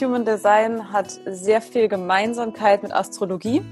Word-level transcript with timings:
Human 0.00 0.24
Design 0.24 0.92
hat 0.92 1.20
sehr 1.26 1.60
viel 1.60 1.86
Gemeinsamkeit 1.86 2.82
mit 2.82 2.90
Astrologie, 2.90 3.62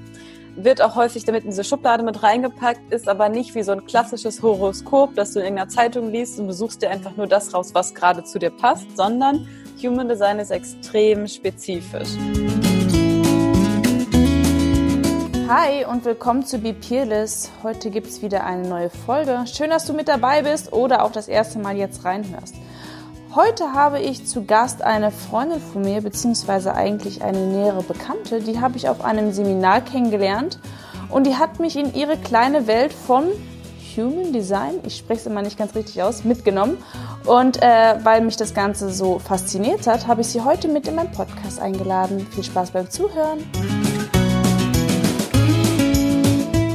wird 0.55 0.79
auch 0.79 0.95
häufig 0.95 1.25
damit 1.25 1.43
in 1.43 1.49
diese 1.49 1.63
Schublade 1.63 2.03
mit 2.03 2.21
reingepackt, 2.21 2.93
ist 2.93 3.09
aber 3.09 3.29
nicht 3.29 3.55
wie 3.55 3.63
so 3.63 3.71
ein 3.71 3.85
klassisches 3.85 4.43
Horoskop, 4.43 5.15
das 5.15 5.33
du 5.33 5.39
in 5.39 5.45
irgendeiner 5.45 5.69
Zeitung 5.69 6.11
liest 6.11 6.39
und 6.39 6.47
du 6.47 6.53
suchst 6.53 6.83
dir 6.83 6.91
einfach 6.91 7.15
nur 7.15 7.25
das 7.25 7.51
raus, 7.53 7.71
was 7.73 7.95
gerade 7.95 8.23
zu 8.23 8.37
dir 8.37 8.51
passt, 8.51 8.95
sondern 8.95 9.47
Human 9.81 10.07
Design 10.07 10.37
ist 10.37 10.51
extrem 10.51 11.27
spezifisch. 11.27 12.09
Hi 15.47 15.83
und 15.85 16.05
willkommen 16.05 16.45
zu 16.45 16.59
Be 16.59 16.73
Peerless. 16.73 17.49
Heute 17.63 17.89
gibt 17.89 18.05
es 18.05 18.21
wieder 18.21 18.43
eine 18.43 18.67
neue 18.67 18.91
Folge. 18.91 19.45
Schön, 19.51 19.71
dass 19.71 19.87
du 19.87 19.93
mit 19.93 20.07
dabei 20.07 20.43
bist 20.43 20.73
oder 20.73 21.03
auch 21.03 21.11
das 21.11 21.27
erste 21.27 21.57
Mal 21.57 21.75
jetzt 21.75 22.05
reinhörst. 22.05 22.53
Heute 23.35 23.73
habe 23.73 23.99
ich 23.99 24.25
zu 24.25 24.43
Gast 24.43 24.81
eine 24.81 25.11
Freundin 25.11 25.61
von 25.61 25.83
mir, 25.83 26.01
beziehungsweise 26.01 26.73
eigentlich 26.73 27.21
eine 27.21 27.45
nähere 27.45 27.83
Bekannte. 27.83 28.41
Die 28.41 28.59
habe 28.59 28.75
ich 28.75 28.89
auf 28.89 29.05
einem 29.05 29.31
Seminar 29.31 29.81
kennengelernt 29.81 30.57
und 31.09 31.27
die 31.27 31.35
hat 31.35 31.59
mich 31.59 31.75
in 31.75 31.93
ihre 31.93 32.17
kleine 32.17 32.65
Welt 32.65 32.91
von 32.91 33.25
Human 33.95 34.33
Design, 34.33 34.79
ich 34.83 34.97
spreche 34.97 35.21
es 35.21 35.25
immer 35.27 35.43
nicht 35.43 35.59
ganz 35.59 35.75
richtig 35.75 36.01
aus, 36.01 36.23
mitgenommen. 36.23 36.79
Und 37.25 37.61
äh, 37.61 37.97
weil 38.03 38.21
mich 38.21 38.35
das 38.35 38.55
Ganze 38.55 38.91
so 38.91 39.19
fasziniert 39.19 39.85
hat, 39.85 40.07
habe 40.07 40.21
ich 40.21 40.27
sie 40.27 40.41
heute 40.41 40.67
mit 40.67 40.87
in 40.87 40.95
meinen 40.95 41.11
Podcast 41.11 41.59
eingeladen. 41.59 42.25
Viel 42.31 42.43
Spaß 42.43 42.71
beim 42.71 42.89
Zuhören. 42.89 43.39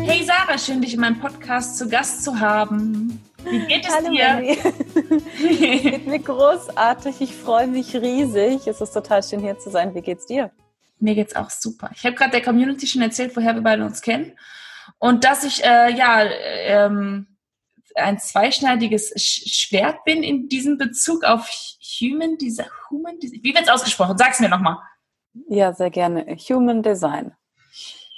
Hey 0.04 0.24
Sarah, 0.24 0.56
schön 0.56 0.80
dich 0.80 0.94
in 0.94 1.00
meinem 1.00 1.18
Podcast 1.18 1.78
zu 1.78 1.88
Gast 1.88 2.22
zu 2.22 2.38
haben. 2.38 3.20
Wie 3.44 3.66
geht 3.66 3.86
es 3.86 3.94
Hallo, 3.94 4.10
dir? 4.10 4.72
geht 5.48 6.06
mir 6.06 6.18
großartig. 6.18 7.20
Ich 7.20 7.34
freue 7.34 7.66
mich 7.66 7.94
riesig. 7.94 8.66
Es 8.66 8.80
ist 8.80 8.92
total 8.92 9.22
schön 9.22 9.40
hier 9.40 9.58
zu 9.58 9.70
sein. 9.70 9.94
Wie 9.94 10.00
geht's 10.00 10.26
dir? 10.26 10.50
Mir 10.98 11.14
geht's 11.14 11.36
auch 11.36 11.50
super. 11.50 11.90
Ich 11.94 12.04
habe 12.04 12.14
gerade 12.14 12.30
der 12.30 12.42
Community 12.42 12.86
schon 12.86 13.02
erzählt, 13.02 13.36
woher 13.36 13.54
wir 13.54 13.62
beide 13.62 13.84
uns 13.84 14.00
kennen 14.00 14.32
und 14.98 15.24
dass 15.24 15.44
ich 15.44 15.64
äh, 15.64 15.94
ja 15.94 16.24
ähm, 16.24 17.26
ein 17.94 18.18
zweischneidiges 18.18 19.12
Schwert 19.16 20.04
bin 20.04 20.22
in 20.22 20.48
diesem 20.48 20.78
Bezug 20.78 21.24
auf 21.24 21.48
Human 22.00 22.36
Design. 22.38 22.68
Human 22.90 23.18
Design. 23.18 23.40
Wie 23.42 23.54
wird's 23.54 23.68
ausgesprochen? 23.68 24.18
Sag's 24.18 24.40
mir 24.40 24.48
nochmal. 24.48 24.78
Ja, 25.48 25.72
sehr 25.72 25.90
gerne. 25.90 26.36
Human 26.48 26.82
Design. 26.82 27.32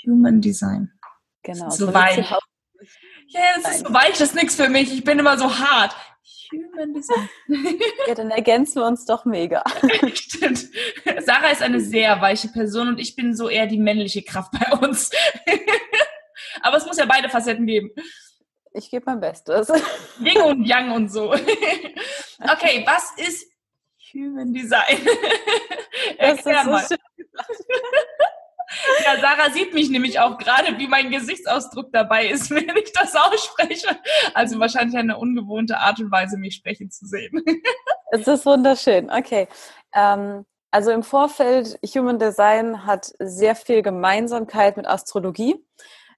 Human 0.04 0.40
Design. 0.40 0.92
Genau. 1.42 1.70
So 1.70 1.92
weich. 1.92 2.32
Ja, 3.28 3.40
es 3.58 3.68
ist 3.68 3.86
so 3.86 3.92
weich, 3.92 4.12
das 4.12 4.20
ist 4.20 4.34
nichts 4.34 4.54
für 4.54 4.68
mich. 4.68 4.92
Ich 4.92 5.04
bin 5.04 5.18
immer 5.18 5.38
so 5.38 5.58
hart. 5.58 5.94
Human 6.52 6.94
Design. 6.94 7.28
ja, 8.06 8.14
dann 8.14 8.30
ergänzen 8.30 8.76
wir 8.76 8.86
uns 8.86 9.04
doch 9.04 9.24
mega. 9.24 9.64
Stimmt. 10.14 10.68
Sarah 11.24 11.50
ist 11.50 11.62
eine 11.62 11.80
sehr 11.80 12.20
weiche 12.20 12.48
Person 12.48 12.88
und 12.88 13.00
ich 13.00 13.16
bin 13.16 13.34
so 13.34 13.48
eher 13.48 13.66
die 13.66 13.78
männliche 13.78 14.22
Kraft 14.22 14.52
bei 14.52 14.76
uns. 14.78 15.10
Aber 16.62 16.76
es 16.76 16.86
muss 16.86 16.98
ja 16.98 17.06
beide 17.06 17.28
Facetten 17.28 17.66
geben. 17.66 17.90
Ich 18.72 18.90
gebe 18.90 19.04
mein 19.06 19.20
Bestes. 19.20 19.72
Yin 20.20 20.42
und 20.42 20.64
Yang 20.64 20.92
und 20.92 21.08
so. 21.08 21.34
Okay, 22.38 22.84
was 22.86 23.12
ist 23.16 23.50
Human 24.12 24.52
Design? 24.52 24.98
Erklär 26.18 26.64
mal. 26.64 26.84
So 26.84 26.94
ja, 29.04 29.20
Sarah 29.20 29.50
sieht 29.50 29.74
mich 29.74 29.90
nämlich 29.90 30.20
auch 30.20 30.38
gerade, 30.38 30.78
wie 30.78 30.88
mein 30.88 31.10
Gesichtsausdruck 31.10 31.92
dabei 31.92 32.26
ist, 32.26 32.50
wenn 32.50 32.76
ich 32.76 32.92
das 32.92 33.14
ausspreche. 33.14 33.88
Also 34.34 34.58
wahrscheinlich 34.58 34.96
eine 34.96 35.18
ungewohnte 35.18 35.78
Art 35.78 36.00
und 36.00 36.10
Weise, 36.10 36.36
mich 36.36 36.54
sprechen 36.54 36.90
zu 36.90 37.06
sehen. 37.06 37.42
Es 38.12 38.26
ist 38.28 38.46
wunderschön. 38.46 39.10
Okay. 39.10 39.48
Ähm, 39.92 40.46
also 40.70 40.92
im 40.92 41.02
Vorfeld, 41.02 41.76
Human 41.94 42.20
Design 42.20 42.86
hat 42.86 43.12
sehr 43.18 43.56
viel 43.56 43.82
Gemeinsamkeit 43.82 44.76
mit 44.76 44.86
Astrologie 44.86 45.56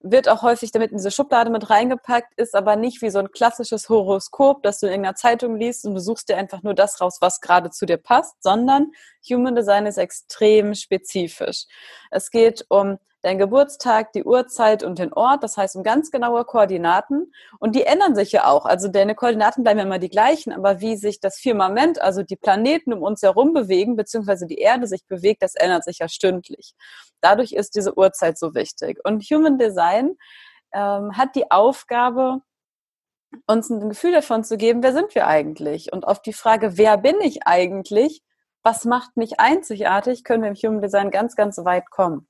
wird 0.00 0.28
auch 0.28 0.42
häufig 0.42 0.70
damit 0.70 0.90
in 0.92 0.98
diese 0.98 1.10
Schublade 1.10 1.50
mit 1.50 1.70
reingepackt, 1.70 2.32
ist 2.36 2.54
aber 2.54 2.76
nicht 2.76 3.02
wie 3.02 3.10
so 3.10 3.18
ein 3.18 3.30
klassisches 3.30 3.88
Horoskop, 3.88 4.62
das 4.62 4.80
du 4.80 4.86
in 4.86 4.92
irgendeiner 4.92 5.16
Zeitung 5.16 5.56
liest 5.56 5.84
und 5.84 5.94
du 5.94 6.00
suchst 6.00 6.28
dir 6.28 6.36
einfach 6.36 6.62
nur 6.62 6.74
das 6.74 7.00
raus, 7.00 7.18
was 7.20 7.40
gerade 7.40 7.70
zu 7.70 7.86
dir 7.86 7.96
passt, 7.96 8.42
sondern 8.42 8.92
Human 9.28 9.56
Design 9.56 9.86
ist 9.86 9.98
extrem 9.98 10.74
spezifisch. 10.74 11.64
Es 12.10 12.30
geht 12.30 12.64
um 12.68 12.98
dein 13.28 13.38
Geburtstag, 13.38 14.12
die 14.14 14.24
Uhrzeit 14.24 14.82
und 14.82 14.98
den 14.98 15.12
Ort, 15.12 15.42
das 15.42 15.58
heißt 15.58 15.76
um 15.76 15.82
ganz 15.82 16.10
genaue 16.10 16.46
Koordinaten. 16.46 17.30
Und 17.58 17.76
die 17.76 17.84
ändern 17.84 18.14
sich 18.14 18.32
ja 18.32 18.46
auch. 18.46 18.64
Also 18.64 18.88
deine 18.88 19.14
Koordinaten 19.14 19.62
bleiben 19.62 19.78
ja 19.78 19.84
immer 19.84 19.98
die 19.98 20.08
gleichen, 20.08 20.50
aber 20.50 20.80
wie 20.80 20.96
sich 20.96 21.20
das 21.20 21.38
Firmament, 21.38 22.00
also 22.00 22.22
die 22.22 22.36
Planeten 22.36 22.94
um 22.94 23.02
uns 23.02 23.22
herum 23.22 23.52
bewegen, 23.52 23.96
beziehungsweise 23.96 24.46
die 24.46 24.56
Erde 24.56 24.86
sich 24.86 25.04
bewegt, 25.06 25.42
das 25.42 25.54
ändert 25.56 25.84
sich 25.84 25.98
ja 25.98 26.08
stündlich. 26.08 26.72
Dadurch 27.20 27.52
ist 27.52 27.74
diese 27.74 27.98
Uhrzeit 27.98 28.38
so 28.38 28.54
wichtig. 28.54 28.98
Und 29.04 29.22
Human 29.24 29.58
Design 29.58 30.16
ähm, 30.72 31.14
hat 31.14 31.36
die 31.36 31.50
Aufgabe, 31.50 32.40
uns 33.46 33.68
ein 33.68 33.90
Gefühl 33.90 34.12
davon 34.12 34.42
zu 34.42 34.56
geben, 34.56 34.82
wer 34.82 34.94
sind 34.94 35.14
wir 35.14 35.26
eigentlich? 35.26 35.92
Und 35.92 36.08
auf 36.08 36.22
die 36.22 36.32
Frage, 36.32 36.78
wer 36.78 36.96
bin 36.96 37.20
ich 37.20 37.46
eigentlich? 37.46 38.22
Was 38.62 38.86
macht 38.86 39.18
mich 39.18 39.38
einzigartig, 39.38 40.24
können 40.24 40.44
wir 40.44 40.48
im 40.48 40.56
Human 40.56 40.80
Design 40.80 41.10
ganz, 41.10 41.36
ganz 41.36 41.58
weit 41.58 41.90
kommen. 41.90 42.26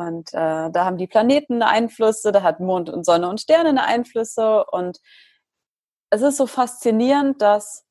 Und 0.00 0.32
äh, 0.32 0.70
da 0.70 0.84
haben 0.86 0.96
die 0.96 1.06
Planeten 1.06 1.62
Einflüsse, 1.62 2.32
da 2.32 2.42
hat 2.42 2.58
Mond 2.58 2.88
und 2.88 3.04
Sonne 3.04 3.28
und 3.28 3.38
Sterne 3.38 3.68
eine 3.68 3.84
Einflüsse. 3.84 4.64
Und 4.64 4.98
es 6.08 6.22
ist 6.22 6.38
so 6.38 6.46
faszinierend, 6.46 7.42
dass 7.42 7.84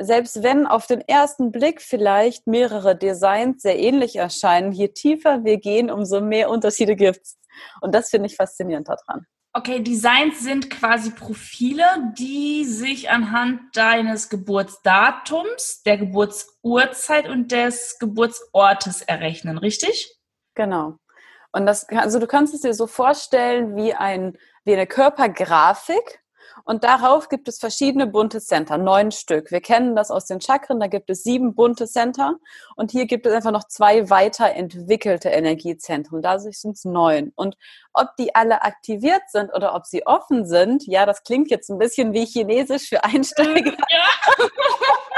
selbst 0.00 0.42
wenn 0.42 0.66
auf 0.66 0.88
den 0.88 1.02
ersten 1.02 1.52
Blick 1.52 1.82
vielleicht 1.82 2.48
mehrere 2.48 2.96
Designs 2.96 3.62
sehr 3.62 3.78
ähnlich 3.78 4.16
erscheinen, 4.16 4.72
je 4.72 4.88
tiefer 4.88 5.44
wir 5.44 5.58
gehen, 5.58 5.88
umso 5.88 6.20
mehr 6.20 6.50
Unterschiede 6.50 6.96
gibt 6.96 7.20
es. 7.22 7.38
Und 7.80 7.94
das 7.94 8.10
finde 8.10 8.26
ich 8.26 8.34
faszinierend 8.34 8.88
daran. 8.88 9.24
Okay, 9.52 9.80
Designs 9.82 10.40
sind 10.40 10.68
quasi 10.68 11.10
Profile, 11.10 12.12
die 12.18 12.64
sich 12.64 13.10
anhand 13.10 13.60
deines 13.76 14.30
Geburtsdatums, 14.30 15.82
der 15.84 15.98
Geburtsurzeit 15.98 17.28
und 17.28 17.52
des 17.52 17.98
Geburtsortes 18.00 19.02
errechnen, 19.02 19.58
richtig? 19.58 20.16
Genau. 20.54 20.96
Und 21.52 21.66
das, 21.66 21.88
also 21.88 22.18
du 22.18 22.26
kannst 22.26 22.54
es 22.54 22.60
dir 22.60 22.74
so 22.74 22.86
vorstellen 22.86 23.76
wie 23.76 23.94
ein, 23.94 24.36
wie 24.64 24.74
eine 24.74 24.86
Körpergrafik. 24.86 26.20
Und 26.64 26.84
darauf 26.84 27.28
gibt 27.28 27.48
es 27.48 27.58
verschiedene 27.58 28.06
bunte 28.06 28.40
Center, 28.40 28.76
neun 28.76 29.12
Stück. 29.12 29.50
Wir 29.50 29.60
kennen 29.60 29.96
das 29.96 30.10
aus 30.10 30.26
den 30.26 30.40
Chakren, 30.40 30.78
da 30.78 30.88
gibt 30.88 31.08
es 31.10 31.22
sieben 31.22 31.54
bunte 31.54 31.86
Center. 31.86 32.36
Und 32.76 32.90
hier 32.90 33.06
gibt 33.06 33.26
es 33.26 33.32
einfach 33.32 33.50
noch 33.50 33.66
zwei 33.66 34.10
weiterentwickelte 34.10 35.30
Energiezentren. 35.30 36.22
Da 36.22 36.38
sind 36.38 36.76
es 36.76 36.84
neun. 36.84 37.32
Und 37.34 37.56
ob 37.92 38.14
die 38.18 38.34
alle 38.34 38.62
aktiviert 38.62 39.22
sind 39.28 39.52
oder 39.54 39.74
ob 39.74 39.86
sie 39.86 40.06
offen 40.06 40.46
sind, 40.46 40.86
ja, 40.86 41.06
das 41.06 41.22
klingt 41.22 41.50
jetzt 41.50 41.70
ein 41.70 41.78
bisschen 41.78 42.12
wie 42.12 42.26
Chinesisch 42.26 42.88
für 42.88 43.04
Einsteiger. 43.04 43.72
Ja. 43.90 44.46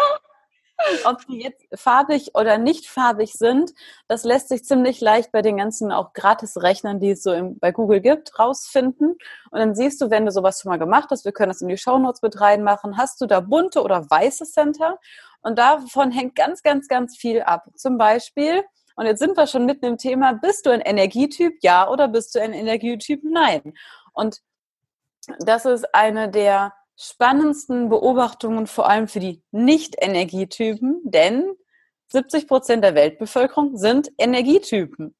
Ob 1.04 1.26
die 1.26 1.42
jetzt 1.42 1.66
farbig 1.74 2.34
oder 2.34 2.58
nicht 2.58 2.86
farbig 2.88 3.32
sind, 3.32 3.72
das 4.08 4.24
lässt 4.24 4.48
sich 4.48 4.64
ziemlich 4.64 5.00
leicht 5.00 5.32
bei 5.32 5.42
den 5.42 5.56
ganzen 5.56 5.92
auch 5.92 6.12
Gratis-Rechnern, 6.12 7.00
die 7.00 7.10
es 7.10 7.22
so 7.22 7.32
im, 7.32 7.58
bei 7.58 7.72
Google 7.72 8.00
gibt, 8.00 8.38
rausfinden. 8.38 9.16
Und 9.50 9.58
dann 9.58 9.74
siehst 9.74 10.00
du, 10.00 10.10
wenn 10.10 10.26
du 10.26 10.32
sowas 10.32 10.60
schon 10.60 10.70
mal 10.70 10.78
gemacht 10.78 11.08
hast, 11.10 11.24
wir 11.24 11.32
können 11.32 11.50
das 11.50 11.62
in 11.62 11.68
die 11.68 11.76
Shownotes 11.76 12.22
mit 12.22 12.40
reinmachen, 12.40 12.96
hast 12.96 13.20
du 13.20 13.26
da 13.26 13.40
bunte 13.40 13.82
oder 13.82 14.08
weiße 14.08 14.44
Center. 14.44 14.98
Und 15.42 15.58
davon 15.58 16.10
hängt 16.10 16.36
ganz, 16.36 16.62
ganz, 16.62 16.88
ganz 16.88 17.16
viel 17.16 17.42
ab. 17.42 17.66
Zum 17.74 17.98
Beispiel, 17.98 18.62
und 18.96 19.06
jetzt 19.06 19.18
sind 19.18 19.36
wir 19.36 19.46
schon 19.46 19.66
mitten 19.66 19.86
im 19.86 19.98
Thema, 19.98 20.34
bist 20.34 20.66
du 20.66 20.70
ein 20.70 20.80
Energietyp? 20.80 21.54
Ja 21.62 21.88
oder 21.88 22.08
bist 22.08 22.34
du 22.34 22.40
ein 22.40 22.52
Energietyp? 22.52 23.22
Nein. 23.24 23.74
Und 24.12 24.40
das 25.40 25.64
ist 25.64 25.94
eine 25.94 26.30
der 26.30 26.74
spannendsten 26.98 27.88
Beobachtungen 27.88 28.66
vor 28.66 28.88
allem 28.88 29.08
für 29.08 29.20
die 29.20 29.42
Nicht-Energietypen, 29.50 31.00
denn 31.04 31.54
70 32.08 32.46
Prozent 32.46 32.84
der 32.84 32.94
Weltbevölkerung 32.94 33.76
sind 33.76 34.10
Energietypen. 34.18 35.14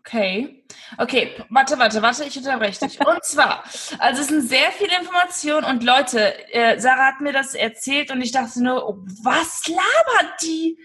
Okay. 0.00 0.64
Okay, 0.98 1.36
warte, 1.50 1.78
warte, 1.78 2.02
warte, 2.02 2.24
ich 2.24 2.36
unterbreche 2.36 2.86
dich. 2.86 2.98
Und 3.06 3.24
zwar, 3.24 3.62
also 3.98 4.22
es 4.22 4.28
sind 4.28 4.42
sehr 4.48 4.72
viele 4.72 4.98
Informationen 4.98 5.64
und 5.64 5.84
Leute, 5.84 6.34
äh, 6.52 6.80
Sarah 6.80 7.06
hat 7.06 7.20
mir 7.20 7.32
das 7.32 7.54
erzählt 7.54 8.10
und 8.10 8.20
ich 8.20 8.32
dachte 8.32 8.62
nur, 8.62 8.88
oh, 8.88 8.96
was 9.22 9.68
labert 9.68 10.42
die? 10.42 10.78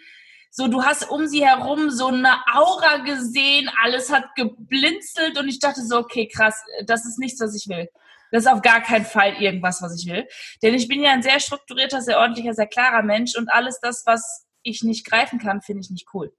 So, 0.51 0.68
du 0.68 0.83
hast 0.83 1.09
um 1.09 1.27
sie 1.27 1.45
herum 1.45 1.89
so 1.89 2.07
eine 2.07 2.33
Aura 2.53 2.97
gesehen, 2.97 3.69
alles 3.81 4.12
hat 4.12 4.35
geblinzelt 4.35 5.38
und 5.39 5.47
ich 5.47 5.59
dachte 5.59 5.81
so, 5.81 5.97
okay, 5.97 6.27
krass, 6.27 6.63
das 6.85 7.06
ist 7.06 7.18
nichts, 7.18 7.39
was 7.41 7.56
ich 7.56 7.68
will. 7.68 7.89
Das 8.31 8.44
ist 8.44 8.51
auf 8.51 8.62
gar 8.62 8.81
keinen 8.81 9.06
Fall 9.06 9.42
irgendwas, 9.42 9.81
was 9.81 10.00
ich 10.00 10.10
will. 10.10 10.27
Denn 10.62 10.74
ich 10.74 10.88
bin 10.88 11.01
ja 11.01 11.12
ein 11.12 11.24
sehr 11.24 11.39
strukturierter, 11.39 12.01
sehr 12.01 12.19
ordentlicher, 12.19 12.54
sehr 12.54 12.68
klarer 12.68 13.04
Mensch 13.04 13.36
und 13.36 13.50
alles 13.50 13.80
das, 13.80 14.04
was 14.06 14.45
ich 14.63 14.83
nicht 14.83 15.06
greifen 15.06 15.39
kann, 15.39 15.62
finde 15.62 15.81
ich 15.81 15.89
nicht 15.89 16.07
cool. 16.13 16.33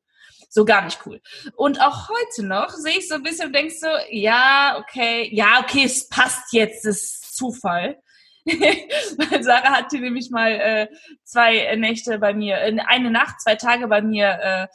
So 0.49 0.65
gar 0.65 0.85
nicht 0.85 1.00
cool. 1.06 1.21
Und 1.56 1.81
auch 1.81 2.09
heute 2.09 2.47
noch 2.47 2.71
sehe 2.71 2.99
ich 2.99 3.09
so 3.09 3.15
ein 3.15 3.23
bisschen 3.23 3.49
und 3.49 3.56
denkst 3.56 3.77
so, 3.81 3.88
ja, 4.11 4.79
okay, 4.79 5.29
ja, 5.33 5.61
okay, 5.61 5.85
es 5.85 6.09
passt 6.09 6.53
jetzt, 6.53 6.85
es 6.85 7.03
ist 7.03 7.37
Zufall. 7.37 8.00
Weil 8.46 9.43
Sarah 9.43 9.76
hatte 9.76 9.98
nämlich 9.98 10.31
mal 10.31 10.52
äh, 10.52 10.88
zwei 11.25 11.75
Nächte 11.76 12.19
bei 12.19 12.32
mir, 12.32 12.58
äh, 12.58 12.76
eine 12.87 13.10
Nacht, 13.10 13.40
zwei 13.40 13.56
Tage 13.56 13.88
bei 13.88 14.02
mir, 14.02 14.38
äh, 14.40 14.66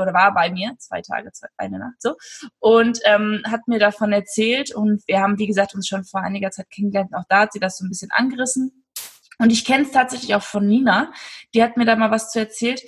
oder 0.00 0.12
war 0.12 0.34
bei 0.34 0.50
mir, 0.50 0.74
zwei 0.78 1.02
Tage, 1.02 1.30
zwei, 1.32 1.48
eine 1.56 1.78
Nacht 1.78 2.00
so, 2.00 2.16
und 2.58 2.98
ähm, 3.04 3.42
hat 3.46 3.68
mir 3.68 3.78
davon 3.78 4.12
erzählt 4.12 4.74
und 4.74 5.02
wir 5.06 5.20
haben, 5.20 5.38
wie 5.38 5.46
gesagt, 5.46 5.74
uns 5.74 5.86
schon 5.86 6.04
vor 6.04 6.22
einiger 6.22 6.50
Zeit 6.50 6.70
kennengelernt. 6.70 7.14
Auch 7.14 7.24
da 7.28 7.40
hat 7.40 7.52
sie 7.52 7.60
das 7.60 7.78
so 7.78 7.84
ein 7.84 7.90
bisschen 7.90 8.10
angerissen. 8.10 8.84
Und 9.38 9.50
ich 9.50 9.64
kenne 9.64 9.84
es 9.84 9.92
tatsächlich 9.92 10.34
auch 10.34 10.42
von 10.42 10.66
Nina. 10.66 11.12
Die 11.54 11.62
hat 11.62 11.76
mir 11.76 11.84
da 11.84 11.96
mal 11.96 12.10
was 12.10 12.30
zu 12.30 12.38
erzählt. 12.38 12.82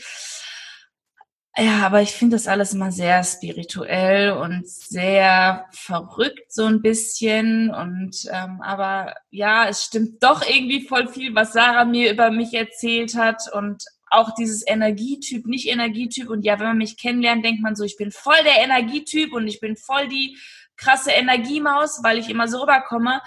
Ja, 1.56 1.86
aber 1.86 2.02
ich 2.02 2.10
finde 2.10 2.34
das 2.34 2.48
alles 2.48 2.74
immer 2.74 2.90
sehr 2.90 3.22
spirituell 3.22 4.32
und 4.32 4.66
sehr 4.66 5.66
verrückt 5.70 6.52
so 6.52 6.64
ein 6.64 6.82
bisschen. 6.82 7.72
Und 7.72 8.28
ähm, 8.32 8.60
aber 8.60 9.14
ja, 9.30 9.68
es 9.68 9.84
stimmt 9.84 10.20
doch 10.22 10.42
irgendwie 10.44 10.84
voll 10.84 11.06
viel, 11.06 11.32
was 11.34 11.52
Sarah 11.52 11.84
mir 11.84 12.12
über 12.12 12.32
mich 12.32 12.54
erzählt 12.54 13.14
hat 13.14 13.42
und 13.52 13.84
auch 14.10 14.34
dieses 14.34 14.66
Energietyp, 14.66 15.46
nicht 15.46 15.68
Energietyp. 15.68 16.28
Und 16.28 16.44
ja, 16.44 16.58
wenn 16.58 16.66
man 16.66 16.78
mich 16.78 16.96
kennenlernt, 16.96 17.44
denkt 17.44 17.62
man 17.62 17.76
so, 17.76 17.84
ich 17.84 17.96
bin 17.96 18.10
voll 18.10 18.42
der 18.44 18.62
Energietyp 18.62 19.32
und 19.32 19.46
ich 19.46 19.60
bin 19.60 19.76
voll 19.76 20.08
die 20.08 20.36
krasse 20.76 21.12
Energiemaus, 21.12 22.00
weil 22.02 22.18
ich 22.18 22.30
immer 22.30 22.48
so 22.48 22.60
rüberkomme. 22.62 23.20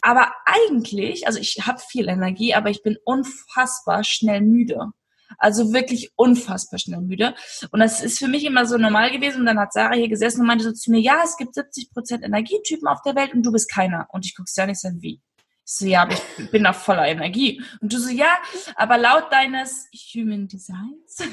Aber 0.00 0.32
eigentlich, 0.46 1.26
also 1.26 1.38
ich 1.38 1.66
habe 1.66 1.78
viel 1.78 2.08
Energie, 2.08 2.54
aber 2.54 2.70
ich 2.70 2.82
bin 2.82 2.96
unfassbar 3.04 4.02
schnell 4.02 4.40
müde. 4.40 4.92
Also 5.38 5.72
wirklich 5.72 6.12
unfassbar 6.16 6.78
schnell 6.78 7.00
müde. 7.00 7.34
Und 7.70 7.80
das 7.80 8.02
ist 8.02 8.18
für 8.18 8.28
mich 8.28 8.44
immer 8.44 8.66
so 8.66 8.76
normal 8.76 9.10
gewesen. 9.10 9.40
Und 9.40 9.46
dann 9.46 9.58
hat 9.58 9.72
Sarah 9.72 9.94
hier 9.94 10.08
gesessen 10.08 10.40
und 10.40 10.46
meinte 10.46 10.64
so 10.64 10.72
zu 10.72 10.90
mir, 10.90 11.00
ja, 11.00 11.20
es 11.24 11.36
gibt 11.36 11.54
70 11.54 11.90
Prozent 11.92 12.24
Energietypen 12.24 12.88
auf 12.88 13.02
der 13.02 13.14
Welt 13.14 13.34
und 13.34 13.44
du 13.44 13.52
bist 13.52 13.70
keiner. 13.70 14.06
Und 14.10 14.24
ich 14.24 14.34
guck's 14.34 14.56
ja 14.56 14.66
nicht 14.66 14.80
so 14.80 14.88
wie. 15.00 15.20
Ich 15.66 15.72
so, 15.72 15.86
ja, 15.86 16.02
aber 16.02 16.12
ich 16.12 16.50
bin 16.50 16.64
da 16.64 16.72
voller 16.72 17.06
Energie. 17.06 17.62
Und 17.80 17.92
du 17.92 17.98
so, 17.98 18.10
ja, 18.10 18.36
aber 18.76 18.98
laut 18.98 19.32
deines 19.32 19.88
Human 20.14 20.48
Designs 20.48 21.18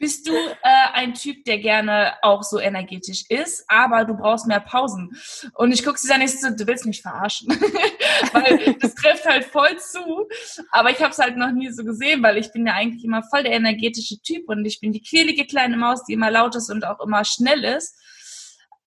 bist 0.00 0.26
du 0.26 0.32
äh, 0.32 0.88
ein 0.94 1.12
Typ, 1.12 1.44
der 1.44 1.58
gerne 1.58 2.14
auch 2.22 2.42
so 2.42 2.58
energetisch 2.58 3.24
ist, 3.28 3.64
aber 3.68 4.06
du 4.06 4.14
brauchst 4.14 4.46
mehr 4.46 4.58
Pausen. 4.58 5.10
Und 5.54 5.72
ich 5.72 5.84
gucke 5.84 5.98
sie 5.98 6.08
dann 6.08 6.20
nicht 6.20 6.40
so, 6.40 6.48
du 6.50 6.66
willst 6.66 6.86
mich 6.86 7.02
verarschen. 7.02 7.48
weil 8.32 8.74
das 8.80 8.94
trifft 8.94 9.26
halt 9.26 9.44
voll 9.44 9.78
zu. 9.78 10.26
Aber 10.72 10.90
ich 10.90 11.00
habe 11.00 11.10
es 11.10 11.18
halt 11.18 11.36
noch 11.36 11.52
nie 11.52 11.70
so 11.70 11.84
gesehen, 11.84 12.22
weil 12.22 12.38
ich 12.38 12.50
bin 12.50 12.66
ja 12.66 12.72
eigentlich 12.72 13.04
immer 13.04 13.22
voll 13.22 13.42
der 13.42 13.52
energetische 13.52 14.20
Typ 14.22 14.48
und 14.48 14.64
ich 14.64 14.80
bin 14.80 14.92
die 14.92 15.02
quälige 15.02 15.46
kleine 15.46 15.76
Maus, 15.76 16.02
die 16.04 16.14
immer 16.14 16.30
laut 16.30 16.56
ist 16.56 16.70
und 16.70 16.84
auch 16.84 17.00
immer 17.00 17.24
schnell 17.24 17.62
ist. 17.62 17.96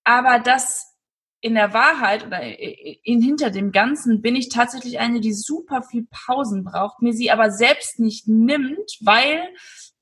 Aber 0.03 0.39
das 0.39 0.93
in 1.41 1.53
der 1.53 1.73
Wahrheit 1.73 2.25
oder 2.25 2.41
in, 2.41 3.21
hinter 3.21 3.51
dem 3.51 3.71
Ganzen 3.71 4.21
bin 4.21 4.35
ich 4.35 4.49
tatsächlich 4.49 4.99
eine, 4.99 5.19
die 5.19 5.33
super 5.33 5.83
viel 5.83 6.07
Pausen 6.09 6.63
braucht, 6.63 7.01
mir 7.01 7.13
sie 7.13 7.29
aber 7.29 7.51
selbst 7.51 7.99
nicht 7.99 8.27
nimmt, 8.27 8.97
weil 9.01 9.49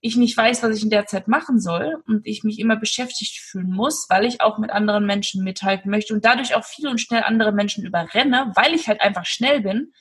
ich 0.02 0.16
nicht 0.18 0.36
weiß, 0.36 0.64
was 0.64 0.76
ich 0.76 0.84
in 0.84 0.90
der 0.90 1.06
Zeit 1.06 1.28
machen 1.28 1.60
soll 1.60 2.02
und 2.08 2.26
ich 2.26 2.44
mich 2.44 2.60
immer 2.60 2.76
beschäftigt 2.76 3.38
fühlen 3.40 3.72
muss, 3.72 4.08
weil 4.10 4.26
ich 4.26 4.42
auch 4.42 4.58
mit 4.58 4.72
anderen 4.72 5.06
Menschen 5.06 5.44
mithalten 5.44 5.92
möchte 5.92 6.14
und 6.14 6.26
dadurch 6.26 6.56
auch 6.56 6.66
viel 6.66 6.88
und 6.88 7.00
schnell 7.00 7.24
andere 7.24 7.52
Menschen 7.52 7.86
überrenne, 7.86 8.52
weil 8.56 8.74
ich 8.74 8.88
halt 8.88 9.00
einfach 9.00 9.26
schnell 9.26 9.62
bin. 9.62 9.94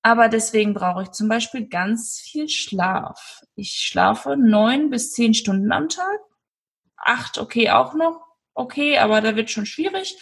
Aber 0.00 0.28
deswegen 0.28 0.72
brauche 0.72 1.02
ich 1.02 1.10
zum 1.10 1.28
Beispiel 1.28 1.68
ganz 1.68 2.18
viel 2.20 2.48
Schlaf. 2.48 3.42
Ich 3.56 3.72
schlafe 3.86 4.36
neun 4.38 4.88
bis 4.88 5.12
zehn 5.12 5.34
Stunden 5.34 5.70
am 5.72 5.90
Tag. 5.90 6.18
Acht, 6.96 7.36
okay, 7.38 7.70
auch 7.70 7.94
noch. 7.94 8.20
Okay, 8.54 8.98
aber 8.98 9.20
da 9.20 9.36
wird 9.36 9.50
schon 9.50 9.66
schwierig. 9.66 10.16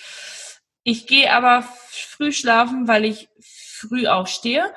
Ich 0.83 1.07
gehe 1.07 1.33
aber 1.33 1.63
früh 1.89 2.33
schlafen, 2.33 2.89
weil 2.89 3.05
ich 3.05 3.29
früh 3.41 4.09
aufstehe 4.09 4.73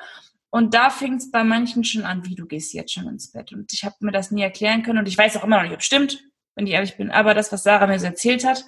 und 0.50 0.74
da 0.74 0.90
fing 0.90 1.14
es 1.14 1.30
bei 1.30 1.44
manchen 1.44 1.84
schon 1.84 2.04
an, 2.04 2.24
wie 2.26 2.34
du 2.34 2.46
gehst 2.46 2.72
jetzt 2.72 2.92
schon 2.92 3.08
ins 3.08 3.32
Bett. 3.32 3.52
Und 3.52 3.72
ich 3.72 3.84
habe 3.84 3.96
mir 4.00 4.12
das 4.12 4.30
nie 4.30 4.42
erklären 4.42 4.82
können 4.82 4.98
und 4.98 5.08
ich 5.08 5.18
weiß 5.18 5.36
auch 5.36 5.44
immer 5.44 5.56
noch 5.56 5.64
nicht, 5.64 5.74
ob 5.74 5.82
stimmt, 5.82 6.22
wenn 6.54 6.66
ich 6.66 6.72
ehrlich 6.72 6.96
bin. 6.96 7.10
Aber 7.10 7.34
das, 7.34 7.52
was 7.52 7.62
Sarah 7.62 7.86
mir 7.86 7.98
so 7.98 8.06
erzählt 8.06 8.44
hat, 8.44 8.64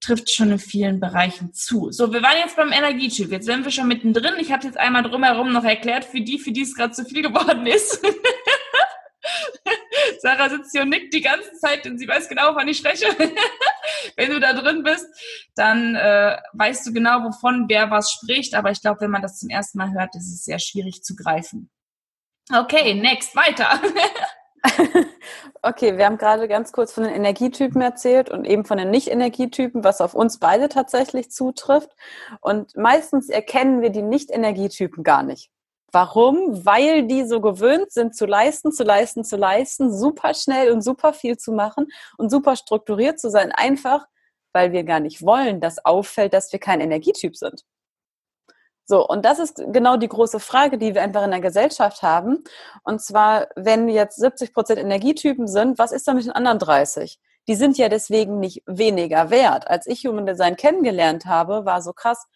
trifft 0.00 0.30
schon 0.30 0.50
in 0.50 0.58
vielen 0.58 1.00
Bereichen 1.00 1.54
zu. 1.54 1.90
So, 1.90 2.12
wir 2.12 2.22
waren 2.22 2.36
jetzt 2.38 2.56
beim 2.56 2.72
Energietyp. 2.72 3.30
Jetzt 3.30 3.46
sind 3.46 3.64
wir 3.64 3.72
schon 3.72 3.88
mittendrin. 3.88 4.34
Ich 4.38 4.52
habe 4.52 4.66
jetzt 4.66 4.76
einmal 4.76 5.02
drumherum 5.02 5.52
noch 5.52 5.64
erklärt, 5.64 6.04
für 6.04 6.20
die, 6.20 6.38
für 6.38 6.52
die 6.52 6.62
es 6.62 6.74
gerade 6.74 6.92
zu 6.92 7.04
viel 7.04 7.22
geworden 7.22 7.66
ist. 7.66 8.04
Sarah 10.20 10.50
sitzt 10.50 10.72
hier 10.72 10.82
und 10.82 10.90
nickt 10.90 11.14
die 11.14 11.22
ganze 11.22 11.52
Zeit, 11.54 11.84
denn 11.84 11.98
sie 11.98 12.06
weiß 12.06 12.28
genau, 12.28 12.54
wann 12.54 12.68
ich 12.68 12.78
spreche. 12.78 13.06
wenn 14.16 14.30
du 14.30 14.40
da 14.40 14.52
drin 14.52 14.82
bist, 14.82 15.06
dann 15.54 15.94
äh, 15.94 16.36
weißt 16.52 16.86
du 16.86 16.92
genau, 16.92 17.24
wovon 17.24 17.66
wer 17.68 17.90
was 17.90 18.10
spricht. 18.10 18.54
Aber 18.54 18.70
ich 18.70 18.80
glaube, 18.80 19.00
wenn 19.00 19.10
man 19.10 19.22
das 19.22 19.38
zum 19.38 19.50
ersten 19.50 19.78
Mal 19.78 19.92
hört, 19.92 20.14
ist 20.14 20.32
es 20.32 20.44
sehr 20.44 20.58
schwierig 20.58 21.02
zu 21.02 21.14
greifen. 21.14 21.70
Okay, 22.52 22.94
next, 22.94 23.34
weiter. 23.34 23.80
okay, 25.62 25.96
wir 25.96 26.04
haben 26.04 26.18
gerade 26.18 26.48
ganz 26.48 26.72
kurz 26.72 26.92
von 26.92 27.04
den 27.04 27.14
Energietypen 27.14 27.80
erzählt 27.80 28.30
und 28.30 28.44
eben 28.44 28.64
von 28.64 28.78
den 28.78 28.90
Nicht-Energietypen, 28.90 29.84
was 29.84 30.00
auf 30.00 30.14
uns 30.14 30.38
beide 30.38 30.68
tatsächlich 30.68 31.30
zutrifft. 31.30 31.90
Und 32.40 32.76
meistens 32.76 33.28
erkennen 33.28 33.80
wir 33.82 33.90
die 33.90 34.02
Nicht-Energietypen 34.02 35.04
gar 35.04 35.22
nicht. 35.22 35.50
Warum? 35.94 36.66
Weil 36.66 37.06
die 37.06 37.24
so 37.24 37.40
gewöhnt 37.40 37.92
sind, 37.92 38.16
zu 38.16 38.26
leisten, 38.26 38.72
zu 38.72 38.82
leisten, 38.82 39.22
zu 39.22 39.36
leisten, 39.36 39.96
super 39.96 40.34
schnell 40.34 40.72
und 40.72 40.82
super 40.82 41.12
viel 41.12 41.36
zu 41.36 41.52
machen 41.52 41.86
und 42.18 42.30
super 42.30 42.56
strukturiert 42.56 43.20
zu 43.20 43.30
sein. 43.30 43.52
Einfach, 43.52 44.04
weil 44.52 44.72
wir 44.72 44.82
gar 44.82 44.98
nicht 44.98 45.22
wollen, 45.22 45.60
dass 45.60 45.84
auffällt, 45.84 46.34
dass 46.34 46.52
wir 46.52 46.58
kein 46.58 46.80
Energietyp 46.80 47.36
sind. 47.36 47.62
So, 48.86 49.06
und 49.06 49.24
das 49.24 49.38
ist 49.38 49.62
genau 49.68 49.96
die 49.96 50.08
große 50.08 50.40
Frage, 50.40 50.78
die 50.78 50.94
wir 50.94 51.02
einfach 51.02 51.22
in 51.24 51.30
der 51.30 51.40
Gesellschaft 51.40 52.02
haben. 52.02 52.42
Und 52.82 53.00
zwar, 53.00 53.46
wenn 53.54 53.88
jetzt 53.88 54.16
70 54.16 54.52
Prozent 54.52 54.80
Energietypen 54.80 55.46
sind, 55.46 55.78
was 55.78 55.92
ist 55.92 56.08
da 56.08 56.12
mit 56.14 56.24
den 56.24 56.32
anderen 56.32 56.58
30? 56.58 57.20
Die 57.46 57.54
sind 57.54 57.78
ja 57.78 57.88
deswegen 57.88 58.40
nicht 58.40 58.64
weniger 58.66 59.30
wert. 59.30 59.68
Als 59.68 59.86
ich 59.86 60.04
Human 60.06 60.26
Design 60.26 60.56
kennengelernt 60.56 61.26
habe, 61.26 61.64
war 61.64 61.80
so 61.82 61.92
krass, 61.92 62.26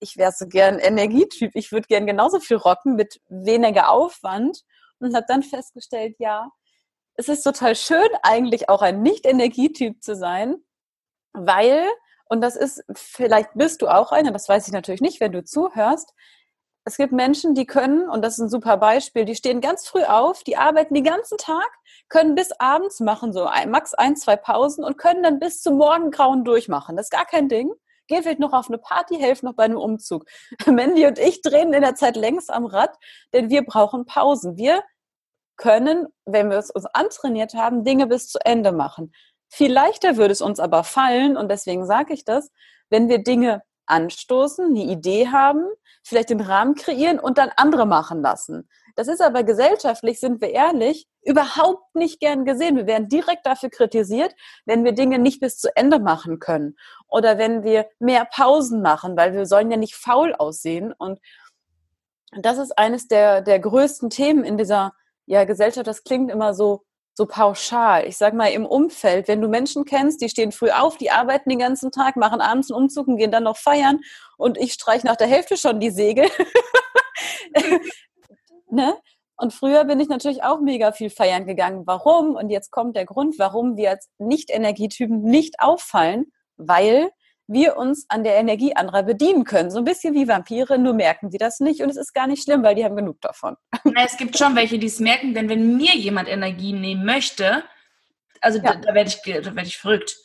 ich 0.00 0.16
wäre 0.16 0.32
so 0.32 0.46
gern 0.46 0.78
Energietyp, 0.78 1.52
ich 1.54 1.72
würde 1.72 1.86
gern 1.86 2.06
genauso 2.06 2.40
viel 2.40 2.56
rocken 2.56 2.96
mit 2.96 3.20
weniger 3.28 3.90
Aufwand 3.90 4.62
und 4.98 5.14
habe 5.14 5.26
dann 5.28 5.42
festgestellt, 5.42 6.16
ja, 6.18 6.50
es 7.14 7.28
ist 7.28 7.42
total 7.42 7.76
schön 7.76 8.08
eigentlich 8.22 8.68
auch 8.68 8.82
ein 8.82 9.02
Nicht-Energietyp 9.02 10.02
zu 10.02 10.16
sein, 10.16 10.56
weil, 11.32 11.86
und 12.28 12.40
das 12.40 12.56
ist, 12.56 12.82
vielleicht 12.94 13.50
bist 13.54 13.82
du 13.82 13.88
auch 13.88 14.10
einer, 14.12 14.32
das 14.32 14.48
weiß 14.48 14.66
ich 14.66 14.72
natürlich 14.72 15.02
nicht, 15.02 15.20
wenn 15.20 15.32
du 15.32 15.44
zuhörst, 15.44 16.12
es 16.84 16.96
gibt 16.96 17.12
Menschen, 17.12 17.54
die 17.54 17.66
können, 17.66 18.08
und 18.08 18.22
das 18.22 18.34
ist 18.34 18.40
ein 18.40 18.48
super 18.48 18.78
Beispiel, 18.78 19.26
die 19.26 19.34
stehen 19.34 19.60
ganz 19.60 19.86
früh 19.86 20.02
auf, 20.02 20.42
die 20.44 20.56
arbeiten 20.56 20.94
den 20.94 21.04
ganzen 21.04 21.36
Tag, 21.36 21.68
können 22.08 22.34
bis 22.34 22.52
abends 22.58 23.00
machen, 23.00 23.34
so 23.34 23.48
max 23.68 23.92
ein, 23.92 24.16
zwei 24.16 24.36
Pausen 24.36 24.82
und 24.82 24.96
können 24.96 25.22
dann 25.22 25.38
bis 25.38 25.60
zum 25.60 25.76
Morgengrauen 25.76 26.42
durchmachen. 26.42 26.96
Das 26.96 27.06
ist 27.06 27.10
gar 27.10 27.26
kein 27.26 27.48
Ding 27.48 27.72
geh 28.10 28.20
vielleicht 28.20 28.40
noch 28.40 28.52
auf 28.52 28.68
eine 28.68 28.78
Party, 28.78 29.16
helf 29.16 29.42
noch 29.42 29.54
bei 29.54 29.64
einem 29.64 29.78
Umzug. 29.78 30.26
Mandy 30.66 31.06
und 31.06 31.18
ich 31.18 31.40
drehen 31.40 31.72
in 31.72 31.80
der 31.80 31.94
Zeit 31.94 32.16
längst 32.16 32.50
am 32.50 32.66
Rad, 32.66 32.94
denn 33.32 33.48
wir 33.48 33.64
brauchen 33.64 34.04
Pausen. 34.04 34.56
Wir 34.56 34.82
können, 35.56 36.08
wenn 36.26 36.50
wir 36.50 36.58
es 36.58 36.70
uns 36.70 36.86
antrainiert 36.86 37.54
haben, 37.54 37.84
Dinge 37.84 38.06
bis 38.06 38.28
zu 38.28 38.38
Ende 38.44 38.72
machen. 38.72 39.12
Viel 39.48 39.72
leichter 39.72 40.16
würde 40.16 40.32
es 40.32 40.40
uns 40.40 40.60
aber 40.60 40.84
fallen, 40.84 41.36
und 41.36 41.50
deswegen 41.50 41.86
sage 41.86 42.12
ich 42.12 42.24
das, 42.24 42.50
wenn 42.88 43.08
wir 43.08 43.22
Dinge 43.22 43.62
anstoßen, 43.90 44.66
eine 44.66 44.84
Idee 44.84 45.28
haben, 45.28 45.66
vielleicht 46.02 46.30
den 46.30 46.40
Rahmen 46.40 46.74
kreieren 46.74 47.18
und 47.18 47.38
dann 47.38 47.50
andere 47.56 47.86
machen 47.86 48.22
lassen. 48.22 48.68
Das 48.96 49.08
ist 49.08 49.20
aber 49.20 49.44
gesellschaftlich, 49.44 50.20
sind 50.20 50.40
wir 50.40 50.50
ehrlich, 50.50 51.06
überhaupt 51.22 51.94
nicht 51.94 52.20
gern 52.20 52.44
gesehen. 52.44 52.76
Wir 52.76 52.86
werden 52.86 53.08
direkt 53.08 53.46
dafür 53.46 53.70
kritisiert, 53.70 54.34
wenn 54.64 54.84
wir 54.84 54.92
Dinge 54.92 55.18
nicht 55.18 55.40
bis 55.40 55.58
zu 55.58 55.74
Ende 55.76 55.98
machen 55.98 56.38
können 56.38 56.76
oder 57.08 57.38
wenn 57.38 57.62
wir 57.62 57.86
mehr 57.98 58.24
Pausen 58.24 58.82
machen, 58.82 59.16
weil 59.16 59.32
wir 59.32 59.46
sollen 59.46 59.70
ja 59.70 59.76
nicht 59.76 59.94
faul 59.94 60.34
aussehen. 60.34 60.92
Und 60.92 61.20
das 62.32 62.58
ist 62.58 62.78
eines 62.78 63.08
der, 63.08 63.42
der 63.42 63.58
größten 63.58 64.10
Themen 64.10 64.44
in 64.44 64.56
dieser 64.56 64.92
ja, 65.26 65.44
Gesellschaft. 65.44 65.86
Das 65.86 66.04
klingt 66.04 66.30
immer 66.30 66.54
so, 66.54 66.84
so 67.20 67.26
pauschal. 67.26 68.06
Ich 68.06 68.16
sag 68.16 68.32
mal, 68.32 68.46
im 68.46 68.64
Umfeld, 68.64 69.28
wenn 69.28 69.42
du 69.42 69.48
Menschen 69.48 69.84
kennst, 69.84 70.22
die 70.22 70.30
stehen 70.30 70.52
früh 70.52 70.70
auf, 70.70 70.96
die 70.96 71.10
arbeiten 71.10 71.50
den 71.50 71.58
ganzen 71.58 71.92
Tag, 71.92 72.16
machen 72.16 72.40
abends 72.40 72.70
einen 72.70 72.84
Umzug 72.84 73.08
und 73.08 73.18
gehen 73.18 73.30
dann 73.30 73.42
noch 73.42 73.58
feiern 73.58 74.00
und 74.38 74.56
ich 74.56 74.72
streiche 74.72 75.06
nach 75.06 75.16
der 75.16 75.26
Hälfte 75.26 75.58
schon 75.58 75.80
die 75.80 75.90
Segel. 75.90 76.26
ne? 78.70 78.96
Und 79.36 79.52
früher 79.52 79.84
bin 79.84 80.00
ich 80.00 80.08
natürlich 80.08 80.42
auch 80.42 80.60
mega 80.60 80.92
viel 80.92 81.10
feiern 81.10 81.44
gegangen. 81.44 81.82
Warum? 81.84 82.36
Und 82.36 82.48
jetzt 82.48 82.70
kommt 82.70 82.96
der 82.96 83.04
Grund, 83.04 83.38
warum 83.38 83.76
wir 83.76 83.90
als 83.90 84.08
Nicht-Energietypen 84.16 85.20
nicht 85.20 85.56
auffallen, 85.60 86.32
weil 86.56 87.10
wir 87.52 87.76
uns 87.76 88.06
an 88.08 88.24
der 88.24 88.36
Energie 88.36 88.74
anderer 88.76 89.02
bedienen 89.02 89.44
können. 89.44 89.70
So 89.70 89.78
ein 89.78 89.84
bisschen 89.84 90.14
wie 90.14 90.28
Vampire, 90.28 90.78
nur 90.78 90.94
merken 90.94 91.30
sie 91.30 91.38
das 91.38 91.60
nicht 91.60 91.82
und 91.82 91.90
es 91.90 91.96
ist 91.96 92.14
gar 92.14 92.26
nicht 92.26 92.44
schlimm, 92.44 92.62
weil 92.62 92.74
die 92.74 92.84
haben 92.84 92.96
genug 92.96 93.20
davon. 93.20 93.56
Es 94.02 94.16
gibt 94.16 94.38
schon 94.38 94.56
welche, 94.56 94.78
die 94.78 94.86
es 94.86 95.00
merken, 95.00 95.34
denn 95.34 95.48
wenn 95.48 95.76
mir 95.76 95.94
jemand 95.94 96.28
Energie 96.28 96.72
nehmen 96.72 97.04
möchte, 97.04 97.64
also 98.40 98.58
ja. 98.58 98.74
da, 98.74 98.80
da 98.80 98.94
werde 98.94 99.10
ich, 99.10 99.20
da 99.22 99.54
werd 99.54 99.66
ich 99.66 99.78
verrückt. 99.78 100.16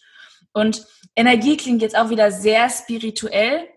Und 0.54 0.86
Energie 1.16 1.58
klingt 1.58 1.82
jetzt 1.82 1.98
auch 1.98 2.10
wieder 2.10 2.32
sehr 2.32 2.70
spirituell, 2.70 3.68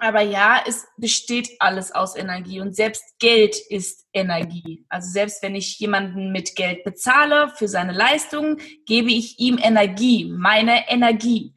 Aber 0.00 0.22
ja, 0.22 0.62
es 0.66 0.86
besteht 0.96 1.50
alles 1.60 1.92
aus 1.92 2.16
Energie 2.16 2.60
und 2.60 2.74
selbst 2.74 3.16
Geld 3.20 3.56
ist 3.68 4.06
Energie. 4.12 4.84
Also 4.88 5.08
selbst 5.10 5.40
wenn 5.42 5.54
ich 5.54 5.78
jemanden 5.78 6.32
mit 6.32 6.56
Geld 6.56 6.82
bezahle 6.82 7.52
für 7.56 7.68
seine 7.68 7.92
Leistung, 7.92 8.58
gebe 8.86 9.12
ich 9.12 9.38
ihm 9.38 9.56
Energie, 9.56 10.24
meine 10.24 10.88
Energie, 10.88 11.53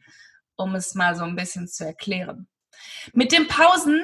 um 0.57 0.75
es 0.75 0.95
mal 0.95 1.15
so 1.15 1.23
ein 1.23 1.35
bisschen 1.35 1.67
zu 1.67 1.85
erklären. 1.85 2.47
Mit 3.13 3.31
den 3.31 3.47
Pausen 3.47 4.01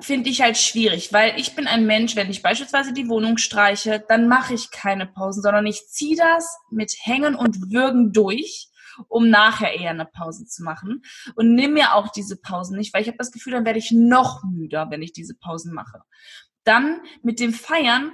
finde 0.00 0.30
ich 0.30 0.42
halt 0.42 0.58
schwierig, 0.58 1.12
weil 1.12 1.38
ich 1.38 1.54
bin 1.56 1.66
ein 1.66 1.86
Mensch, 1.86 2.14
wenn 2.14 2.30
ich 2.30 2.42
beispielsweise 2.42 2.92
die 2.92 3.08
Wohnung 3.08 3.38
streiche, 3.38 4.04
dann 4.06 4.28
mache 4.28 4.54
ich 4.54 4.70
keine 4.70 5.06
Pausen, 5.06 5.42
sondern 5.42 5.66
ich 5.66 5.88
ziehe 5.88 6.16
das 6.16 6.58
mit 6.70 6.92
Hängen 7.00 7.34
und 7.34 7.72
Würgen 7.72 8.12
durch 8.12 8.68
um 9.06 9.28
nachher 9.28 9.74
eher 9.74 9.90
eine 9.90 10.06
Pause 10.06 10.46
zu 10.46 10.64
machen. 10.64 11.02
Und 11.36 11.54
nimm 11.54 11.74
mir 11.74 11.94
auch 11.94 12.08
diese 12.08 12.36
Pausen 12.36 12.76
nicht, 12.76 12.92
weil 12.92 13.02
ich 13.02 13.08
habe 13.08 13.18
das 13.18 13.30
Gefühl, 13.30 13.52
dann 13.52 13.64
werde 13.64 13.78
ich 13.78 13.92
noch 13.92 14.42
müder, 14.42 14.90
wenn 14.90 15.02
ich 15.02 15.12
diese 15.12 15.36
Pausen 15.36 15.72
mache. 15.72 16.00
Dann 16.64 17.00
mit 17.22 17.40
dem 17.40 17.52
Feiern, 17.52 18.12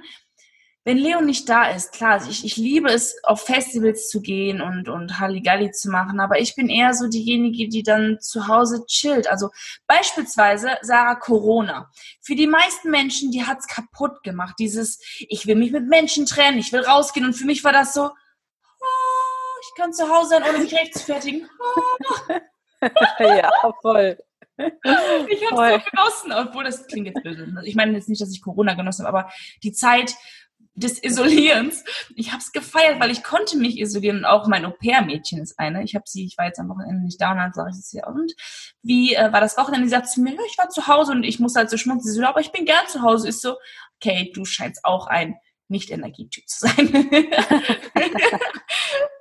wenn 0.85 0.99
Leo 0.99 1.19
nicht 1.19 1.49
da 1.49 1.71
ist, 1.71 1.93
klar, 1.93 2.23
ich, 2.29 2.45
ich 2.45 2.57
liebe 2.57 2.89
es, 2.89 3.15
auf 3.23 3.41
Festivals 3.41 4.07
zu 4.07 4.21
gehen 4.21 4.61
und, 4.61 4.87
und 4.87 5.19
Halligalli 5.19 5.71
zu 5.71 5.89
machen, 5.89 6.19
aber 6.19 6.39
ich 6.39 6.55
bin 6.55 6.69
eher 6.69 6.93
so 6.93 7.07
diejenige, 7.07 7.67
die 7.67 7.81
dann 7.81 8.19
zu 8.21 8.47
Hause 8.47 8.85
chillt. 8.85 9.27
Also 9.27 9.49
beispielsweise 9.87 10.77
Sarah 10.81 11.15
Corona. 11.15 11.89
Für 12.21 12.35
die 12.35 12.45
meisten 12.45 12.91
Menschen, 12.91 13.31
die 13.31 13.43
hat's 13.43 13.67
kaputt 13.67 14.21
gemacht. 14.21 14.57
Dieses, 14.59 14.99
ich 15.17 15.47
will 15.47 15.55
mich 15.55 15.71
mit 15.71 15.87
Menschen 15.87 16.27
trennen, 16.27 16.59
ich 16.59 16.71
will 16.71 16.81
rausgehen. 16.81 17.25
Und 17.25 17.33
für 17.33 17.45
mich 17.45 17.63
war 17.63 17.73
das 17.73 17.93
so, 17.93 18.11
ich 19.61 19.81
kann 19.81 19.91
zu 19.91 20.07
Hause 20.07 20.29
sein, 20.29 20.43
ohne 20.47 20.59
mich 20.59 20.73
rechtfertigen. 20.73 21.49
ja, 23.19 23.49
voll. 23.81 24.17
Ich 24.57 25.51
habe 25.51 25.75
es 25.75 25.83
so 25.83 25.89
genossen, 25.91 26.47
obwohl 26.47 26.63
das 26.63 26.87
klingt 26.87 27.07
jetzt 27.07 27.21
böse. 27.23 27.45
Ich 27.65 27.75
meine 27.75 27.91
jetzt 27.91 28.07
nicht, 28.07 28.21
dass 28.21 28.31
ich 28.31 28.41
Corona 28.41 28.73
genossen 28.73 29.05
habe, 29.05 29.17
aber 29.17 29.31
die 29.63 29.73
Zeit 29.73 30.15
des 30.75 31.01
Isolierens, 31.01 31.83
ich 32.15 32.31
habe 32.31 32.39
es 32.41 32.51
gefeiert, 32.51 32.99
weil 32.99 33.11
ich 33.11 33.23
konnte 33.23 33.57
mich 33.57 33.79
isolieren 33.79 34.17
und 34.17 34.25
auch 34.25 34.47
mein 34.47 34.65
Au-pair-Mädchen 34.65 35.41
ist 35.41 35.57
eine. 35.57 35.83
Ich 35.83 35.95
habe 35.95 36.03
sie, 36.07 36.25
ich 36.25 36.37
war 36.37 36.45
jetzt 36.45 36.59
am 36.59 36.69
Wochenende 36.69 37.03
nicht 37.03 37.19
da 37.19 37.31
und 37.31 37.37
dann 37.37 37.53
sage 37.53 37.71
ich 37.71 37.79
es 37.79 37.91
ja. 37.93 38.07
Und 38.07 38.33
wie 38.83 39.15
äh, 39.15 39.31
war 39.31 39.41
das 39.41 39.57
Wochenende? 39.57 39.85
Die 39.85 39.89
sagt 39.89 40.09
zu 40.09 40.21
mir, 40.21 40.35
ich 40.47 40.57
war 40.57 40.69
zu 40.69 40.87
Hause 40.87 41.13
und 41.13 41.23
ich 41.23 41.39
muss 41.39 41.55
halt 41.55 41.69
so 41.69 41.77
schmunzeln. 41.77 42.13
Sie 42.13 42.19
so, 42.19 42.25
aber 42.25 42.41
ich 42.41 42.51
bin 42.51 42.65
gern 42.65 42.87
zu 42.87 43.01
Hause. 43.01 43.29
Ist 43.29 43.41
so, 43.41 43.55
okay, 43.95 44.31
du 44.35 44.43
scheinst 44.43 44.83
auch 44.83 45.07
ein 45.07 45.35
Nicht-Energietyp 45.69 46.47
zu 46.47 46.67
sein. 46.67 47.09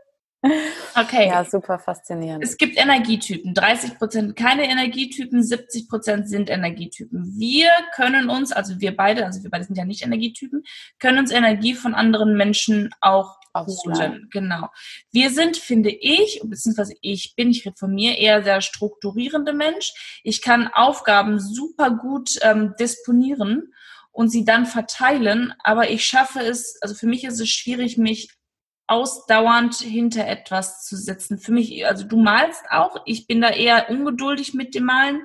Okay. 0.94 1.28
Ja, 1.28 1.44
super 1.44 1.78
faszinierend. 1.78 2.44
Es 2.44 2.56
gibt 2.56 2.76
Energietypen. 2.76 3.54
30 3.54 3.98
Prozent 3.98 4.36
keine 4.36 4.68
Energietypen, 4.68 5.42
70 5.42 5.88
Prozent 5.88 6.28
sind 6.28 6.50
Energietypen. 6.50 7.34
Wir 7.38 7.70
können 7.94 8.30
uns, 8.30 8.52
also 8.52 8.80
wir 8.80 8.96
beide, 8.96 9.24
also 9.24 9.42
wir 9.42 9.50
beide 9.50 9.64
sind 9.64 9.76
ja 9.76 9.84
nicht 9.84 10.02
Energietypen, 10.02 10.62
können 10.98 11.18
uns 11.18 11.32
Energie 11.32 11.74
von 11.74 11.94
anderen 11.94 12.36
Menschen 12.36 12.90
auch 13.00 13.38
holen. 13.56 14.28
Genau. 14.32 14.68
Wir 15.12 15.30
sind, 15.30 15.56
finde 15.56 15.90
ich, 15.90 16.40
beziehungsweise 16.44 16.94
ich 17.00 17.34
bin, 17.36 17.50
ich 17.50 17.64
rede 17.64 17.76
von 17.78 17.94
mir, 17.94 18.18
eher 18.18 18.40
der 18.40 18.60
strukturierende 18.60 19.52
Mensch. 19.52 20.20
Ich 20.24 20.42
kann 20.42 20.68
Aufgaben 20.68 21.38
super 21.38 21.90
gut 21.90 22.38
ähm, 22.42 22.74
disponieren 22.78 23.72
und 24.10 24.28
sie 24.28 24.44
dann 24.44 24.66
verteilen, 24.66 25.54
aber 25.62 25.90
ich 25.90 26.04
schaffe 26.04 26.40
es, 26.40 26.80
also 26.82 26.94
für 26.94 27.06
mich 27.06 27.24
ist 27.24 27.40
es 27.40 27.48
schwierig, 27.48 27.98
mich 27.98 28.28
ausdauernd 28.94 29.74
hinter 29.74 30.26
etwas 30.28 30.84
zu 30.84 30.96
setzen. 30.96 31.38
Für 31.38 31.50
mich, 31.50 31.84
also 31.84 32.04
du 32.04 32.16
malst 32.16 32.62
auch, 32.70 33.02
ich 33.06 33.26
bin 33.26 33.40
da 33.40 33.50
eher 33.50 33.90
ungeduldig 33.90 34.54
mit 34.54 34.74
dem 34.74 34.84
Malen. 34.84 35.24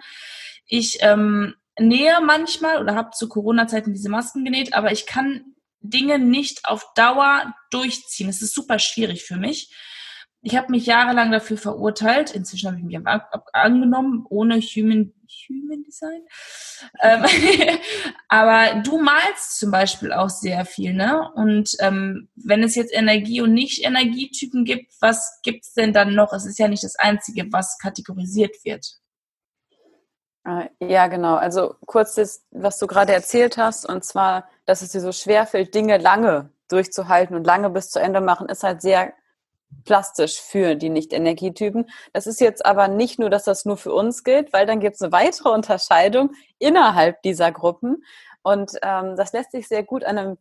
Ich 0.65 0.97
ähm, 1.01 1.53
nähe 1.79 2.19
manchmal 2.25 2.81
oder 2.81 2.95
habe 2.95 3.11
zu 3.11 3.29
Corona-Zeiten 3.29 3.93
diese 3.93 4.09
Masken 4.09 4.43
genäht, 4.43 4.73
aber 4.73 4.91
ich 4.91 5.05
kann 5.05 5.53
Dinge 5.81 6.17
nicht 6.17 6.65
auf 6.65 6.93
Dauer 6.95 7.53
durchziehen. 7.69 8.27
Es 8.27 8.41
ist 8.41 8.55
super 8.55 8.79
schwierig 8.79 9.23
für 9.23 9.37
mich. 9.37 9.71
Ich 10.41 10.55
habe 10.55 10.71
mich 10.71 10.85
jahrelang 10.85 11.31
dafür 11.31 11.57
verurteilt. 11.57 12.31
Inzwischen 12.31 12.67
habe 12.67 12.77
ich 12.77 12.85
mich 12.85 12.97
angenommen, 13.53 14.25
ohne 14.29 14.55
Human, 14.61 15.13
Human 15.49 15.83
Design. 15.83 16.21
Ähm, 17.01 17.25
aber 18.29 18.81
du 18.81 18.99
malst 18.99 19.59
zum 19.59 19.71
Beispiel 19.71 20.13
auch 20.13 20.29
sehr 20.29 20.63
viel, 20.63 20.93
ne? 20.93 21.29
Und 21.35 21.75
ähm, 21.79 22.29
wenn 22.35 22.63
es 22.63 22.75
jetzt 22.75 22.93
Energie- 22.93 23.41
und 23.41 23.53
Nicht-Energietypen 23.53 24.63
gibt, 24.63 24.93
was 25.01 25.41
gibt's 25.43 25.73
denn 25.73 25.91
dann 25.91 26.15
noch? 26.15 26.31
Es 26.31 26.45
ist 26.45 26.59
ja 26.59 26.69
nicht 26.69 26.83
das 26.83 26.95
Einzige, 26.95 27.51
was 27.51 27.77
kategorisiert 27.77 28.55
wird. 28.63 28.85
Ah, 30.45 30.69
ja, 30.79 31.07
genau. 31.07 31.35
Also 31.35 31.75
kurz 31.85 32.15
das, 32.15 32.45
was 32.51 32.79
du 32.79 32.87
gerade 32.87 33.13
erzählt 33.13 33.57
hast, 33.57 33.85
und 33.85 34.05
zwar, 34.05 34.47
dass 34.65 34.81
es 34.81 34.91
dir 34.91 35.01
so 35.01 35.11
schwerfällt, 35.11 35.75
Dinge 35.75 35.97
lange 35.97 36.49
durchzuhalten 36.69 37.35
und 37.35 37.45
lange 37.45 37.69
bis 37.69 37.89
zu 37.89 37.99
Ende 37.99 38.21
machen, 38.21 38.47
ist 38.47 38.63
halt 38.63 38.81
sehr 38.81 39.13
plastisch 39.85 40.39
für 40.39 40.75
die 40.75 40.89
Nicht-Energietypen. 40.89 41.89
Das 42.13 42.27
ist 42.27 42.41
jetzt 42.41 42.65
aber 42.65 42.87
nicht 42.87 43.19
nur, 43.19 43.29
dass 43.29 43.43
das 43.43 43.65
nur 43.65 43.77
für 43.77 43.93
uns 43.93 44.23
gilt, 44.23 44.53
weil 44.53 44.65
dann 44.65 44.79
gibt 44.79 44.95
es 44.95 45.01
eine 45.01 45.11
weitere 45.11 45.49
Unterscheidung 45.49 46.31
innerhalb 46.59 47.21
dieser 47.21 47.51
Gruppen. 47.51 48.03
Und 48.41 48.71
ähm, 48.81 49.15
das 49.15 49.33
lässt 49.33 49.51
sich 49.51 49.67
sehr 49.67 49.83
gut 49.83 50.03
an 50.03 50.17
einem 50.17 50.37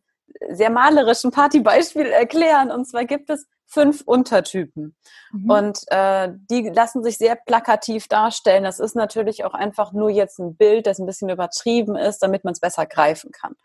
sehr 0.49 0.69
malerischen 0.69 1.31
Partybeispiel 1.31 2.05
erklären. 2.05 2.71
Und 2.71 2.85
zwar 2.85 3.05
gibt 3.05 3.29
es 3.29 3.47
fünf 3.65 4.01
Untertypen. 4.01 4.95
Mhm. 5.31 5.49
Und 5.49 5.79
äh, 5.87 6.29
die 6.49 6.69
lassen 6.69 7.03
sich 7.03 7.17
sehr 7.17 7.35
plakativ 7.35 8.07
darstellen. 8.07 8.63
Das 8.63 8.79
ist 8.79 8.95
natürlich 8.95 9.45
auch 9.45 9.53
einfach 9.53 9.93
nur 9.93 10.09
jetzt 10.09 10.39
ein 10.39 10.55
Bild, 10.55 10.87
das 10.87 10.99
ein 10.99 11.05
bisschen 11.05 11.29
übertrieben 11.29 11.95
ist, 11.95 12.19
damit 12.19 12.43
man 12.43 12.53
es 12.53 12.59
besser 12.59 12.85
greifen 12.85 13.31
kann. 13.31 13.55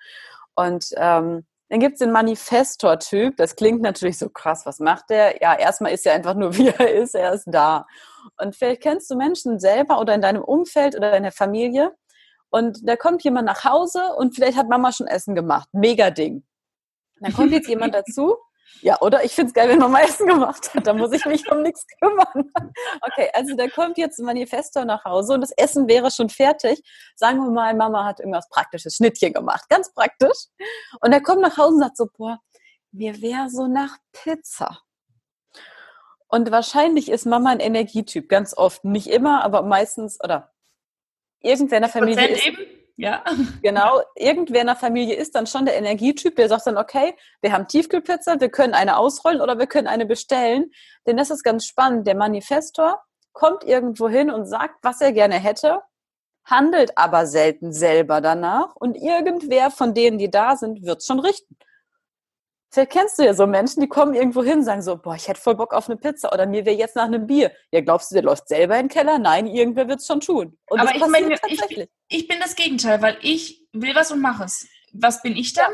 Und 0.55 0.87
ähm, 0.97 1.47
dann 1.69 1.81
gibt 1.81 1.95
es 1.95 1.99
den 2.01 2.13
Manifestor-Typ. 2.13 3.37
Das 3.37 3.57
klingt 3.57 3.81
natürlich 3.81 4.19
so 4.19 4.29
krass. 4.29 4.67
Was 4.67 4.81
macht 4.81 5.11
der? 5.11 5.41
Ja, 5.43 5.55
erstmal 5.55 5.93
ist 5.93 6.07
er 6.07 6.15
einfach 6.15 6.35
nur, 6.35 6.55
wie 6.57 6.69
er 6.69 6.93
ist. 6.93 7.15
Er 7.15 7.33
ist 7.33 7.47
da. 7.47 7.87
Und 8.39 8.55
vielleicht 8.55 8.83
kennst 8.83 9.11
du 9.11 9.17
Menschen 9.17 9.59
selber 9.59 10.01
oder 10.01 10.15
in 10.15 10.21
deinem 10.21 10.43
Umfeld 10.43 10.97
oder 10.97 11.17
in 11.17 11.23
der 11.23 11.33
Familie. 11.33 11.93
Und 12.51 12.89
da 12.89 12.97
kommt 12.97 13.25
jemand 13.25 13.47
nach 13.47 13.65
Hause 13.65 14.01
und 14.17 14.35
vielleicht 14.35 14.57
hat 14.57 14.69
Mama 14.69 14.93
schon 14.93 15.07
Essen 15.07 15.35
gemacht. 15.35 15.69
Mega 15.73 16.11
Ding. 16.11 16.45
Dann 17.21 17.33
kommt 17.33 17.53
jetzt 17.53 17.69
jemand 17.69 17.95
dazu 17.95 18.37
ja, 18.81 19.01
oder? 19.01 19.25
Ich 19.25 19.35
finde 19.35 19.49
es 19.49 19.55
geil, 19.55 19.69
wenn 19.69 19.79
Mama 19.79 20.01
Essen 20.01 20.27
gemacht 20.27 20.75
hat. 20.75 20.87
Da 20.87 20.93
muss 20.93 21.13
ich 21.13 21.25
mich 21.25 21.51
um 21.51 21.63
nichts 21.63 21.87
kümmern. 22.01 22.53
Okay, 23.01 23.31
also 23.33 23.55
da 23.57 23.69
kommt 23.69 23.99
jetzt 23.99 24.19
ein 24.19 24.27
Manifesto 24.27 24.85
nach 24.85 25.05
Hause 25.05 25.35
und 25.35 25.41
das 25.41 25.53
Essen 25.53 25.89
wäre 25.89 26.11
schon 26.11 26.29
fertig. 26.29 26.83
Sagen 27.17 27.39
wir 27.39 27.51
mal, 27.51 27.75
Mama 27.75 28.05
hat 28.05 28.21
irgendwas 28.21 28.49
Praktisches, 28.49 28.97
Schnittchen 28.97 29.33
gemacht. 29.33 29.69
Ganz 29.69 29.93
praktisch. 29.93 30.49
Und 31.01 31.13
er 31.13 31.23
kommt 31.23 31.41
nach 31.41 31.57
Hause 31.57 31.75
und 31.75 31.81
sagt 31.81 31.97
so, 31.97 32.09
boah, 32.17 32.39
mir 32.93 33.21
wäre 33.21 33.49
so 33.51 33.67
nach 33.67 33.97
Pizza. 34.13 34.81
Und 36.29 36.51
wahrscheinlich 36.51 37.11
ist 37.11 37.27
Mama 37.27 37.51
ein 37.51 37.61
Energietyp, 37.61 38.29
ganz 38.29 38.57
oft. 38.57 38.85
Nicht 38.85 39.07
immer, 39.07 39.45
aber 39.45 39.63
meistens, 39.63 40.19
oder 40.23 40.53
irgendwer 41.41 41.79
in 41.79 41.83
der 41.83 41.91
Familie 41.91 42.29
ist, 42.29 42.47
eben? 42.47 42.74
Ja. 42.97 43.25
Genau, 43.63 44.03
irgendwer 44.15 44.61
in 44.61 44.69
der 44.69 44.77
Familie 44.77 45.17
ist 45.17 45.35
dann 45.35 45.47
schon 45.47 45.65
der 45.65 45.77
Energietyp, 45.77 46.37
der 46.37 46.49
sagt 46.49 46.67
dann, 46.67 46.77
okay, 46.77 47.15
wir 47.41 47.53
haben 47.53 47.67
Tiefkühlpizza, 47.67 48.41
wir 48.41 48.51
können 48.51 48.75
eine 48.75 48.97
ausrollen 48.97 49.41
oder 49.41 49.59
wir 49.59 49.67
können 49.67 49.89
eine 49.89 50.07
bestellen. 50.07 50.71
Denn 51.07 51.17
das 51.17 51.31
ist 51.31 51.43
ganz 51.43 51.67
spannend. 51.67 52.07
Der 52.07 52.15
Manifestor 52.15 53.01
kommt 53.33 53.65
irgendwo 53.65 54.09
hin 54.09 54.31
und 54.31 54.47
sagt, 54.47 54.77
was 54.83 55.01
er 55.01 55.13
gerne 55.13 55.37
hätte, 55.37 55.81
handelt 56.45 56.97
aber 56.97 57.27
selten 57.27 57.73
selber 57.73 58.21
danach 58.21 58.77
und 58.77 58.97
irgendwer 58.97 59.71
von 59.71 59.95
denen, 59.95 60.19
die 60.19 60.31
da 60.31 60.57
sind, 60.57 60.85
wird 60.85 61.05
schon 61.05 61.21
richten. 61.21 61.57
Vielleicht 62.75 62.91
kennst 62.91 63.21
du 63.21 63.25
ja 63.25 63.35
so 63.35 63.47
Menschen, 63.47 63.81
die 63.81 63.89
kommen 63.89 64.15
irgendwo 64.15 64.43
hin, 64.43 64.65
sagen 64.65 64.83
so, 64.83 64.97
boah, 64.97 65.15
ich 65.15 65.29
hätte 65.29 65.41
voll 65.41 65.55
Bock 65.55 65.73
auf 65.73 65.89
eine 65.89 65.97
Pizza 65.97 66.33
oder 66.33 66.45
mir 66.45 66.67
wäre 66.67 66.77
jetzt 66.77 66.97
nach 66.97 67.05
einem 67.05 67.25
Bier. 67.25 67.53
Ja, 67.71 67.81
glaubst 67.83 68.11
du, 68.11 68.15
der 68.15 68.25
läuft 68.25 68.49
selber 68.49 68.75
in 68.75 68.89
den 68.89 68.89
Keller? 68.89 69.21
Nein, 69.21 69.47
irgendwer 69.47 69.87
wird 69.87 70.01
es 70.01 70.09
schon 70.09 70.19
tun. 70.19 70.59
Und 70.69 70.81
Aber 70.81 70.93
ich 70.93 71.07
meine, 71.07 71.37
ich, 71.47 71.89
ich, 72.09 72.27
bin 72.27 72.41
das 72.41 72.57
Gegenteil, 72.57 73.01
weil 73.01 73.17
ich 73.23 73.65
will 73.73 73.95
was 73.95 74.11
und 74.11 74.21
mache 74.21 74.43
es. 74.43 74.67
Was 74.93 75.23
bin 75.23 75.37
ich 75.37 75.53
dann? 75.53 75.71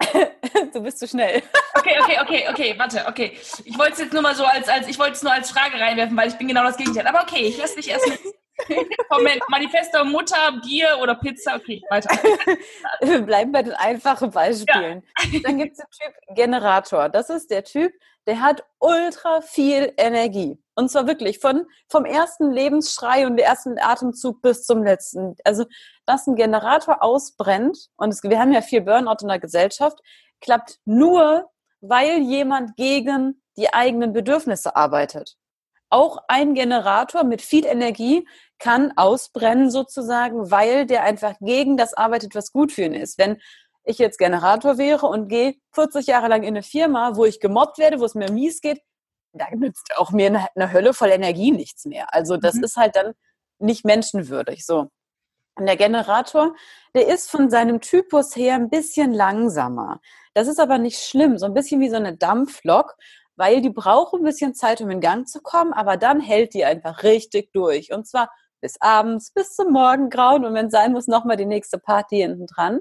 du 0.72 0.82
bist 0.82 1.00
zu 1.00 1.06
schnell. 1.06 1.42
Okay, 1.74 1.98
okay, 2.02 2.18
okay, 2.22 2.46
okay, 2.48 2.74
warte, 2.78 3.04
okay. 3.06 3.38
Ich 3.66 3.78
wollte 3.78 3.92
es 3.92 3.98
jetzt 3.98 4.14
nur 4.14 4.22
mal 4.22 4.34
so 4.34 4.44
als, 4.44 4.70
als 4.70 4.88
ich 4.88 4.98
wollte 4.98 5.12
es 5.12 5.22
nur 5.22 5.32
als 5.32 5.50
Frage 5.50 5.78
reinwerfen, 5.78 6.16
weil 6.16 6.28
ich 6.28 6.38
bin 6.38 6.48
genau 6.48 6.64
das 6.64 6.78
Gegenteil. 6.78 7.06
Aber 7.06 7.20
okay, 7.20 7.42
ich 7.42 7.58
lasse 7.58 7.76
dich 7.76 7.90
erst 7.90 8.08
mit 8.08 8.20
Moment, 9.10 9.42
Manifesto, 9.48 10.04
Mutter, 10.04 10.60
Bier 10.62 10.98
oder 11.02 11.14
Pizza. 11.14 11.56
Okay, 11.56 11.82
weiter. 11.90 12.10
Wir 13.00 13.22
bleiben 13.26 13.52
bei 13.52 13.62
den 13.62 13.74
einfachen 13.74 14.30
Beispielen. 14.30 15.02
Ja. 15.32 15.40
Dann 15.44 15.58
gibt 15.58 15.72
es 15.72 15.78
den 15.78 15.90
Typ 15.90 16.36
Generator. 16.36 17.08
Das 17.08 17.30
ist 17.30 17.50
der 17.50 17.64
Typ, 17.64 17.92
der 18.26 18.40
hat 18.40 18.64
ultra 18.78 19.40
viel 19.40 19.92
Energie. 19.96 20.58
Und 20.74 20.90
zwar 20.90 21.06
wirklich 21.06 21.38
von, 21.38 21.66
vom 21.88 22.04
ersten 22.04 22.50
Lebensschrei 22.50 23.26
und 23.26 23.36
dem 23.36 23.44
ersten 23.44 23.78
Atemzug 23.78 24.40
bis 24.42 24.64
zum 24.64 24.82
letzten. 24.82 25.36
Also, 25.44 25.64
dass 26.06 26.26
ein 26.26 26.36
Generator 26.36 27.02
ausbrennt, 27.02 27.88
und 27.96 28.10
es, 28.10 28.22
wir 28.22 28.38
haben 28.38 28.52
ja 28.52 28.62
viel 28.62 28.80
Burnout 28.82 29.22
in 29.22 29.28
der 29.28 29.38
Gesellschaft, 29.38 29.98
klappt 30.40 30.78
nur, 30.84 31.50
weil 31.80 32.18
jemand 32.20 32.76
gegen 32.76 33.42
die 33.56 33.72
eigenen 33.72 34.12
Bedürfnisse 34.12 34.76
arbeitet. 34.76 35.36
Auch 35.90 36.18
ein 36.28 36.54
Generator 36.54 37.24
mit 37.24 37.42
viel 37.42 37.66
Energie 37.66 38.26
kann 38.58 38.92
ausbrennen 38.96 39.70
sozusagen, 39.70 40.50
weil 40.50 40.86
der 40.86 41.02
einfach 41.02 41.34
gegen 41.40 41.76
das 41.76 41.94
arbeitet, 41.94 42.34
was 42.34 42.52
gut 42.52 42.72
für 42.72 42.82
ihn 42.82 42.94
ist. 42.94 43.18
Wenn 43.18 43.38
ich 43.84 43.98
jetzt 43.98 44.18
Generator 44.18 44.78
wäre 44.78 45.06
und 45.06 45.28
gehe 45.28 45.54
40 45.72 46.06
Jahre 46.06 46.28
lang 46.28 46.42
in 46.42 46.48
eine 46.48 46.62
Firma, 46.62 47.16
wo 47.16 47.24
ich 47.24 47.40
gemobbt 47.40 47.78
werde, 47.78 48.00
wo 48.00 48.04
es 48.04 48.14
mir 48.14 48.30
mies 48.30 48.60
geht, 48.60 48.80
da 49.32 49.46
nützt 49.54 49.90
auch 49.96 50.10
mir 50.10 50.26
eine, 50.26 50.46
eine 50.54 50.72
Hölle 50.72 50.94
voll 50.94 51.10
Energie 51.10 51.52
nichts 51.52 51.84
mehr. 51.84 52.12
Also 52.14 52.36
das 52.36 52.54
mhm. 52.54 52.64
ist 52.64 52.76
halt 52.76 52.96
dann 52.96 53.14
nicht 53.58 53.84
menschenwürdig. 53.84 54.64
So. 54.64 54.88
Und 55.54 55.66
der 55.66 55.76
Generator, 55.76 56.54
der 56.94 57.08
ist 57.08 57.30
von 57.30 57.50
seinem 57.50 57.80
Typus 57.80 58.34
her 58.36 58.54
ein 58.54 58.70
bisschen 58.70 59.12
langsamer. 59.12 60.00
Das 60.34 60.48
ist 60.48 60.60
aber 60.60 60.78
nicht 60.78 60.98
schlimm, 60.98 61.38
so 61.38 61.46
ein 61.46 61.54
bisschen 61.54 61.80
wie 61.80 61.90
so 61.90 61.96
eine 61.96 62.16
Dampflok, 62.16 62.96
weil 63.40 63.62
die 63.62 63.70
brauchen 63.70 64.20
ein 64.20 64.24
bisschen 64.24 64.54
Zeit, 64.54 64.82
um 64.82 64.90
in 64.90 65.00
Gang 65.00 65.26
zu 65.26 65.40
kommen, 65.40 65.72
aber 65.72 65.96
dann 65.96 66.20
hält 66.20 66.52
die 66.52 66.66
einfach 66.66 67.02
richtig 67.04 67.54
durch. 67.54 67.90
Und 67.90 68.06
zwar 68.06 68.30
bis 68.60 68.78
abends, 68.82 69.32
bis 69.32 69.56
zum 69.56 69.72
Morgengrauen 69.72 70.44
und 70.44 70.52
wenn 70.52 70.68
sein 70.68 70.92
muss, 70.92 71.06
nochmal 71.06 71.38
die 71.38 71.46
nächste 71.46 71.78
Party 71.78 72.18
hinten 72.18 72.46
dran. 72.46 72.80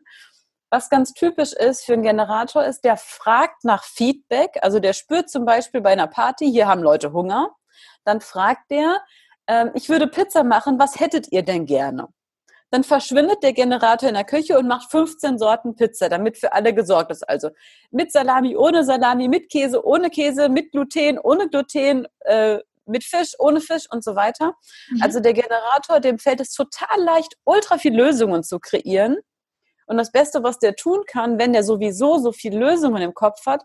Was 0.69 0.89
ganz 0.89 1.13
typisch 1.13 1.53
ist 1.53 1.85
für 1.85 1.93
einen 1.93 2.03
Generator 2.03 2.65
ist, 2.65 2.81
der 2.81 2.97
fragt 2.97 3.63
nach 3.63 3.85
Feedback. 3.85 4.59
Also 4.61 4.81
der 4.81 4.91
spürt 4.91 5.29
zum 5.29 5.45
Beispiel 5.45 5.79
bei 5.79 5.91
einer 5.91 6.07
Party, 6.07 6.51
hier 6.51 6.67
haben 6.67 6.83
Leute 6.83 7.13
Hunger. 7.13 7.55
Dann 8.03 8.19
fragt 8.19 8.69
der, 8.69 8.99
ähm, 9.47 9.71
ich 9.75 9.87
würde 9.87 10.07
Pizza 10.07 10.43
machen, 10.43 10.77
was 10.77 10.99
hättet 10.99 11.31
ihr 11.31 11.43
denn 11.43 11.67
gerne? 11.67 12.09
Dann 12.71 12.83
verschwindet 12.83 13.41
der 13.41 13.53
Generator 13.53 14.09
in 14.09 14.15
der 14.15 14.23
Küche 14.23 14.57
und 14.57 14.67
macht 14.67 14.91
15 14.91 15.39
Sorten 15.39 15.75
Pizza, 15.75 16.07
damit 16.09 16.37
für 16.37 16.53
alle 16.53 16.73
gesorgt 16.73 17.11
ist. 17.11 17.27
Also 17.27 17.49
mit 17.91 18.11
Salami, 18.11 18.55
ohne 18.55 18.83
Salami, 18.83 19.27
mit 19.27 19.49
Käse, 19.49 19.83
ohne 19.83 20.09
Käse, 20.09 20.49
mit 20.49 20.71
Gluten, 20.71 21.17
ohne 21.19 21.49
Gluten, 21.49 22.07
äh, 22.19 22.59
mit 22.85 23.03
Fisch, 23.03 23.33
ohne 23.39 23.61
Fisch 23.61 23.85
und 23.91 24.03
so 24.03 24.15
weiter. 24.15 24.53
Mhm. 24.89 25.01
Also 25.01 25.19
der 25.19 25.33
Generator, 25.33 25.99
dem 25.99 26.19
fällt 26.19 26.41
es 26.41 26.51
total 26.51 27.01
leicht, 27.01 27.35
ultra 27.43 27.77
viel 27.77 27.95
Lösungen 27.95 28.43
zu 28.43 28.59
kreieren 28.59 29.17
und 29.89 29.97
das 29.97 30.11
Beste, 30.11 30.43
was 30.43 30.59
der 30.59 30.75
tun 30.75 31.03
kann, 31.07 31.39
wenn 31.39 31.51
der 31.51 31.63
sowieso 31.63 32.19
so 32.19 32.31
viele 32.31 32.59
Lösungen 32.59 33.01
im 33.01 33.15
Kopf 33.15 33.45
hat, 33.47 33.63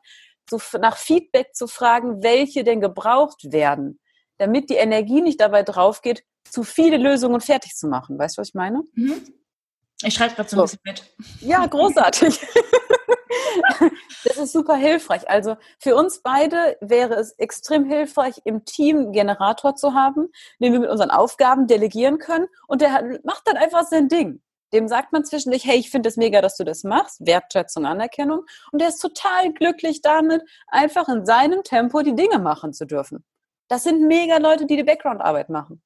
so 0.48 0.58
nach 0.78 0.96
Feedback 0.96 1.54
zu 1.54 1.66
fragen, 1.66 2.22
welche 2.22 2.64
denn 2.64 2.80
gebraucht 2.80 3.52
werden, 3.52 4.00
damit 4.38 4.70
die 4.70 4.74
Energie 4.74 5.20
nicht 5.20 5.40
dabei 5.40 5.62
drauf 5.62 6.02
geht, 6.02 6.24
zu 6.44 6.62
viele 6.62 6.96
Lösungen 6.96 7.40
fertig 7.40 7.74
zu 7.74 7.88
machen. 7.88 8.18
Weißt 8.18 8.36
du, 8.36 8.40
was 8.40 8.48
ich 8.48 8.54
meine? 8.54 8.82
Mhm. 8.94 9.22
Ich 10.02 10.14
schreibe 10.14 10.34
gerade 10.34 10.48
so 10.48 10.56
ein 10.56 10.62
bisschen 10.62 10.80
mit. 10.84 11.14
Ja, 11.40 11.64
großartig. 11.66 12.40
das 14.24 14.36
ist 14.36 14.52
super 14.52 14.76
hilfreich. 14.76 15.28
Also 15.28 15.56
für 15.78 15.96
uns 15.96 16.20
beide 16.20 16.76
wäre 16.80 17.14
es 17.14 17.32
extrem 17.32 17.84
hilfreich, 17.84 18.40
im 18.44 18.64
Team 18.64 19.12
Generator 19.12 19.76
zu 19.76 19.94
haben, 19.94 20.28
den 20.60 20.72
wir 20.72 20.80
mit 20.80 20.90
unseren 20.90 21.10
Aufgaben 21.10 21.66
delegieren 21.66 22.18
können 22.18 22.48
und 22.66 22.80
der 22.80 23.20
macht 23.24 23.42
dann 23.46 23.56
einfach 23.56 23.84
sein 23.84 24.08
Ding. 24.08 24.42
Dem 24.72 24.88
sagt 24.88 25.12
man 25.12 25.24
zwischendurch, 25.24 25.64
hey, 25.64 25.78
ich 25.78 25.90
finde 25.90 26.08
es 26.08 26.16
mega, 26.16 26.40
dass 26.40 26.56
du 26.56 26.64
das 26.64 26.82
machst, 26.82 27.24
Wertschätzung, 27.24 27.86
Anerkennung. 27.86 28.44
Und 28.72 28.82
er 28.82 28.88
ist 28.88 28.98
total 28.98 29.52
glücklich 29.52 30.00
damit, 30.02 30.42
einfach 30.66 31.08
in 31.08 31.24
seinem 31.24 31.62
Tempo 31.62 32.02
die 32.02 32.16
Dinge 32.16 32.40
machen 32.40 32.72
zu 32.72 32.84
dürfen. 32.84 33.24
Das 33.68 33.84
sind 33.84 34.06
mega 34.06 34.38
Leute, 34.38 34.66
die 34.66 34.76
die 34.76 34.84
Background-Arbeit 34.84 35.48
machen. 35.48 35.82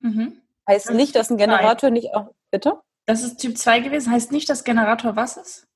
Mhm. 0.00 0.40
Heißt 0.68 0.88
das 0.88 0.96
nicht, 0.96 1.14
dass 1.14 1.30
ein 1.30 1.36
Generator 1.36 1.90
nicht 1.90 2.14
auch, 2.14 2.32
bitte? 2.50 2.80
Das 3.06 3.22
ist 3.22 3.38
Typ 3.38 3.58
2 3.58 3.80
gewesen, 3.80 4.12
heißt 4.12 4.32
nicht, 4.32 4.48
dass 4.48 4.64
Generator 4.64 5.16
was 5.16 5.36
ist? 5.36 5.66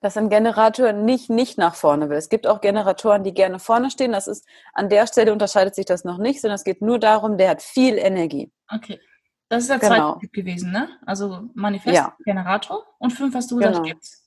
Dass 0.00 0.16
ein 0.16 0.28
Generator 0.28 0.92
nicht, 0.92 1.30
nicht 1.30 1.56
nach 1.56 1.74
vorne 1.74 2.10
will. 2.10 2.16
Es 2.16 2.28
gibt 2.28 2.46
auch 2.46 2.60
Generatoren, 2.60 3.24
die 3.24 3.32
gerne 3.32 3.58
vorne 3.58 3.90
stehen. 3.90 4.12
Das 4.12 4.26
ist, 4.26 4.46
an 4.72 4.88
der 4.88 5.06
Stelle 5.06 5.32
unterscheidet 5.32 5.74
sich 5.74 5.86
das 5.86 6.04
noch 6.04 6.18
nicht, 6.18 6.40
sondern 6.40 6.56
es 6.56 6.64
geht 6.64 6.82
nur 6.82 6.98
darum, 6.98 7.38
der 7.38 7.50
hat 7.50 7.62
viel 7.62 7.96
Energie. 7.96 8.52
Okay. 8.68 9.00
Das 9.48 9.62
ist 9.62 9.70
der 9.70 9.78
genau. 9.78 10.12
zweite 10.12 10.20
Typ 10.20 10.32
gewesen, 10.32 10.72
ne? 10.72 10.88
Also 11.06 11.48
Manifest, 11.54 11.94
ja. 11.94 12.16
Generator 12.24 12.84
und 12.98 13.12
fünf 13.12 13.34
hast 13.34 13.50
du 13.50 13.56
gesagt, 13.56 13.76
genau. 13.76 13.86
gibt's. 13.86 14.23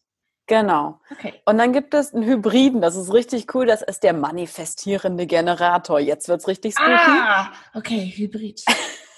Genau. 0.48 1.00
Okay. 1.12 1.34
Und 1.46 1.58
dann 1.58 1.74
gibt 1.74 1.94
es 1.94 2.14
einen 2.14 2.24
Hybriden, 2.24 2.80
das 2.82 2.96
ist 2.96 3.14
richtig 3.14 3.54
cool, 3.54 3.66
das 3.66 3.82
ist 3.82 4.04
der 4.04 4.14
manifestierende 4.14 5.28
Generator. 5.28 6.00
Jetzt 6.00 6.30
wird's 6.30 6.48
richtig 6.48 6.74
spooky. 6.74 6.94
Ah, 6.94 7.52
okay, 7.74 8.12
Hybrid. 8.16 8.64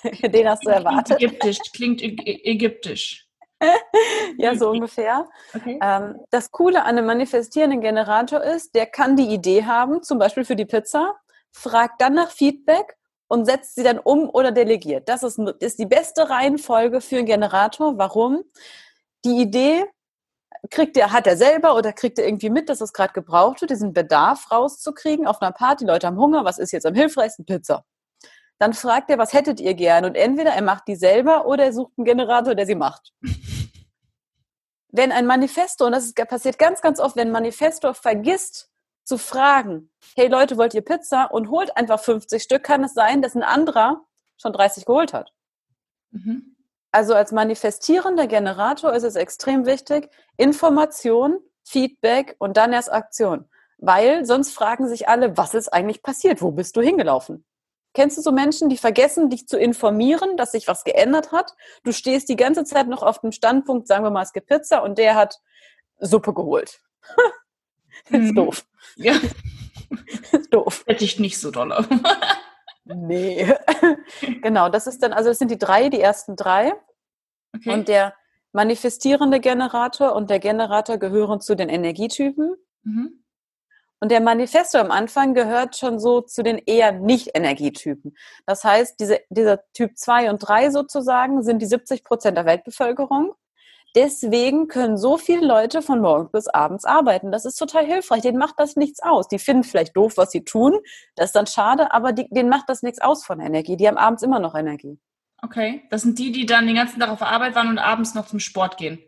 Den 0.33 0.49
hast 0.49 0.65
du 0.65 0.69
erwartet. 0.69 1.21
Ägyptisch, 1.21 1.59
klingt 1.73 2.01
ägyptisch. 2.01 3.27
ja, 4.37 4.55
so 4.55 4.69
ungefähr. 4.69 5.27
Okay. 5.53 5.77
Ähm, 5.81 6.15
das 6.31 6.51
Coole 6.51 6.83
an 6.83 6.97
einem 6.97 7.05
manifestierenden 7.05 7.81
Generator 7.81 8.41
ist, 8.41 8.73
der 8.73 8.85
kann 8.85 9.15
die 9.15 9.27
Idee 9.27 9.65
haben, 9.65 10.01
zum 10.01 10.17
Beispiel 10.17 10.45
für 10.45 10.55
die 10.55 10.65
Pizza, 10.65 11.15
fragt 11.51 12.01
dann 12.01 12.13
nach 12.13 12.31
Feedback 12.31 12.95
und 13.27 13.45
setzt 13.45 13.75
sie 13.75 13.83
dann 13.83 13.99
um 13.99 14.29
oder 14.29 14.51
delegiert. 14.51 15.09
Das 15.09 15.23
ist, 15.23 15.37
ist 15.59 15.77
die 15.77 15.85
beste 15.85 16.29
Reihenfolge 16.29 17.01
für 17.01 17.17
einen 17.17 17.25
Generator. 17.25 17.97
Warum? 17.97 18.43
Die 19.25 19.41
Idee 19.41 19.85
kriegt 20.69 20.97
er, 20.97 21.11
hat 21.11 21.27
er 21.27 21.37
selber 21.37 21.75
oder 21.75 21.93
kriegt 21.93 22.19
er 22.19 22.25
irgendwie 22.25 22.49
mit, 22.49 22.69
dass 22.69 22.81
es 22.81 22.93
gerade 22.93 23.13
gebraucht 23.13 23.61
wird, 23.61 23.71
diesen 23.71 23.93
Bedarf 23.93 24.51
rauszukriegen 24.51 25.27
auf 25.27 25.41
einer 25.41 25.51
Party. 25.51 25.85
Leute 25.85 26.07
haben 26.07 26.17
Hunger, 26.17 26.45
was 26.45 26.57
ist 26.57 26.71
jetzt 26.71 26.85
am 26.85 26.95
hilfreichsten? 26.95 27.45
Pizza. 27.45 27.85
Dann 28.57 28.73
fragt 28.73 29.09
er, 29.09 29.17
was 29.17 29.31
hättet 29.33 29.61
ihr 29.61 29.73
gern? 29.73 30.03
Und 30.03 30.15
entweder 30.15 30.51
er 30.51 30.61
macht 30.61 30.87
die 30.87 30.95
selber 30.95 31.45
oder 31.45 31.65
er 31.65 31.73
sucht 31.73 31.93
einen 31.97 32.05
Generator, 32.05 32.55
der 32.55 32.65
sie 32.65 32.75
macht. 32.75 33.13
wenn 34.91 35.11
ein 35.11 35.25
Manifesto, 35.25 35.85
und 35.85 35.91
das 35.91 36.05
ist, 36.05 36.15
passiert 36.15 36.57
ganz, 36.57 36.81
ganz 36.81 36.99
oft, 36.99 37.15
wenn 37.15 37.29
ein 37.29 37.33
Manifesto 37.33 37.93
vergisst, 37.93 38.69
zu 39.03 39.17
fragen, 39.17 39.89
hey 40.15 40.27
Leute, 40.27 40.57
wollt 40.57 40.73
ihr 40.73 40.83
Pizza? 40.83 41.25
Und 41.31 41.49
holt 41.49 41.75
einfach 41.75 41.99
50 41.99 42.43
Stück, 42.43 42.63
kann 42.63 42.83
es 42.83 42.93
sein, 42.93 43.21
dass 43.21 43.35
ein 43.35 43.43
anderer 43.43 44.05
schon 44.37 44.53
30 44.53 44.85
geholt 44.85 45.13
hat. 45.13 45.33
Mhm. 46.11 46.55
Also 46.91 47.13
als 47.13 47.31
manifestierender 47.31 48.27
Generator 48.27 48.93
ist 48.93 49.03
es 49.03 49.15
extrem 49.15 49.65
wichtig, 49.65 50.09
Information, 50.37 51.39
Feedback 51.63 52.35
und 52.39 52.57
dann 52.57 52.73
erst 52.73 52.91
Aktion. 52.91 53.45
Weil 53.77 54.25
sonst 54.25 54.53
fragen 54.53 54.87
sich 54.87 55.07
alle, 55.07 55.37
was 55.37 55.53
ist 55.53 55.71
eigentlich 55.71 56.01
passiert? 56.01 56.41
Wo 56.41 56.51
bist 56.51 56.75
du 56.75 56.81
hingelaufen? 56.81 57.45
Kennst 57.93 58.17
du 58.17 58.21
so 58.21 58.31
Menschen, 58.31 58.69
die 58.69 58.77
vergessen, 58.77 59.29
dich 59.29 59.47
zu 59.47 59.57
informieren, 59.57 60.37
dass 60.37 60.51
sich 60.51 60.67
was 60.67 60.83
geändert 60.83 61.31
hat? 61.31 61.55
Du 61.83 61.91
stehst 61.91 62.29
die 62.29 62.35
ganze 62.35 62.63
Zeit 62.63 62.87
noch 62.87 63.03
auf 63.03 63.19
dem 63.19 63.31
Standpunkt, 63.31 63.87
sagen 63.87 64.03
wir 64.03 64.11
mal, 64.11 64.21
es 64.21 64.33
gibt 64.33 64.47
Pizza 64.47 64.83
und 64.83 64.97
der 64.97 65.15
hat 65.15 65.39
Suppe 65.99 66.33
geholt. 66.33 66.81
das 68.11 68.21
ist 68.21 68.31
mhm. 68.31 68.35
doof. 68.35 68.65
Ja. 68.95 69.15
Doof. 70.51 70.83
Hätte 70.85 71.03
ich 71.03 71.19
nicht 71.19 71.39
so 71.39 71.49
doll. 71.49 71.73
Nee. 72.95 73.53
genau, 74.41 74.69
das 74.69 74.87
ist 74.87 75.01
dann, 75.03 75.13
also 75.13 75.29
das 75.29 75.39
sind 75.39 75.51
die 75.51 75.57
drei, 75.57 75.89
die 75.89 76.01
ersten 76.01 76.35
drei. 76.35 76.73
Okay. 77.55 77.73
Und 77.73 77.87
der 77.87 78.13
manifestierende 78.51 79.39
Generator 79.39 80.15
und 80.15 80.29
der 80.29 80.39
Generator 80.39 80.97
gehören 80.97 81.41
zu 81.41 81.55
den 81.55 81.69
Energietypen. 81.69 82.55
Mhm. 82.83 83.23
Und 84.01 84.11
der 84.11 84.21
Manifesto 84.21 84.77
am 84.77 84.91
Anfang 84.91 85.33
gehört 85.33 85.75
schon 85.75 85.99
so 85.99 86.21
zu 86.21 86.41
den 86.41 86.57
eher 86.57 86.93
Nicht-Energietypen. 86.93 88.15
Das 88.45 88.63
heißt, 88.63 88.99
diese, 88.99 89.19
dieser 89.29 89.61
Typ 89.73 89.97
2 89.97 90.29
und 90.29 90.39
3 90.39 90.71
sozusagen 90.71 91.43
sind 91.43 91.61
die 91.61 91.65
70 91.65 92.03
Prozent 92.05 92.37
der 92.37 92.45
Weltbevölkerung. 92.45 93.33
Deswegen 93.95 94.67
können 94.67 94.97
so 94.97 95.17
viele 95.17 95.45
Leute 95.45 95.81
von 95.81 95.99
morgens 95.99 96.31
bis 96.31 96.47
abends 96.47 96.85
arbeiten. 96.85 97.31
Das 97.31 97.45
ist 97.45 97.55
total 97.55 97.85
hilfreich. 97.85 98.21
Denen 98.21 98.37
macht 98.37 98.55
das 98.57 98.75
nichts 98.75 99.01
aus. 99.01 99.27
Die 99.27 99.39
finden 99.39 99.63
vielleicht 99.63 99.97
doof, 99.97 100.13
was 100.17 100.31
sie 100.31 100.43
tun. 100.43 100.79
Das 101.15 101.27
ist 101.27 101.35
dann 101.35 101.47
schade, 101.47 101.91
aber 101.91 102.13
die, 102.13 102.27
denen 102.29 102.49
macht 102.49 102.69
das 102.69 102.83
nichts 102.83 103.01
aus 103.01 103.25
von 103.25 103.39
Energie. 103.39 103.77
Die 103.77 103.87
haben 103.87 103.97
abends 103.97 104.21
immer 104.21 104.39
noch 104.39 104.55
Energie. 104.55 104.99
Okay, 105.41 105.83
das 105.89 106.01
sind 106.03 106.19
die, 106.19 106.31
die 106.31 106.45
dann 106.45 106.67
den 106.67 106.75
ganzen 106.75 106.99
Tag 106.99 107.09
auf 107.09 107.21
Arbeit 107.21 107.55
waren 107.55 107.69
und 107.69 107.79
abends 107.79 108.13
noch 108.13 108.27
zum 108.27 108.39
Sport 108.39 108.77
gehen. 108.77 108.99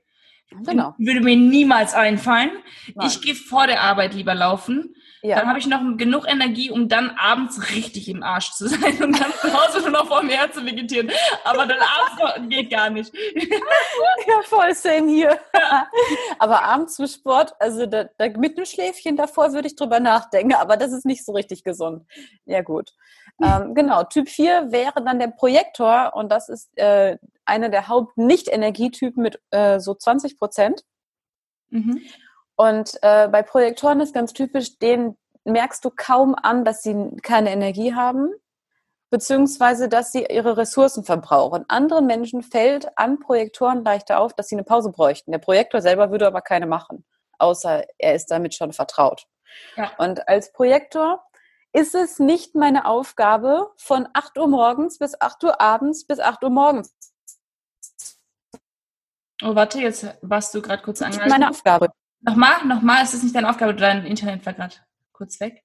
Genau. 0.64 0.96
Würde 0.98 1.22
mir 1.22 1.36
niemals 1.36 1.94
einfallen. 1.94 2.52
Nein. 2.96 3.08
Ich 3.08 3.22
gehe 3.22 3.36
vor 3.36 3.68
der 3.68 3.82
Arbeit 3.82 4.14
lieber 4.14 4.36
laufen 4.36 4.96
ja. 5.24 5.36
Dann 5.36 5.48
habe 5.50 5.60
ich 5.60 5.68
noch 5.68 5.82
genug 5.98 6.28
Energie, 6.28 6.72
um 6.72 6.90
dann 6.90 7.12
abends 7.12 7.70
richtig 7.72 8.10
im 8.10 8.24
Arsch 8.24 8.52
zu 8.54 8.68
sein 8.68 9.04
und 9.04 9.20
dann 9.20 9.32
zu 9.34 9.54
Hause 9.54 9.82
nur 9.82 9.92
noch 9.92 10.08
vor 10.08 10.24
mir 10.24 10.36
her 10.36 10.52
zu 10.52 10.66
vegetieren. 10.66 11.12
Aber 11.44 11.68
dann 11.68 11.78
abends 11.80 12.50
geht 12.50 12.72
gar 12.72 12.90
nicht. 12.90 13.14
ja, 13.36 14.42
voll 14.46 14.74
same 14.74 15.12
hier. 15.12 15.40
Ja. 15.54 15.88
Aber 16.40 16.64
abends 16.64 16.96
zum 16.96 17.06
Sport, 17.06 17.54
also 17.60 17.86
da, 17.86 18.06
da, 18.18 18.30
mit 18.30 18.58
einem 18.58 18.66
Schläfchen 18.66 19.16
davor 19.16 19.54
würde 19.54 19.68
ich 19.68 19.76
drüber 19.76 20.00
nachdenken, 20.00 20.56
aber 20.56 20.76
das 20.76 20.92
ist 20.92 21.06
nicht 21.06 21.24
so 21.24 21.34
richtig 21.34 21.64
gesund. 21.64 22.04
Ja, 22.46 22.62
gut. 22.62 22.94
Ähm, 23.44 23.76
genau, 23.76 24.04
Typ 24.04 24.28
4 24.28 24.72
wäre 24.72 25.04
dann 25.04 25.20
der 25.20 25.28
Projektor 25.28 26.14
und 26.16 26.30
das 26.30 26.50
ist 26.50 26.76
äh, 26.78 27.18
einer 27.46 27.70
der 27.70 27.88
Haupt-Nicht-Energietypen 27.88 29.22
mit 29.22 29.40
äh, 29.52 29.80
so 29.80 29.94
20 29.94 30.40
Prozent. 30.40 30.84
Mhm. 31.70 32.02
Und 32.62 33.00
äh, 33.02 33.28
bei 33.28 33.42
Projektoren 33.42 34.02
ist 34.02 34.14
ganz 34.14 34.34
typisch, 34.34 34.78
denen 34.78 35.18
merkst 35.46 35.84
du 35.84 35.90
kaum 35.90 36.36
an, 36.36 36.64
dass 36.64 36.84
sie 36.84 37.18
keine 37.24 37.50
Energie 37.50 37.96
haben, 37.96 38.30
beziehungsweise 39.10 39.90
dass 39.90 40.12
sie 40.12 40.28
ihre 40.28 40.58
Ressourcen 40.58 41.04
verbrauchen. 41.04 41.66
Anderen 41.70 42.06
Menschen 42.06 42.44
fällt 42.44 42.96
an 43.00 43.18
Projektoren 43.20 43.84
leichter 43.84 44.20
auf, 44.20 44.36
dass 44.36 44.48
sie 44.48 44.54
eine 44.54 44.64
Pause 44.64 44.92
bräuchten. 44.92 45.32
Der 45.32 45.40
Projektor 45.40 45.82
selber 45.82 46.12
würde 46.12 46.28
aber 46.28 46.42
keine 46.42 46.68
machen, 46.68 47.04
außer 47.40 47.84
er 47.98 48.14
ist 48.14 48.30
damit 48.30 48.54
schon 48.54 48.74
vertraut. 48.74 49.26
Ja. 49.76 49.94
Und 49.98 50.28
als 50.28 50.54
Projektor 50.54 51.24
ist 51.74 51.96
es 51.96 52.20
nicht 52.20 52.54
meine 52.54 52.86
Aufgabe, 52.86 53.72
von 53.76 54.08
8 54.14 54.38
Uhr 54.38 54.48
morgens 54.48 55.00
bis 55.00 55.20
8 55.20 55.46
Uhr 55.46 55.60
abends 55.60 56.06
bis 56.06 56.20
8 56.20 56.44
Uhr 56.44 56.52
morgens. 56.52 56.94
Oh, 59.44 59.56
warte, 59.56 59.80
jetzt 59.80 60.06
warst 60.22 60.54
du 60.54 60.62
gerade 60.62 60.84
kurz 60.84 61.02
angehalten. 61.02 61.32
Meine 61.32 61.50
Aufgabe. 61.50 61.90
Nochmal, 62.22 62.66
nochmal, 62.66 63.04
ist 63.04 63.16
es 63.16 63.24
nicht 63.24 63.36
deine 63.36 63.50
Aufgabe? 63.50 63.74
Dein 63.74 64.06
Internet 64.06 64.46
war 64.46 64.54
gerade 64.54 64.76
kurz 65.12 65.40
weg. 65.40 65.64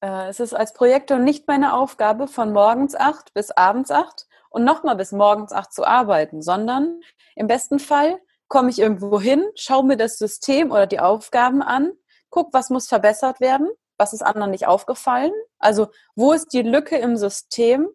Äh, 0.00 0.28
es 0.28 0.40
ist 0.40 0.52
als 0.52 0.72
Projektor 0.72 1.18
nicht 1.18 1.46
meine 1.46 1.74
Aufgabe, 1.74 2.26
von 2.26 2.52
morgens 2.52 2.96
8 2.96 3.34
bis 3.34 3.52
abends 3.52 3.90
8 3.90 4.26
und 4.50 4.64
nochmal 4.64 4.96
bis 4.96 5.12
morgens 5.12 5.52
8 5.52 5.72
zu 5.72 5.84
arbeiten, 5.84 6.42
sondern 6.42 7.00
im 7.36 7.46
besten 7.46 7.78
Fall 7.78 8.18
komme 8.48 8.70
ich 8.70 8.80
irgendwo 8.80 9.20
hin, 9.20 9.44
schaue 9.54 9.84
mir 9.84 9.96
das 9.96 10.18
System 10.18 10.72
oder 10.72 10.86
die 10.86 11.00
Aufgaben 11.00 11.62
an, 11.62 11.92
guck, 12.30 12.52
was 12.52 12.70
muss 12.70 12.88
verbessert 12.88 13.40
werden, 13.40 13.68
was 13.96 14.12
ist 14.12 14.22
anderen 14.22 14.50
nicht 14.50 14.66
aufgefallen, 14.66 15.32
also 15.58 15.88
wo 16.16 16.32
ist 16.32 16.52
die 16.52 16.62
Lücke 16.62 16.96
im 16.96 17.16
System, 17.16 17.88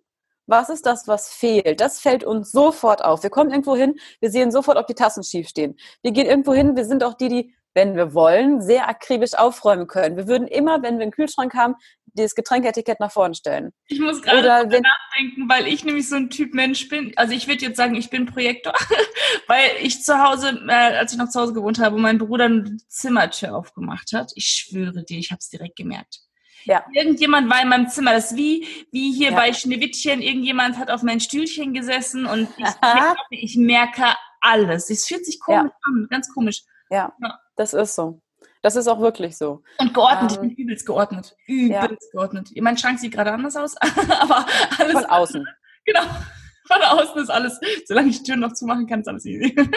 was 0.48 0.70
ist 0.70 0.86
das, 0.86 1.08
was 1.08 1.30
fehlt? 1.30 1.80
Das 1.80 2.00
fällt 2.00 2.24
uns 2.24 2.52
sofort 2.52 3.04
auf. 3.04 3.24
Wir 3.24 3.30
kommen 3.30 3.52
irgendwo 3.52 3.76
hin, 3.76 3.96
wir 4.20 4.30
sehen 4.30 4.52
sofort, 4.52 4.78
ob 4.78 4.88
die 4.88 4.96
Tassen 4.96 5.24
schief 5.24 5.50
stehen. 5.50 5.78
Wir 6.02 6.12
gehen 6.12 6.28
irgendwo 6.28 6.54
hin, 6.54 6.76
wir 6.76 6.86
sind 6.86 7.04
auch 7.04 7.14
die, 7.14 7.30
die, 7.30 7.56
wenn 7.74 7.96
wir 7.96 8.14
wollen, 8.14 8.62
sehr 8.62 8.88
akribisch 8.88 9.34
aufräumen 9.34 9.88
können. 9.88 10.18
Wir 10.18 10.28
würden 10.28 10.48
immer, 10.48 10.84
wenn 10.84 10.98
wir 10.98 11.04
einen 11.04 11.12
Kühlschrank 11.12 11.54
haben, 11.56 11.76
das 12.16 12.36
Getränkeetikett 12.36 13.00
nach 13.00 13.12
vorne 13.12 13.34
stellen. 13.34 13.72
Ich 13.88 14.00
muss 14.00 14.22
gerade 14.22 14.68
nachdenken, 14.68 15.50
weil 15.50 15.68
ich 15.68 15.84
nämlich 15.84 16.08
so 16.08 16.16
ein 16.16 16.30
Typ 16.30 16.54
Mensch 16.54 16.88
bin. 16.88 17.12
Also 17.16 17.34
ich 17.34 17.48
würde 17.48 17.66
jetzt 17.66 17.78
sagen, 17.78 17.96
ich 17.96 18.10
bin 18.10 18.28
Projektor, 18.28 18.74
weil 19.48 19.72
ich 19.82 20.04
zu 20.04 20.22
Hause, 20.22 20.62
äh, 20.68 20.72
als 20.72 21.14
ich 21.14 21.18
noch 21.18 21.30
zu 21.30 21.40
Hause 21.42 21.54
gewohnt 21.54 21.80
habe, 21.80 21.98
mein 21.98 22.20
Bruder 22.20 22.46
eine 22.46 22.78
Zimmertür 22.88 23.56
aufgemacht 23.56 24.14
hat. 24.14 24.32
Ich 24.36 24.46
schwöre 24.46 25.04
dir, 25.04 25.18
ich 25.18 25.32
habe 25.32 25.40
es 25.40 25.50
direkt 25.50 25.76
gemerkt. 25.76 26.20
Ja. 26.66 26.86
Irgendjemand 26.94 27.50
war 27.50 27.62
in 27.62 27.70
meinem 27.70 27.90
Zimmer. 27.90 28.14
Das 28.14 28.32
ist 28.32 28.38
wie, 28.38 28.68
wie 28.92 29.14
hier 29.14 29.32
ja. 29.32 29.38
bei 29.38 29.54
Schneewittchen. 29.54 30.22
Irgendjemand 30.22 30.78
hat 30.78 30.90
auf 30.90 31.04
mein 31.04 31.20
Stühlchen 31.20 31.74
gesessen 31.74 32.26
und 32.26 32.48
ich, 32.58 32.66
merke, 32.82 33.18
ich 33.32 33.56
merke 33.58 34.06
alles. 34.42 34.90
Es 34.90 35.08
fühlt 35.08 35.26
sich 35.26 35.40
komisch 35.40 35.72
ja. 35.72 35.78
an, 35.84 36.08
ganz 36.10 36.34
komisch. 36.34 36.64
Ja, 36.90 37.14
das 37.56 37.74
ist 37.74 37.96
so. 37.96 38.22
Das 38.62 38.78
ist 38.78 38.88
auch 38.88 39.00
wirklich 39.02 39.38
so. 39.38 39.62
Und 39.78 39.94
geordnet, 39.94 40.32
ähm, 40.32 40.50
ich 40.50 40.56
bin 40.56 40.66
übelst 40.66 40.86
geordnet. 40.86 41.36
Übelst 41.48 41.82
ja. 41.82 42.12
geordnet. 42.14 42.50
Mein 42.62 42.78
Schrank 42.78 42.98
sieht 43.00 43.14
gerade 43.14 43.34
anders 43.34 43.58
aus, 43.58 43.76
aber 44.20 44.46
alles. 44.78 44.94
Von 44.94 45.06
außen. 45.06 45.48
Genau. 45.86 46.00
Von 46.68 46.82
außen 46.82 47.22
ist 47.22 47.30
alles, 47.30 47.60
solange 47.86 48.10
ich 48.10 48.24
Türen 48.24 48.40
noch 48.40 48.54
zumachen 48.54 48.88
kann, 48.88 49.02
ist 49.02 49.08
alles 49.08 49.26
easy. 49.26 49.56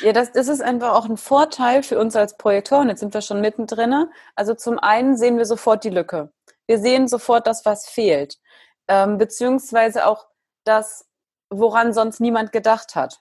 Ja, 0.00 0.12
das, 0.12 0.30
das 0.30 0.46
ist 0.46 0.62
einfach 0.62 0.94
auch 0.94 1.06
ein 1.06 1.16
Vorteil 1.16 1.82
für 1.82 1.98
uns 1.98 2.14
als 2.14 2.36
Projektoren. 2.36 2.88
Jetzt 2.88 3.00
sind 3.00 3.14
wir 3.14 3.20
schon 3.20 3.40
mittendrin. 3.40 4.06
Also 4.36 4.54
zum 4.54 4.78
einen 4.78 5.16
sehen 5.16 5.38
wir 5.38 5.44
sofort 5.44 5.82
die 5.82 5.90
Lücke. 5.90 6.30
Wir 6.68 6.78
sehen 6.78 7.08
sofort 7.08 7.48
das, 7.48 7.64
was 7.64 7.88
fehlt. 7.88 8.38
Ähm, 8.86 9.18
beziehungsweise 9.18 10.06
auch 10.06 10.28
das, 10.64 11.08
woran 11.50 11.92
sonst 11.92 12.20
niemand 12.20 12.52
gedacht 12.52 12.94
hat. 12.94 13.20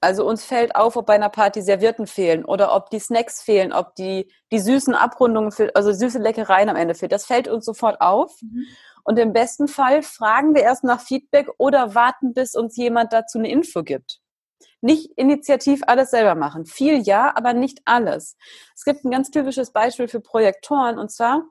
Also 0.00 0.26
uns 0.26 0.44
fällt 0.44 0.76
auf, 0.76 0.96
ob 0.96 1.06
bei 1.06 1.14
einer 1.14 1.28
Party 1.28 1.60
Servietten 1.60 2.06
fehlen 2.06 2.44
oder 2.44 2.74
ob 2.74 2.88
die 2.88 2.98
Snacks 2.98 3.42
fehlen, 3.42 3.72
ob 3.72 3.94
die, 3.96 4.32
die 4.50 4.58
süßen 4.58 4.94
Abrundungen 4.94 5.52
fehlen, 5.52 5.70
also 5.74 5.92
süße 5.92 6.18
Leckereien 6.18 6.70
am 6.70 6.76
Ende 6.76 6.94
fehlen. 6.94 7.10
Das 7.10 7.26
fällt 7.26 7.48
uns 7.48 7.66
sofort 7.66 8.00
auf. 8.00 8.40
Mhm. 8.40 8.64
Und 9.04 9.18
im 9.18 9.32
besten 9.32 9.68
Fall 9.68 10.02
fragen 10.02 10.54
wir 10.54 10.62
erst 10.62 10.84
nach 10.84 11.00
Feedback 11.00 11.48
oder 11.58 11.94
warten, 11.94 12.32
bis 12.32 12.54
uns 12.54 12.76
jemand 12.76 13.12
dazu 13.12 13.38
eine 13.38 13.50
Info 13.50 13.82
gibt. 13.82 14.20
Nicht 14.80 15.12
initiativ 15.16 15.82
alles 15.86 16.10
selber 16.10 16.34
machen. 16.34 16.64
Viel 16.64 17.02
ja, 17.02 17.34
aber 17.36 17.52
nicht 17.52 17.80
alles. 17.84 18.36
Es 18.74 18.84
gibt 18.84 19.04
ein 19.04 19.10
ganz 19.10 19.30
typisches 19.30 19.72
Beispiel 19.72 20.08
für 20.08 20.20
Projektoren 20.20 20.98
und 20.98 21.10
zwar 21.10 21.44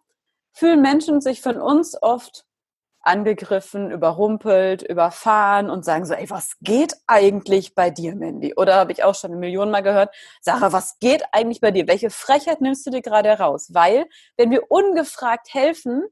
fühlen 0.54 0.82
Menschen 0.82 1.22
sich 1.22 1.42
von 1.42 1.62
uns 1.62 2.02
oft 2.02 2.46
angegriffen, 3.02 3.92
überrumpelt, 3.92 4.82
überfahren 4.82 5.70
und 5.70 5.86
sagen 5.86 6.06
so, 6.06 6.14
ey, 6.14 6.30
was 6.30 6.58
geht 6.62 6.96
eigentlich 7.08 7.74
bei 7.76 7.90
dir, 7.90 8.16
Mandy? 8.16 8.54
Oder 8.56 8.76
habe 8.76 8.92
ich 8.92 9.04
auch 9.04 9.16
schon 9.16 9.32
eine 9.32 9.40
Million 9.40 9.72
Mal 9.72 9.82
gehört, 9.82 10.14
Sarah, 10.42 10.74
was 10.74 11.00
geht 11.00 11.24
eigentlich 11.32 11.62
bei 11.62 11.72
dir? 11.72 11.88
Welche 11.88 12.10
Frechheit 12.10 12.62
nimmst 12.62 12.86
du 12.86 12.92
dir 12.92 13.02
gerade 13.02 13.30
heraus? 13.30 13.74
Weil, 13.74 14.06
wenn 14.38 14.52
wir 14.52 14.70
ungefragt 14.70 15.54
helfen 15.54 16.04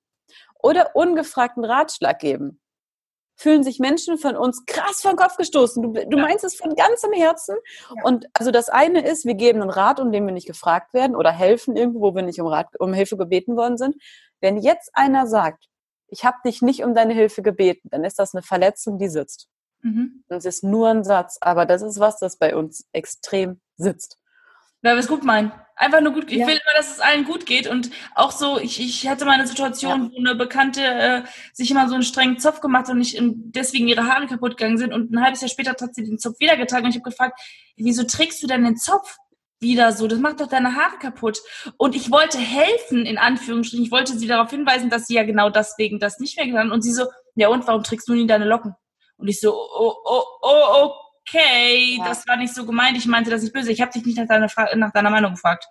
oder 0.61 0.95
ungefragten 0.95 1.65
Ratschlag 1.65 2.19
geben, 2.19 2.59
fühlen 3.35 3.63
sich 3.63 3.79
Menschen 3.79 4.17
von 4.17 4.35
uns 4.35 4.65
krass 4.65 5.01
vom 5.01 5.15
Kopf 5.15 5.37
gestoßen. 5.37 5.83
Du, 5.83 5.93
du 5.93 6.17
meinst 6.17 6.43
es 6.43 6.55
von 6.55 6.75
ganzem 6.75 7.13
Herzen. 7.13 7.55
Ja. 7.95 8.03
Und 8.03 8.25
also 8.33 8.49
das 8.49 8.69
eine 8.69 9.07
ist, 9.07 9.25
wir 9.25 9.35
geben 9.35 9.61
einen 9.61 9.69
Rat, 9.69 9.99
um 9.99 10.11
den 10.11 10.25
wir 10.25 10.33
nicht 10.33 10.47
gefragt 10.47 10.93
werden 10.93 11.15
oder 11.15 11.31
helfen 11.31 11.75
irgendwo, 11.75 12.01
wo 12.01 12.15
wir 12.15 12.23
nicht 12.23 12.41
um, 12.41 12.47
Rat, 12.47 12.67
um 12.79 12.93
Hilfe 12.93 13.15
gebeten 13.15 13.55
worden 13.55 13.77
sind. 13.77 13.95
Wenn 14.41 14.57
jetzt 14.57 14.89
einer 14.93 15.27
sagt, 15.27 15.67
ich 16.07 16.25
habe 16.25 16.37
dich 16.45 16.61
nicht 16.61 16.83
um 16.83 16.95
deine 16.95 17.13
Hilfe 17.13 17.41
gebeten, 17.41 17.89
dann 17.91 18.03
ist 18.03 18.19
das 18.19 18.33
eine 18.33 18.43
Verletzung, 18.43 18.97
die 18.97 19.09
sitzt. 19.09 19.49
Mhm. 19.81 20.23
Und 20.27 20.37
es 20.37 20.45
ist 20.45 20.63
nur 20.63 20.89
ein 20.89 21.03
Satz, 21.03 21.37
aber 21.41 21.65
das 21.65 21.81
ist 21.81 21.99
was, 21.99 22.19
das 22.19 22.37
bei 22.37 22.55
uns 22.55 22.87
extrem 22.93 23.59
sitzt. 23.77 24.17
Ja, 24.83 24.93
wir 24.93 24.99
es 24.99 25.07
gut 25.07 25.23
meinen. 25.23 25.51
Einfach 25.75 26.01
nur 26.01 26.13
gut. 26.13 26.31
Ich 26.31 26.37
ja. 26.37 26.47
will 26.47 26.55
immer, 26.55 26.77
dass 26.77 26.91
es 26.91 26.99
allen 26.99 27.25
gut 27.25 27.45
geht. 27.45 27.67
Und 27.67 27.91
auch 28.15 28.31
so, 28.31 28.57
ich, 28.59 28.79
ich 28.79 29.07
hatte 29.07 29.25
mal 29.25 29.33
eine 29.33 29.45
Situation, 29.45 30.05
ja. 30.05 30.11
wo 30.11 30.17
eine 30.17 30.35
Bekannte 30.35 30.81
äh, 30.81 31.23
sich 31.53 31.69
immer 31.69 31.87
so 31.87 31.95
einen 31.95 32.03
strengen 32.03 32.39
Zopf 32.39 32.61
gemacht 32.61 32.85
hat 32.85 32.93
und 32.93 32.99
nicht 32.99 33.19
deswegen 33.19 33.87
ihre 33.87 34.07
Haare 34.07 34.27
kaputt 34.27 34.57
gegangen 34.57 34.77
sind. 34.77 34.93
Und 34.93 35.11
ein 35.11 35.21
halbes 35.21 35.41
Jahr 35.41 35.49
später 35.49 35.71
hat 35.71 35.93
sie 35.93 36.03
den 36.03 36.19
Zopf 36.19 36.39
wieder 36.39 36.57
getragen. 36.57 36.85
Und 36.85 36.91
ich 36.91 36.97
habe 36.97 37.09
gefragt, 37.09 37.39
wieso 37.75 38.03
trägst 38.03 38.41
du 38.41 38.47
denn 38.47 38.63
den 38.63 38.77
Zopf? 38.77 39.17
Wieder 39.59 39.91
so, 39.91 40.07
das 40.07 40.19
macht 40.19 40.39
doch 40.39 40.47
deine 40.47 40.75
Haare 40.75 40.97
kaputt. 40.99 41.39
Und 41.77 41.95
ich 41.95 42.11
wollte 42.11 42.37
helfen, 42.37 43.05
in 43.05 43.17
Anführungsstrichen, 43.17 43.85
ich 43.85 43.91
wollte 43.91 44.17
sie 44.17 44.27
darauf 44.27 44.49
hinweisen, 44.49 44.89
dass 44.89 45.07
sie 45.07 45.15
ja 45.15 45.23
genau 45.23 45.49
deswegen 45.49 45.99
das 45.99 46.19
nicht 46.19 46.37
mehr 46.37 46.45
getan 46.45 46.67
hat. 46.67 46.73
Und 46.73 46.83
sie 46.83 46.93
so, 46.93 47.05
ja 47.35 47.49
und, 47.49 47.67
warum 47.67 47.83
trägst 47.83 48.07
du 48.07 48.13
nie 48.13 48.27
deine 48.27 48.45
Locken? 48.45 48.75
Und 49.17 49.27
ich 49.27 49.39
so, 49.39 49.53
oh, 49.53 49.95
oh, 50.05 50.23
oh, 50.41 50.91
okay, 51.21 51.97
ja. 51.97 52.05
das 52.05 52.27
war 52.27 52.37
nicht 52.37 52.53
so 52.53 52.65
gemeint, 52.65 52.97
ich 52.97 53.05
meinte 53.05 53.29
das 53.29 53.41
nicht 53.41 53.53
böse, 53.53 53.71
ich 53.71 53.81
habe 53.81 53.91
dich 53.91 54.05
nicht 54.05 54.17
nach 54.17 54.27
deiner, 54.27 54.47
nach 54.75 54.91
deiner 54.91 55.09
Meinung 55.09 55.33
gefragt. 55.33 55.65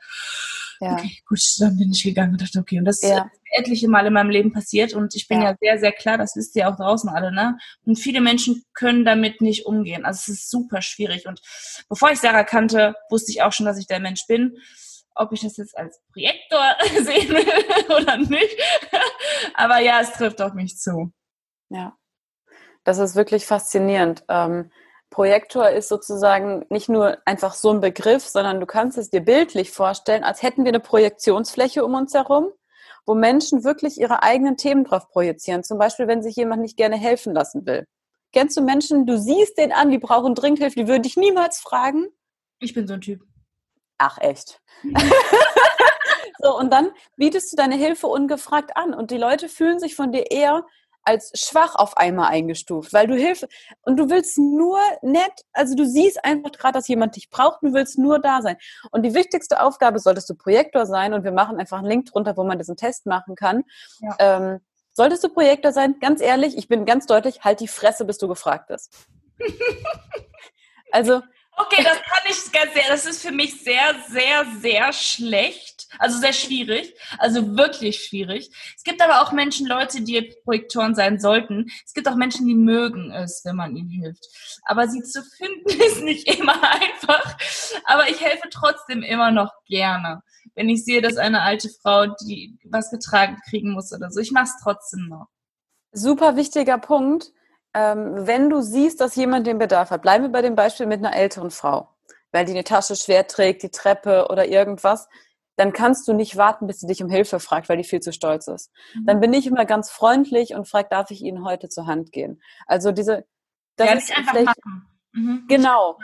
Ja. 0.81 0.95
Okay, 0.95 1.19
gut, 1.27 1.41
dann 1.59 1.77
bin 1.77 1.91
ich 1.91 2.03
gegangen 2.03 2.33
und 2.33 2.43
dachte, 2.43 2.59
okay, 2.59 2.79
und 2.79 2.85
das 2.85 3.03
ja. 3.03 3.19
ist 3.19 3.41
etliche 3.51 3.89
Mal 3.89 4.07
in 4.07 4.13
meinem 4.13 4.31
Leben 4.31 4.53
passiert 4.53 4.95
und 4.95 5.15
ich 5.15 5.29
bin 5.29 5.41
ja. 5.41 5.51
ja. 5.51 5.57
sehr, 5.61 5.79
sehr 5.79 5.93
klar, 5.93 6.19
das 6.19 6.37
wisst 6.37 6.57
ihr 6.57 6.69
auch 6.69 6.77
draußen 6.77 7.09
alle, 7.09 7.33
ne? 7.33 7.59
Und 7.85 7.99
viele 7.99 8.21
Menschen 8.21 8.65
können 8.75 9.05
damit 9.05 9.41
nicht 9.41 9.67
umgehen. 9.67 10.05
Also 10.05 10.19
es 10.19 10.41
ist 10.41 10.51
super 10.51 10.83
schwierig. 10.83 11.27
Und 11.27 11.41
bevor 11.89 12.11
ich 12.11 12.21
Sarah 12.21 12.45
kannte, 12.45 12.95
wusste 13.11 13.33
ich 13.33 13.43
auch 13.43 13.53
schon, 13.53 13.67
dass 13.67 13.79
ich 13.79 13.87
der 13.87 14.01
Mensch 14.01 14.27
bin. 14.27 14.57
Ob 15.15 15.33
ich 15.33 15.41
das 15.41 15.57
jetzt 15.57 15.77
als 15.79 15.99
Projektor 16.13 16.77
sehen 17.03 17.31
will 17.31 17.97
oder 17.97 18.19
nicht. 18.19 18.57
Aber 19.55 19.79
ja, 19.79 20.01
es 20.01 20.13
trifft 20.13 20.43
auf 20.43 20.53
mich 20.53 20.77
zu. 20.77 21.13
Ja. 21.71 21.97
Das 22.85 22.99
ist 22.99 23.17
wirklich 23.17 23.47
faszinierend. 23.47 24.25
Ähm, 24.29 24.71
Projektor 25.11 25.71
ist 25.71 25.89
sozusagen 25.89 26.67
nicht 26.69 26.89
nur 26.89 27.19
einfach 27.25 27.55
so 27.55 27.71
ein 27.71 27.81
Begriff, 27.81 28.25
sondern 28.25 28.61
du 28.61 28.67
kannst 28.67 28.99
es 28.99 29.11
dir 29.11 29.21
bildlich 29.21 29.71
vorstellen, 29.71 30.25
als 30.25 30.43
hätten 30.43 30.65
wir 30.65 30.71
eine 30.71 30.81
Projektionsfläche 30.81 31.85
um 31.85 31.95
uns 31.95 32.13
herum, 32.13 32.51
wo 33.07 33.15
Menschen 33.15 33.65
wirklich 33.65 33.99
ihre 33.99 34.23
eigenen 34.23 34.57
Themen 34.57 34.85
drauf 34.85 35.09
projizieren. 35.09 35.63
Zum 35.63 35.79
Beispiel, 35.79 36.09
wenn 36.09 36.23
sich 36.23 36.37
jemand 36.37 36.63
nicht 36.63 36.77
gerne 36.77 36.97
helfen 36.97 37.33
lassen 37.33 37.65
will. 37.67 37.87
Kennst 38.33 38.57
du 38.57 38.61
Menschen, 38.61 39.07
du 39.07 39.19
siehst 39.19 39.57
den 39.57 39.73
an, 39.73 39.91
die 39.91 39.99
brauchen 39.99 40.35
dringend 40.35 40.59
Hilfe, 40.59 40.81
die 40.81 40.89
würden 40.89 41.05
dich 41.05 41.17
niemals 41.17 41.59
fragen? 41.59 42.09
Ich 42.59 42.75
bin 42.75 42.87
so 42.87 42.95
ein 42.95 43.01
Typ. 43.01 43.23
Ach, 43.99 44.19
echt. 44.19 44.61
so, 46.43 46.59
und 46.59 46.73
dann 46.73 46.91
bietest 47.17 47.53
du 47.53 47.57
deine 47.57 47.77
Hilfe 47.77 48.09
ungefragt 48.09 48.77
an 48.77 48.93
und 48.93 49.11
die 49.11 49.17
Leute 49.17 49.49
fühlen 49.49 49.79
sich 49.79 49.95
von 49.95 50.13
dir 50.13 50.31
eher 50.31 50.67
als 51.07 51.31
schwach 51.35 51.75
auf 51.77 51.97
einmal 51.97 52.29
eingestuft, 52.29 52.93
weil 52.93 53.07
du 53.07 53.15
Hilfe 53.15 53.49
und 53.83 53.97
du 53.97 54.11
willst 54.11 54.39
nur 54.39 54.79
nett, 55.03 55.45
also 55.53 55.75
du 55.75 55.87
siehst 55.87 56.25
einfach 56.25 56.51
gerade, 56.53 56.75
dass 56.75 56.89
jemand 56.89 57.17
dich 57.17 57.31
braucht, 57.31 57.63
du 57.63 57.73
willst 57.73 57.99
nur 57.99 58.19
da 58.19 58.43
sein. 58.43 58.57
Und 58.91 59.03
die 59.03 59.15
wichtigste 59.15 59.63
Aufgabe 59.63 59.99
solltest 60.01 60.29
du 60.29 60.35
Projektor 60.35 60.85
sein 60.85 61.15
und 61.15 61.25
wir 61.25 61.33
machen 61.33 61.59
einfach 61.59 61.79
einen 61.79 61.87
Link 61.87 62.07
drunter, 62.07 62.37
wo 62.37 62.45
man 62.45 62.59
diesen 62.59 62.77
Test 62.77 63.07
machen 63.07 63.37
kann. 63.37 63.63
Ja. 64.01 64.17
Ähm, 64.19 64.61
solltest 64.93 65.23
du 65.23 65.29
Projektor 65.29 65.73
sein, 65.73 65.97
ganz 66.01 66.21
ehrlich, 66.21 66.59
ich 66.59 66.69
bin 66.69 66.85
ganz 66.85 67.07
deutlich, 67.07 67.43
halt 67.43 67.61
die 67.61 67.69
Fresse, 67.69 68.05
bis 68.05 68.19
du 68.19 68.27
gefragt 68.27 68.67
bist. 68.69 68.93
also 70.91 71.23
Okay, 71.59 71.83
das 71.83 71.95
kann 72.03 72.23
ich 72.29 72.53
ganz 72.53 72.75
sehr, 72.75 72.85
das 72.89 73.07
ist 73.07 73.23
für 73.23 73.33
mich 73.33 73.63
sehr, 73.63 73.95
sehr, 74.09 74.45
sehr 74.61 74.93
schlecht. 74.93 75.76
Also 75.99 76.19
sehr 76.19 76.33
schwierig. 76.33 76.95
Also 77.19 77.57
wirklich 77.57 78.05
schwierig. 78.05 78.51
Es 78.77 78.83
gibt 78.83 79.03
aber 79.03 79.23
auch 79.23 79.33
Menschen, 79.33 79.67
Leute, 79.67 80.03
die 80.03 80.35
Projektoren 80.45 80.95
sein 80.95 81.19
sollten. 81.19 81.67
Es 81.85 81.95
gibt 81.95 82.09
auch 82.09 82.17
Menschen, 82.17 82.47
die 82.47 82.55
mögen 82.55 83.11
es, 83.13 83.43
wenn 83.45 83.57
man 83.57 83.77
ihnen 83.77 83.91
hilft. 83.91 84.27
Aber 84.65 84.89
sie 84.89 85.03
zu 85.03 85.23
finden 85.23 85.69
ist 85.87 86.03
nicht 86.03 86.39
immer 86.39 86.61
einfach. 86.63 87.37
Aber 87.85 88.09
ich 88.09 88.21
helfe 88.21 88.49
trotzdem 88.51 89.03
immer 89.03 89.31
noch 89.31 89.53
gerne. 89.67 90.23
Wenn 90.55 90.69
ich 90.69 90.85
sehe, 90.85 91.03
dass 91.03 91.17
eine 91.17 91.43
alte 91.43 91.69
Frau, 91.83 92.07
die 92.27 92.59
was 92.65 92.91
getragen 92.91 93.39
kriegen 93.49 93.73
muss 93.73 93.93
oder 93.93 94.11
so, 94.11 94.21
ich 94.21 94.33
mache 94.33 94.45
es 94.45 94.63
trotzdem 94.63 95.09
noch. 95.09 95.27
Super 95.93 96.37
wichtiger 96.37 96.79
Punkt 96.79 97.33
ähm, 97.77 98.27
wenn 98.27 98.49
du 98.49 98.63
siehst, 98.63 99.03
dass 99.03 99.17
jemand 99.17 99.47
den 99.47 99.59
Bedarf 99.59 99.91
hat, 99.91 100.01
bleiben 100.01 100.25
wir 100.25 100.33
bei 100.33 100.41
dem 100.41 100.55
Beispiel 100.55 100.87
mit 100.87 101.05
einer 101.05 101.15
älteren 101.15 101.51
Frau, 101.51 101.91
weil 102.33 102.47
die 102.47 102.53
eine 102.53 102.65
Tasche 102.65 102.97
schwer 102.97 103.27
trägt, 103.27 103.63
die 103.63 103.71
Treppe 103.71 104.29
oder 104.31 104.47
irgendwas. 104.49 105.09
Dann 105.57 105.73
kannst 105.73 106.07
du 106.07 106.13
nicht 106.13 106.37
warten, 106.37 106.67
bis 106.67 106.81
sie 106.81 106.87
dich 106.87 107.03
um 107.03 107.11
Hilfe 107.11 107.41
fragt, 107.41 107.69
weil 107.69 107.79
die 107.79 107.85
viel 107.85 108.01
zu 108.01 108.13
stolz 108.13 108.47
ist. 108.47 108.71
Mhm. 108.95 109.07
Dann 109.07 109.21
bin 109.21 109.33
ich 109.33 109.47
immer 109.47 109.65
ganz 109.65 109.91
freundlich 109.91 110.55
und 110.55 110.69
frage, 110.69 110.89
darf 110.91 111.11
ich 111.11 111.23
Ihnen 111.23 111.45
heute 111.45 111.69
zur 111.69 111.87
Hand 111.87 112.13
gehen? 112.13 112.41
Also 112.67 112.93
diese, 112.93 113.25
das 113.77 113.89
ja, 113.89 113.95
ist 113.95 114.17
einfach 114.17 114.43
machen. 114.43 114.89
Mhm. 115.13 115.45
Genau. 115.49 115.99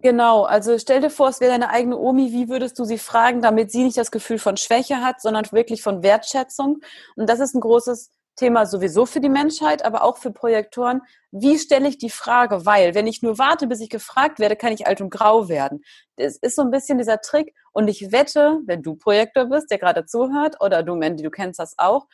Genau, 0.00 0.44
also 0.44 0.78
stell 0.78 1.00
dir 1.00 1.10
vor, 1.10 1.28
es 1.28 1.40
wäre 1.40 1.50
deine 1.50 1.70
eigene 1.70 1.98
Omi, 1.98 2.30
wie 2.30 2.48
würdest 2.48 2.78
du 2.78 2.84
sie 2.84 2.98
fragen, 2.98 3.42
damit 3.42 3.72
sie 3.72 3.82
nicht 3.82 3.96
das 3.96 4.12
Gefühl 4.12 4.38
von 4.38 4.56
Schwäche 4.56 4.98
hat, 4.98 5.20
sondern 5.20 5.44
wirklich 5.50 5.82
von 5.82 6.04
Wertschätzung? 6.04 6.78
Und 7.16 7.28
das 7.28 7.40
ist 7.40 7.54
ein 7.54 7.60
großes 7.60 8.12
Thema 8.38 8.66
sowieso 8.66 9.04
für 9.04 9.20
die 9.20 9.28
Menschheit, 9.28 9.84
aber 9.84 10.02
auch 10.02 10.16
für 10.16 10.30
Projektoren. 10.30 11.02
Wie 11.30 11.58
stelle 11.58 11.88
ich 11.88 11.98
die 11.98 12.10
Frage? 12.10 12.64
Weil, 12.64 12.94
wenn 12.94 13.06
ich 13.06 13.22
nur 13.22 13.38
warte, 13.38 13.66
bis 13.66 13.80
ich 13.80 13.90
gefragt 13.90 14.38
werde, 14.38 14.56
kann 14.56 14.72
ich 14.72 14.86
alt 14.86 15.00
und 15.00 15.10
grau 15.10 15.48
werden. 15.48 15.82
Das 16.16 16.36
ist 16.36 16.56
so 16.56 16.62
ein 16.62 16.70
bisschen 16.70 16.98
dieser 16.98 17.20
Trick. 17.20 17.54
Und 17.72 17.88
ich 17.88 18.12
wette, 18.12 18.60
wenn 18.64 18.82
du 18.82 18.96
Projektor 18.96 19.46
bist, 19.46 19.70
der 19.70 19.78
gerade 19.78 20.06
zuhört, 20.06 20.56
oder 20.60 20.82
du, 20.82 20.94
Mandy, 20.94 21.22
du 21.22 21.30
kennst 21.30 21.60
das 21.60 21.74
auch, 21.76 22.06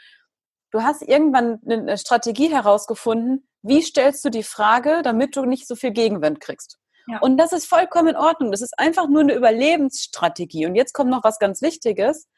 du 0.72 0.82
hast 0.82 1.02
irgendwann 1.02 1.60
eine 1.64 1.96
Strategie 1.98 2.50
herausgefunden, 2.50 3.48
wie 3.62 3.82
stellst 3.82 4.24
du 4.24 4.30
die 4.30 4.42
Frage, 4.42 5.02
damit 5.02 5.36
du 5.36 5.44
nicht 5.44 5.68
so 5.68 5.76
viel 5.76 5.92
Gegenwind 5.92 6.40
kriegst. 6.40 6.78
Ja. 7.06 7.18
Und 7.20 7.36
das 7.36 7.52
ist 7.52 7.66
vollkommen 7.66 8.08
in 8.08 8.16
Ordnung. 8.16 8.50
Das 8.50 8.62
ist 8.62 8.78
einfach 8.78 9.08
nur 9.08 9.20
eine 9.20 9.34
Überlebensstrategie. 9.34 10.66
Und 10.66 10.74
jetzt 10.74 10.94
kommt 10.94 11.10
noch 11.10 11.24
was 11.24 11.38
ganz 11.38 11.60
Wichtiges. 11.62 12.28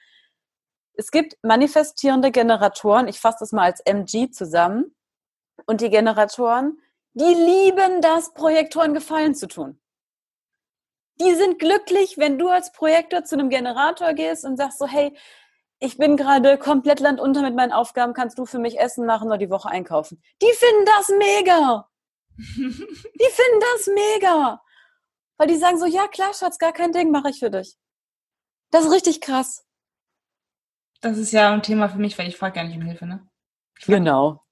Es 0.97 1.11
gibt 1.11 1.37
manifestierende 1.43 2.31
Generatoren, 2.31 3.07
ich 3.09 3.21
fasse 3.21 3.39
das 3.41 3.53
mal 3.53 3.65
als 3.65 3.81
MG 3.81 4.31
zusammen. 4.31 4.95
Und 5.67 5.81
die 5.81 5.91
Generatoren, 5.91 6.81
die 7.15 7.25
lieben 7.25 8.01
das, 8.01 8.33
Projektoren 8.35 8.95
Gefallen 8.95 9.35
zu 9.35 9.49
tun. 9.49 9.81
Die 11.21 11.35
sind 11.35 11.59
glücklich, 11.59 12.19
wenn 12.19 12.39
du 12.39 12.49
als 12.49 12.73
Projektor 12.73 13.25
zu 13.25 13.37
einem 13.37 13.49
Generator 13.49 14.13
gehst 14.13 14.45
und 14.45 14.57
sagst 14.59 14.79
so, 14.79 14.87
hey, 14.87 15.17
ich 15.79 15.99
bin 15.99 16.17
gerade 16.17 16.59
komplett 16.59 17.01
landunter 17.01 17.43
mit 17.43 17.55
meinen 17.55 17.73
Aufgaben, 17.73 18.15
kannst 18.15 18.39
du 18.39 18.47
für 18.47 18.59
mich 18.59 18.79
Essen 18.79 19.07
machen 19.07 19.29
oder 19.29 19.39
die 19.39 19.51
Woche 19.51 19.69
einkaufen? 19.69 20.23
Die 20.43 20.53
finden 20.53 20.85
das 20.87 21.09
mega. 21.09 21.89
die 22.37 23.31
finden 23.31 23.61
das 23.61 23.87
mega. 23.87 24.63
Weil 25.37 25.49
die 25.49 25.57
sagen 25.57 25.79
so, 25.79 25.87
ja 25.87 26.09
klar, 26.09 26.33
Schatz, 26.33 26.59
gar 26.59 26.73
kein 26.73 26.93
Ding, 26.93 27.11
mache 27.11 27.31
ich 27.31 27.39
für 27.39 27.51
dich. 27.51 27.77
Das 28.71 28.85
ist 28.85 28.93
richtig 28.93 29.21
krass. 29.21 29.66
Das 31.01 31.19
ist 31.19 31.33
ja 31.33 31.53
ein 31.53 31.63
Thema 31.63 31.89
für 31.89 31.99
mich, 31.99 32.19
weil 32.19 32.29
ich 32.29 32.37
frage 32.37 32.61
ja 32.61 32.65
nicht 32.65 32.77
um 32.77 32.83
Hilfe, 32.83 33.07
ne? 33.07 33.27
Genau. 33.87 34.43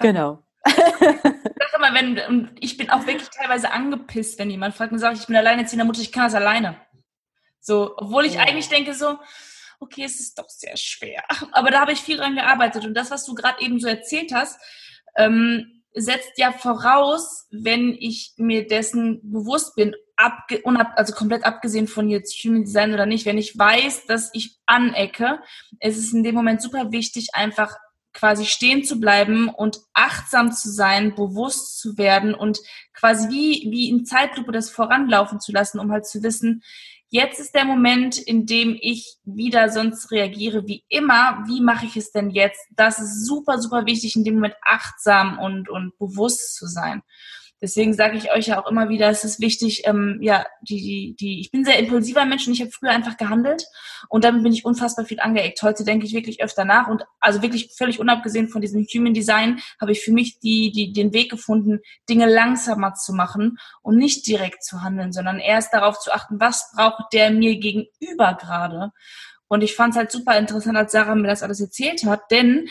Genau. 0.00 0.42
Ich 0.66 0.72
sag 0.72 1.74
immer, 1.76 1.94
wenn, 1.94 2.18
und 2.28 2.52
ich 2.60 2.76
bin 2.76 2.90
auch 2.90 3.06
wirklich 3.06 3.28
teilweise 3.30 3.70
angepisst, 3.70 4.38
wenn 4.38 4.50
jemand 4.50 4.74
fragt 4.74 4.92
und 4.92 4.98
sagt, 4.98 5.18
ich 5.18 5.26
bin 5.26 5.36
alleinerziehende 5.36 5.84
Mutter, 5.84 6.00
ich 6.00 6.12
kann 6.12 6.24
das 6.24 6.34
alleine. 6.34 6.80
So, 7.60 7.96
obwohl 7.96 8.24
ich 8.26 8.34
ja. 8.34 8.42
eigentlich 8.42 8.68
denke 8.68 8.94
so, 8.94 9.18
okay, 9.80 10.04
es 10.04 10.20
ist 10.20 10.38
doch 10.38 10.48
sehr 10.48 10.76
schwer. 10.76 11.24
Aber 11.52 11.70
da 11.70 11.80
habe 11.80 11.92
ich 11.92 12.00
viel 12.00 12.16
dran 12.16 12.34
gearbeitet. 12.34 12.84
Und 12.84 12.94
das, 12.94 13.10
was 13.10 13.24
du 13.24 13.34
gerade 13.34 13.62
eben 13.62 13.80
so 13.80 13.88
erzählt 13.88 14.32
hast, 14.32 14.60
ähm, 15.16 15.83
setzt 15.94 16.38
ja 16.38 16.52
voraus, 16.52 17.46
wenn 17.50 17.96
ich 17.98 18.34
mir 18.36 18.66
dessen 18.66 19.20
bewusst 19.22 19.76
bin, 19.76 19.94
abge 20.16 20.60
unab 20.62 20.92
also 20.96 21.14
komplett 21.14 21.44
abgesehen 21.44 21.88
von 21.88 22.08
jetzt 22.08 22.34
Human 22.44 22.64
Design 22.64 22.92
oder 22.92 23.06
nicht, 23.06 23.26
wenn 23.26 23.38
ich 23.38 23.58
weiß, 23.58 24.06
dass 24.06 24.30
ich 24.32 24.58
anecke, 24.66 25.40
ist 25.80 25.98
es 25.98 26.12
in 26.12 26.22
dem 26.22 26.34
Moment 26.34 26.62
super 26.62 26.92
wichtig, 26.92 27.28
einfach 27.34 27.76
quasi 28.12 28.46
stehen 28.46 28.84
zu 28.84 29.00
bleiben 29.00 29.48
und 29.48 29.78
achtsam 29.92 30.52
zu 30.52 30.70
sein, 30.70 31.14
bewusst 31.16 31.80
zu 31.80 31.98
werden 31.98 32.34
und 32.34 32.60
quasi 32.92 33.28
wie, 33.28 33.70
wie 33.70 33.88
in 33.90 34.06
Zeitlupe 34.06 34.52
das 34.52 34.70
voranlaufen 34.70 35.40
zu 35.40 35.50
lassen, 35.50 35.80
um 35.80 35.90
halt 35.90 36.06
zu 36.06 36.22
wissen, 36.22 36.62
jetzt 37.14 37.38
ist 37.38 37.54
der 37.54 37.64
Moment, 37.64 38.18
in 38.18 38.44
dem 38.44 38.76
ich 38.80 39.18
wieder 39.24 39.68
sonst 39.68 40.10
reagiere 40.10 40.66
wie 40.66 40.84
immer. 40.88 41.44
Wie 41.46 41.60
mache 41.60 41.86
ich 41.86 41.96
es 41.96 42.10
denn 42.10 42.30
jetzt? 42.30 42.60
Das 42.74 42.98
ist 42.98 43.24
super, 43.24 43.60
super 43.60 43.86
wichtig, 43.86 44.16
in 44.16 44.24
dem 44.24 44.34
Moment 44.34 44.56
achtsam 44.62 45.38
und, 45.38 45.68
und 45.68 45.96
bewusst 45.98 46.56
zu 46.56 46.66
sein. 46.66 47.02
Deswegen 47.60 47.94
sage 47.94 48.16
ich 48.16 48.32
euch 48.32 48.48
ja 48.48 48.62
auch 48.62 48.70
immer 48.70 48.88
wieder, 48.88 49.08
es 49.08 49.24
ist 49.24 49.40
wichtig, 49.40 49.86
ähm, 49.86 50.18
ja, 50.20 50.44
die, 50.60 50.80
die, 50.80 51.16
die, 51.18 51.40
ich 51.40 51.50
bin 51.50 51.64
sehr 51.64 51.78
impulsiver 51.78 52.24
Mensch 52.24 52.46
und 52.46 52.52
ich 52.52 52.60
habe 52.60 52.70
früher 52.70 52.90
einfach 52.90 53.16
gehandelt 53.16 53.64
und 54.08 54.24
damit 54.24 54.42
bin 54.42 54.52
ich 54.52 54.64
unfassbar 54.64 55.04
viel 55.04 55.20
angeeckt. 55.20 55.62
Heute 55.62 55.84
denke 55.84 56.04
ich 56.04 56.12
wirklich 56.12 56.42
öfter 56.42 56.64
nach 56.64 56.88
und 56.88 57.04
also 57.20 57.42
wirklich 57.42 57.72
völlig 57.76 58.00
unabgesehen 58.00 58.48
von 58.48 58.60
diesem 58.60 58.84
Human 58.92 59.14
Design 59.14 59.60
habe 59.80 59.92
ich 59.92 60.00
für 60.00 60.12
mich 60.12 60.40
die, 60.40 60.72
die, 60.72 60.92
den 60.92 61.12
Weg 61.12 61.30
gefunden, 61.30 61.80
Dinge 62.08 62.26
langsamer 62.26 62.94
zu 62.94 63.12
machen 63.12 63.58
und 63.82 63.96
nicht 63.96 64.26
direkt 64.26 64.62
zu 64.64 64.82
handeln, 64.82 65.12
sondern 65.12 65.38
erst 65.38 65.72
darauf 65.72 65.98
zu 65.98 66.12
achten, 66.12 66.40
was 66.40 66.70
braucht 66.74 67.12
der 67.12 67.30
mir 67.30 67.56
gegenüber 67.58 68.36
gerade. 68.38 68.92
Und 69.48 69.62
ich 69.62 69.74
fand 69.74 69.92
es 69.92 69.98
halt 69.98 70.10
super 70.10 70.36
interessant, 70.36 70.76
als 70.76 70.92
Sarah 70.92 71.14
mir 71.14 71.28
das 71.28 71.42
alles 71.42 71.60
erzählt 71.60 72.04
hat, 72.04 72.30
denn 72.30 72.66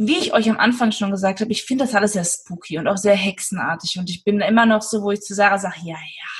wie 0.00 0.16
ich 0.16 0.32
euch 0.32 0.48
am 0.48 0.58
Anfang 0.58 0.92
schon 0.92 1.10
gesagt 1.10 1.42
habe, 1.42 1.52
ich 1.52 1.64
finde 1.64 1.84
das 1.84 1.94
alles 1.94 2.14
sehr 2.14 2.24
spooky 2.24 2.78
und 2.78 2.88
auch 2.88 2.96
sehr 2.96 3.14
hexenartig. 3.14 3.98
Und 3.98 4.08
ich 4.08 4.24
bin 4.24 4.40
immer 4.40 4.64
noch 4.64 4.80
so, 4.80 5.02
wo 5.02 5.10
ich 5.10 5.20
zu 5.20 5.34
Sarah 5.34 5.58
sage, 5.58 5.76
ja, 5.82 5.96
ja. 5.96 6.30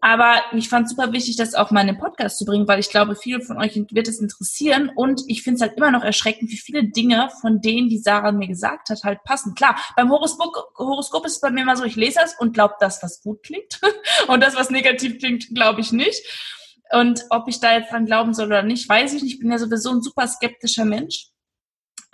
Aber 0.00 0.42
ich 0.52 0.68
fand 0.68 0.86
es 0.86 0.90
super 0.90 1.12
wichtig, 1.12 1.36
das 1.36 1.54
auch 1.54 1.70
mal 1.70 1.82
in 1.82 1.86
den 1.86 1.98
Podcast 1.98 2.36
zu 2.36 2.44
bringen, 2.44 2.66
weil 2.66 2.80
ich 2.80 2.90
glaube, 2.90 3.14
viele 3.14 3.40
von 3.42 3.58
euch 3.58 3.80
wird 3.90 4.08
es 4.08 4.18
interessieren. 4.18 4.90
Und 4.92 5.22
ich 5.28 5.44
finde 5.44 5.56
es 5.56 5.62
halt 5.62 5.76
immer 5.76 5.92
noch 5.92 6.02
erschreckend, 6.02 6.50
wie 6.50 6.58
viele 6.58 6.82
Dinge 6.82 7.28
von 7.40 7.60
denen, 7.60 7.88
die 7.88 7.98
Sarah 7.98 8.32
mir 8.32 8.48
gesagt 8.48 8.90
hat, 8.90 9.04
halt 9.04 9.22
passen. 9.22 9.54
Klar, 9.54 9.78
beim 9.94 10.10
Horoskop, 10.10 10.52
Horoskop 10.76 11.24
ist 11.26 11.34
es 11.34 11.40
bei 11.40 11.50
mir 11.50 11.62
immer 11.62 11.76
so, 11.76 11.84
ich 11.84 11.94
lese 11.94 12.18
das 12.20 12.34
und 12.40 12.54
glaube 12.54 12.74
das, 12.80 13.04
was 13.04 13.22
gut 13.22 13.44
klingt. 13.44 13.80
und 14.26 14.42
das, 14.42 14.56
was 14.56 14.70
negativ 14.70 15.18
klingt, 15.18 15.54
glaube 15.54 15.80
ich 15.80 15.92
nicht. 15.92 16.24
Und 16.90 17.24
ob 17.30 17.46
ich 17.46 17.60
da 17.60 17.76
jetzt 17.76 17.92
dran 17.92 18.06
glauben 18.06 18.34
soll 18.34 18.46
oder 18.46 18.64
nicht, 18.64 18.88
weiß 18.88 19.14
ich 19.14 19.22
nicht. 19.22 19.34
Ich 19.34 19.38
bin 19.38 19.52
ja 19.52 19.58
sowieso 19.58 19.92
ein 19.92 20.02
super 20.02 20.26
skeptischer 20.26 20.84
Mensch. 20.84 21.28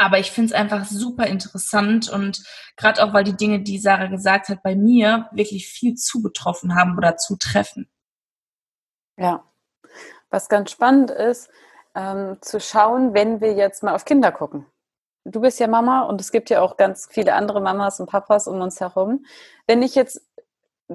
Aber 0.01 0.19
ich 0.19 0.31
finde 0.31 0.47
es 0.47 0.59
einfach 0.59 0.87
super 0.87 1.27
interessant 1.27 2.09
und 2.09 2.43
gerade 2.79 3.05
auch, 3.05 3.13
weil 3.13 3.23
die 3.23 3.37
Dinge, 3.37 3.61
die 3.61 3.79
Sarah 3.79 4.07
gesagt 4.07 4.49
hat, 4.49 4.63
bei 4.63 4.75
mir 4.75 5.29
wirklich 5.31 5.69
viel 5.69 5.95
zugetroffen 5.95 6.75
haben 6.75 6.97
oder 6.97 7.19
zutreffen. 7.19 7.87
Ja, 9.19 9.45
was 10.31 10.49
ganz 10.49 10.71
spannend 10.71 11.11
ist, 11.11 11.51
ähm, 11.95 12.39
zu 12.41 12.61
schauen, 12.61 13.13
wenn 13.13 13.43
wir 13.43 13.53
jetzt 13.53 13.83
mal 13.83 13.95
auf 13.95 14.07
Kinder 14.07 14.33
gucken. 14.33 14.65
Du 15.27 15.43
bist 15.43 15.61
ja 15.61 15.67
Mama 15.67 16.05
und 16.05 16.19
es 16.19 16.33
gibt 16.33 16.49
ja 16.49 16.63
auch 16.63 16.79
ganz 16.79 17.07
viele 17.11 17.35
andere 17.35 17.61
Mamas 17.61 18.01
und 18.01 18.09
Papas 18.09 18.49
um 18.49 18.59
uns 18.63 18.81
herum. 18.81 19.27
Wenn 19.67 19.83
ich 19.83 19.95
jetzt 19.97 20.27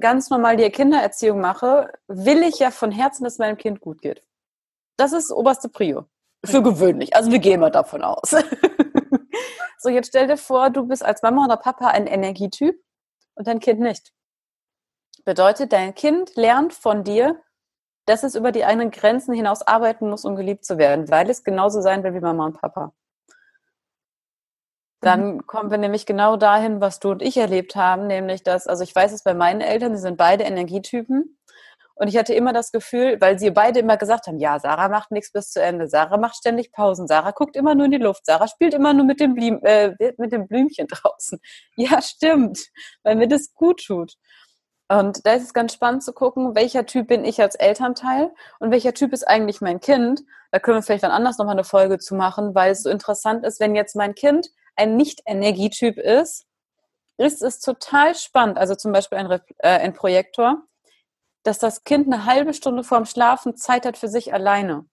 ganz 0.00 0.30
normal 0.30 0.56
die 0.56 0.68
Kindererziehung 0.68 1.40
mache, 1.40 1.92
will 2.08 2.42
ich 2.42 2.58
ja 2.58 2.72
von 2.72 2.90
Herzen, 2.90 3.22
dass 3.22 3.38
meinem 3.38 3.56
Kind 3.56 3.80
gut 3.80 4.02
geht. 4.02 4.24
Das 4.96 5.12
ist 5.12 5.30
oberste 5.30 5.68
Prio. 5.68 6.06
Für 6.44 6.60
gewöhnlich. 6.60 7.14
Also 7.14 7.30
wir 7.30 7.38
gehen 7.38 7.60
mal 7.60 7.70
davon 7.70 8.02
aus. 8.02 8.34
so, 9.78 9.88
jetzt 9.88 10.08
stell 10.08 10.26
dir 10.26 10.36
vor, 10.36 10.70
du 10.70 10.86
bist 10.86 11.04
als 11.04 11.22
Mama 11.22 11.44
oder 11.44 11.56
Papa 11.56 11.88
ein 11.88 12.06
Energietyp 12.06 12.76
und 13.34 13.46
dein 13.46 13.60
Kind 13.60 13.80
nicht. 13.80 14.12
Bedeutet, 15.24 15.72
dein 15.72 15.94
Kind 15.94 16.36
lernt 16.36 16.72
von 16.72 17.04
dir, 17.04 17.40
dass 18.06 18.22
es 18.22 18.34
über 18.36 18.52
die 18.52 18.64
eigenen 18.64 18.90
Grenzen 18.90 19.34
hinaus 19.34 19.62
arbeiten 19.62 20.08
muss, 20.08 20.24
um 20.24 20.36
geliebt 20.36 20.64
zu 20.64 20.78
werden, 20.78 21.10
weil 21.10 21.28
es 21.28 21.44
genauso 21.44 21.80
sein 21.80 22.04
will 22.04 22.14
wie 22.14 22.20
Mama 22.20 22.46
und 22.46 22.60
Papa. 22.60 22.92
Dann 25.00 25.34
mhm. 25.34 25.46
kommen 25.46 25.70
wir 25.70 25.78
nämlich 25.78 26.06
genau 26.06 26.36
dahin, 26.36 26.80
was 26.80 27.00
du 27.00 27.10
und 27.10 27.22
ich 27.22 27.36
erlebt 27.36 27.76
haben, 27.76 28.06
nämlich 28.06 28.42
dass, 28.42 28.66
also 28.66 28.82
ich 28.82 28.94
weiß 28.94 29.12
es 29.12 29.22
bei 29.22 29.34
meinen 29.34 29.60
Eltern, 29.60 29.92
die 29.92 29.98
sind 29.98 30.16
beide 30.16 30.44
Energietypen. 30.44 31.38
Und 31.98 32.08
ich 32.08 32.16
hatte 32.18 32.34
immer 32.34 32.52
das 32.52 32.72
Gefühl, 32.72 33.16
weil 33.20 33.38
sie 33.38 33.50
beide 33.50 33.80
immer 33.80 33.96
gesagt 33.96 34.26
haben, 34.26 34.38
ja, 34.38 34.60
Sarah 34.60 34.90
macht 34.90 35.10
nichts 35.10 35.32
bis 35.32 35.50
zu 35.50 35.62
Ende, 35.62 35.88
Sarah 35.88 36.18
macht 36.18 36.36
ständig 36.36 36.70
Pausen, 36.70 37.06
Sarah 37.06 37.30
guckt 37.30 37.56
immer 37.56 37.74
nur 37.74 37.86
in 37.86 37.92
die 37.92 37.96
Luft, 37.96 38.26
Sarah 38.26 38.48
spielt 38.48 38.74
immer 38.74 38.92
nur 38.92 39.06
mit 39.06 39.18
dem, 39.18 39.34
Blüm, 39.34 39.60
äh, 39.62 39.94
mit 40.18 40.30
dem 40.30 40.46
Blümchen 40.46 40.86
draußen. 40.90 41.40
Ja, 41.76 42.02
stimmt, 42.02 42.60
weil 43.02 43.16
mir 43.16 43.28
das 43.28 43.54
gut 43.54 43.82
tut. 43.86 44.14
Und 44.88 45.26
da 45.26 45.32
ist 45.32 45.42
es 45.42 45.54
ganz 45.54 45.72
spannend 45.72 46.04
zu 46.04 46.12
gucken, 46.12 46.54
welcher 46.54 46.86
Typ 46.86 47.08
bin 47.08 47.24
ich 47.24 47.40
als 47.40 47.56
Elternteil 47.56 48.30
und 48.60 48.70
welcher 48.70 48.94
Typ 48.94 49.12
ist 49.12 49.26
eigentlich 49.26 49.60
mein 49.60 49.80
Kind. 49.80 50.20
Da 50.52 50.60
können 50.60 50.76
wir 50.76 50.82
vielleicht 50.82 51.02
dann 51.02 51.10
anders 51.10 51.38
nochmal 51.38 51.56
eine 51.56 51.64
Folge 51.64 51.98
zu 51.98 52.14
machen, 52.14 52.54
weil 52.54 52.72
es 52.72 52.82
so 52.82 52.90
interessant 52.90 53.44
ist, 53.44 53.58
wenn 53.58 53.74
jetzt 53.74 53.96
mein 53.96 54.14
Kind 54.14 54.48
ein 54.76 54.96
Nicht-Energietyp 54.96 55.98
ist, 55.98 56.46
ist 57.16 57.42
es 57.42 57.58
total 57.58 58.14
spannend. 58.14 58.58
Also 58.58 58.74
zum 58.74 58.92
Beispiel 58.92 59.18
ein, 59.18 59.30
äh, 59.30 59.40
ein 59.68 59.94
Projektor 59.94 60.62
dass 61.46 61.58
das 61.58 61.84
Kind 61.84 62.06
eine 62.12 62.24
halbe 62.24 62.54
Stunde 62.54 62.82
vorm 62.82 63.04
Schlafen 63.04 63.56
Zeit 63.56 63.86
hat 63.86 63.96
für 63.96 64.08
sich 64.08 64.34
alleine, 64.34 64.86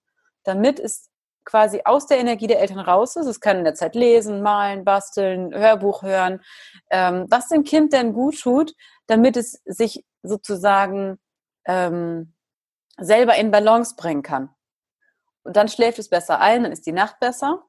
damit 0.44 0.78
es 0.78 1.10
quasi 1.44 1.82
aus 1.84 2.06
der 2.06 2.18
Energie 2.18 2.46
der 2.46 2.60
Eltern 2.60 2.78
raus 2.78 3.16
ist. 3.16 3.26
Es 3.26 3.40
kann 3.40 3.58
in 3.58 3.64
der 3.64 3.74
Zeit 3.74 3.94
lesen, 3.94 4.42
malen, 4.42 4.84
basteln, 4.84 5.54
Hörbuch 5.54 6.02
hören, 6.02 6.42
ähm, 6.90 7.26
was 7.28 7.48
dem 7.48 7.64
Kind 7.64 7.92
denn 7.92 8.12
gut 8.12 8.40
tut, 8.40 8.72
damit 9.06 9.36
es 9.36 9.60
sich 9.64 10.04
sozusagen 10.22 11.18
ähm, 11.66 12.34
selber 12.98 13.34
in 13.36 13.50
Balance 13.50 13.94
bringen 13.96 14.22
kann. 14.22 14.50
Und 15.42 15.56
dann 15.56 15.68
schläft 15.68 15.98
es 15.98 16.08
besser 16.08 16.40
ein, 16.40 16.62
dann 16.62 16.72
ist 16.72 16.86
die 16.86 16.92
Nacht 16.92 17.20
besser. 17.20 17.64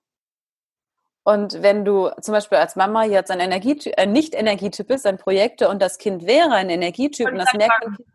Und 1.23 1.63
wenn 1.63 1.83
du 1.83 2.11
zum 2.21 2.33
Beispiel 2.33 2.59
als 2.59 2.75
Mama 2.75 3.03
jetzt 3.03 3.31
ein, 3.31 3.39
Energietyp, 3.39 3.95
ein 3.97 4.11
Nicht-Energietyp 4.11 4.87
bist, 4.87 5.07
ein 5.07 5.17
Projekte 5.17 5.69
und 5.69 5.81
das 5.81 5.97
Kind 5.97 6.27
wäre 6.27 6.53
ein 6.53 6.69
Energietyp 6.69 7.27
und 7.27 7.39
das 7.39 7.51
merkt 7.53 7.83
man, 7.83 7.95
äh, 7.95 8.14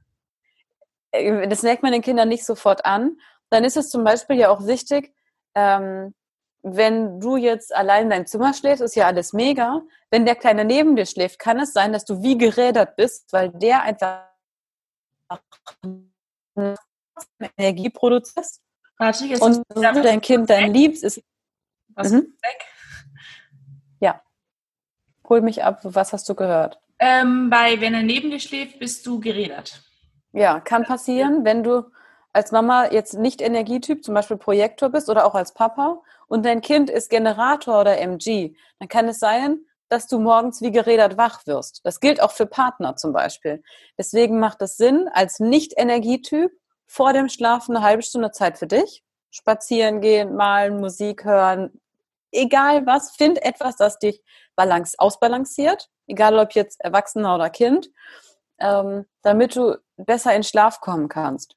das 1.12 1.62
merkt 1.62 1.82
man 1.82 1.92
den 1.92 2.02
Kindern 2.02 2.28
nicht 2.28 2.44
sofort 2.44 2.84
an, 2.84 3.18
dann 3.50 3.64
ist 3.64 3.76
es 3.76 3.90
zum 3.90 4.04
Beispiel 4.04 4.36
ja 4.36 4.50
auch 4.50 4.66
wichtig, 4.66 5.14
ähm, 5.54 6.14
wenn 6.62 7.20
du 7.20 7.36
jetzt 7.36 7.74
allein 7.74 8.04
in 8.04 8.10
deinem 8.10 8.26
Zimmer 8.26 8.52
schläfst, 8.52 8.82
ist 8.82 8.94
ja 8.94 9.06
alles 9.06 9.32
mega. 9.32 9.82
Wenn 10.10 10.26
der 10.26 10.36
Kleine 10.36 10.64
neben 10.64 10.94
dir 10.94 11.06
schläft, 11.06 11.38
kann 11.38 11.58
es 11.58 11.72
sein, 11.72 11.92
dass 11.92 12.04
du 12.04 12.22
wie 12.22 12.36
gerädert 12.36 12.96
bist, 12.96 13.32
weil 13.32 13.50
der 13.50 13.82
einfach 13.82 14.26
Energie 17.56 17.90
produziert. 17.90 18.46
Warte, 18.98 19.24
jetzt 19.24 19.40
und 19.40 19.64
du 19.74 19.80
dein 19.80 20.20
Kind 20.20 20.50
dein 20.50 20.74
liebst, 20.74 21.02
ist. 21.04 21.22
Was 21.88 22.10
mhm. 22.10 22.36
weg? 22.42 22.64
Ja. 24.00 24.22
Hol 25.28 25.40
mich 25.40 25.64
ab, 25.64 25.80
was 25.82 26.12
hast 26.12 26.28
du 26.28 26.34
gehört? 26.34 26.78
Ähm, 26.98 27.48
bei 27.48 27.80
wenn 27.80 27.94
er 27.94 28.02
neben 28.02 28.30
dir 28.30 28.40
schläft, 28.40 28.78
bist 28.78 29.06
du 29.06 29.20
gerädert. 29.20 29.82
Ja, 30.32 30.60
kann 30.60 30.84
passieren, 30.84 31.44
wenn 31.44 31.62
du 31.62 31.90
als 32.32 32.52
Mama 32.52 32.90
jetzt 32.92 33.14
nicht 33.14 33.40
Energietyp, 33.40 34.04
zum 34.04 34.14
Beispiel 34.14 34.36
Projektor 34.36 34.88
bist 34.88 35.08
oder 35.08 35.26
auch 35.26 35.34
als 35.34 35.52
Papa 35.52 36.00
und 36.28 36.44
dein 36.44 36.60
Kind 36.60 36.88
ist 36.88 37.10
Generator 37.10 37.80
oder 37.80 37.98
MG, 37.98 38.54
dann 38.78 38.88
kann 38.88 39.08
es 39.08 39.18
sein, 39.18 39.60
dass 39.88 40.06
du 40.06 40.20
morgens 40.20 40.62
wie 40.62 40.70
gerädert 40.70 41.16
wach 41.16 41.46
wirst. 41.46 41.80
Das 41.84 41.98
gilt 41.98 42.22
auch 42.22 42.30
für 42.30 42.46
Partner 42.46 42.94
zum 42.94 43.12
Beispiel. 43.12 43.62
Deswegen 43.98 44.38
macht 44.38 44.62
es 44.62 44.76
Sinn, 44.76 45.08
als 45.12 45.40
Nicht-Energietyp 45.40 46.52
vor 46.86 47.12
dem 47.12 47.28
Schlafen 47.28 47.76
eine 47.76 47.84
halbe 47.84 48.02
Stunde 48.02 48.30
Zeit 48.30 48.58
für 48.58 48.68
dich. 48.68 49.02
Spazieren 49.32 50.00
gehen, 50.00 50.36
malen, 50.36 50.78
Musik 50.80 51.24
hören, 51.24 51.80
egal 52.30 52.86
was, 52.86 53.10
find 53.10 53.42
etwas, 53.42 53.76
das 53.76 53.98
dich 53.98 54.22
ausbalanciert, 54.98 55.88
egal 56.06 56.38
ob 56.38 56.52
jetzt 56.52 56.80
Erwachsener 56.80 57.34
oder 57.34 57.50
Kind, 57.50 57.90
ähm, 58.60 59.06
damit 59.22 59.56
du 59.56 59.76
besser 59.96 60.34
in 60.34 60.42
Schlaf 60.42 60.80
kommen 60.80 61.08
kannst. 61.08 61.56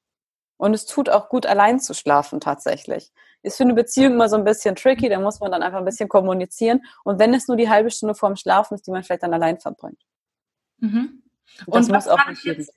Und 0.58 0.74
es 0.74 0.86
tut 0.86 1.10
auch 1.10 1.30
gut, 1.30 1.46
allein 1.46 1.80
zu 1.80 1.94
schlafen 1.94 2.40
tatsächlich. 2.40 3.12
Ist 3.42 3.58
für 3.58 3.64
eine 3.64 3.74
Beziehung 3.74 4.14
immer 4.14 4.30
so 4.30 4.38
ein 4.38 4.46
bisschen 4.46 4.76
tricky, 4.76 5.10
da 5.10 5.20
muss 5.20 5.40
man 5.40 5.52
dann 5.52 5.64
einfach 5.64 5.80
ein 5.80 5.86
bisschen 5.86 6.08
kommunizieren. 6.08 6.82
Und 7.04 7.20
wenn 7.20 7.34
es 7.34 7.48
nur 7.48 7.58
die 7.58 7.70
halbe 7.70 7.92
Stunde 7.92 8.16
vorm 8.16 8.36
Schlafen 8.36 8.76
ist, 8.76 8.88
die 8.88 8.92
man 8.92 9.04
vielleicht 9.04 9.24
dann 9.24 9.34
allein 9.34 9.60
verbringt. 9.60 10.02
Mhm. 10.78 11.24
Und, 11.66 11.90
was 11.90 12.08
auch 12.08 12.26
nicht 12.28 12.46
jetzt, 12.46 12.74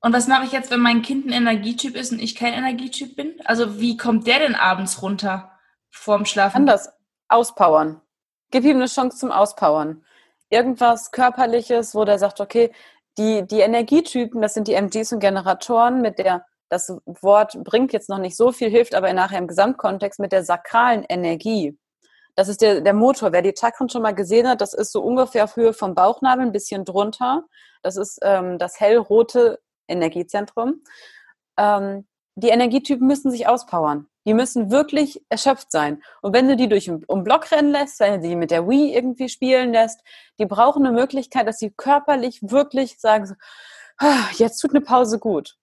und 0.00 0.12
was 0.12 0.28
mache 0.28 0.44
ich 0.44 0.52
jetzt, 0.52 0.70
wenn 0.70 0.80
mein 0.80 1.02
Kind 1.02 1.26
ein 1.26 1.32
Energietyp 1.32 1.96
ist 1.96 2.12
und 2.12 2.20
ich 2.20 2.36
kein 2.36 2.52
Energietyp 2.52 3.16
bin? 3.16 3.40
Also 3.44 3.80
wie 3.80 3.96
kommt 3.96 4.26
der 4.26 4.38
denn 4.38 4.54
abends 4.54 5.02
runter 5.02 5.50
vorm 5.90 6.26
Schlafen? 6.26 6.58
Anders. 6.58 6.92
Auspowern. 7.28 8.00
Gib 8.50 8.64
ihm 8.64 8.76
eine 8.76 8.86
Chance 8.86 9.18
zum 9.18 9.32
Auspowern. 9.32 10.04
Irgendwas 10.48 11.10
Körperliches, 11.10 11.94
wo 11.94 12.04
der 12.04 12.20
sagt, 12.20 12.40
okay, 12.40 12.72
die, 13.18 13.46
die 13.46 13.60
Energietypen, 13.60 14.40
das 14.40 14.54
sind 14.54 14.68
die 14.68 14.74
MGs 14.74 15.12
und 15.12 15.20
Generatoren 15.20 16.00
mit 16.00 16.18
der 16.18 16.44
das 16.68 16.92
Wort 17.04 17.56
bringt 17.62 17.92
jetzt 17.92 18.08
noch 18.08 18.18
nicht 18.18 18.36
so 18.36 18.52
viel, 18.52 18.68
hilft 18.68 18.94
aber 18.94 19.12
nachher 19.12 19.38
im 19.38 19.46
Gesamtkontext 19.46 20.18
mit 20.18 20.32
der 20.32 20.44
sakralen 20.44 21.04
Energie. 21.08 21.78
Das 22.34 22.48
ist 22.48 22.60
der, 22.60 22.80
der 22.80 22.92
Motor. 22.92 23.32
Wer 23.32 23.42
die 23.42 23.54
Chakren 23.58 23.88
schon 23.88 24.02
mal 24.02 24.14
gesehen 24.14 24.48
hat, 24.48 24.60
das 24.60 24.74
ist 24.74 24.92
so 24.92 25.00
ungefähr 25.02 25.44
auf 25.44 25.56
Höhe 25.56 25.72
vom 25.72 25.94
Bauchnabel, 25.94 26.44
ein 26.44 26.52
bisschen 26.52 26.84
drunter. 26.84 27.44
Das 27.82 27.96
ist 27.96 28.18
ähm, 28.22 28.58
das 28.58 28.78
hellrote 28.78 29.58
Energiezentrum. 29.88 30.82
Ähm, 31.56 32.06
die 32.34 32.48
Energietypen 32.48 33.06
müssen 33.06 33.30
sich 33.30 33.48
auspowern. 33.48 34.08
Die 34.26 34.34
müssen 34.34 34.70
wirklich 34.70 35.22
erschöpft 35.28 35.70
sein. 35.70 36.02
Und 36.20 36.34
wenn 36.34 36.48
du 36.48 36.56
die 36.56 36.68
durch 36.68 36.90
einen 36.90 37.24
Block 37.24 37.50
rennen 37.52 37.70
lässt, 37.70 38.00
wenn 38.00 38.20
du 38.20 38.28
die 38.28 38.36
mit 38.36 38.50
der 38.50 38.68
Wii 38.68 38.94
irgendwie 38.94 39.28
spielen 39.28 39.72
lässt, 39.72 40.00
die 40.38 40.46
brauchen 40.46 40.84
eine 40.84 40.94
Möglichkeit, 40.94 41.46
dass 41.46 41.58
sie 41.58 41.70
körperlich 41.70 42.40
wirklich 42.42 42.98
sagen, 42.98 43.36
ah, 43.98 44.28
jetzt 44.34 44.58
tut 44.58 44.72
eine 44.72 44.80
Pause 44.82 45.18
gut. 45.18 45.56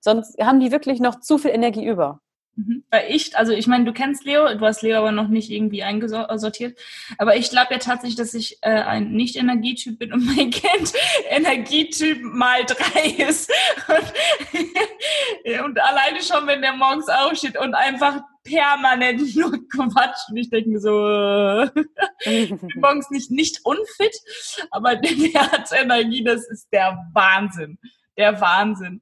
Sonst 0.00 0.38
haben 0.40 0.60
die 0.60 0.72
wirklich 0.72 1.00
noch 1.00 1.20
zu 1.20 1.38
viel 1.38 1.52
Energie 1.52 1.84
über. 1.84 2.20
Mhm. 2.58 2.82
Weil 2.90 3.04
ich, 3.10 3.38
also 3.38 3.52
ich 3.52 3.68
meine, 3.68 3.84
du 3.84 3.92
kennst 3.92 4.24
Leo, 4.24 4.52
du 4.52 4.66
hast 4.66 4.82
Leo 4.82 4.98
aber 4.98 5.12
noch 5.12 5.28
nicht 5.28 5.48
irgendwie 5.50 5.84
eingesortiert. 5.84 6.76
Aber 7.16 7.36
ich 7.36 7.50
glaube 7.50 7.68
ja 7.70 7.78
tatsächlich, 7.78 8.16
dass 8.16 8.34
ich 8.34 8.58
äh, 8.62 8.70
ein 8.70 9.12
Nicht-Energietyp 9.12 9.96
bin 9.96 10.12
und 10.12 10.26
mein 10.26 10.50
Kind 10.50 10.92
Energietyp 11.30 12.20
mal 12.20 12.64
drei 12.64 13.10
ist. 13.28 13.52
Und, 13.86 15.64
und, 15.64 15.80
alleine 15.80 16.20
schon, 16.20 16.48
wenn 16.48 16.60
der 16.60 16.72
morgens 16.72 17.08
aufsteht 17.08 17.56
und 17.56 17.74
einfach 17.74 18.22
permanent 18.42 19.36
nur 19.36 19.52
quatscht. 19.68 20.30
Und 20.30 20.36
ich 20.38 20.50
denke 20.50 20.70
mir 20.70 20.80
so, 20.80 20.98
äh, 22.24 22.48
morgens 22.74 23.08
nicht, 23.10 23.30
nicht 23.30 23.60
unfit, 23.64 24.16
aber 24.72 24.96
der 24.96 25.52
hat 25.52 25.70
Energie, 25.72 26.24
das 26.24 26.48
ist 26.48 26.66
der 26.72 27.06
Wahnsinn. 27.12 27.78
Der 28.16 28.40
Wahnsinn. 28.40 29.00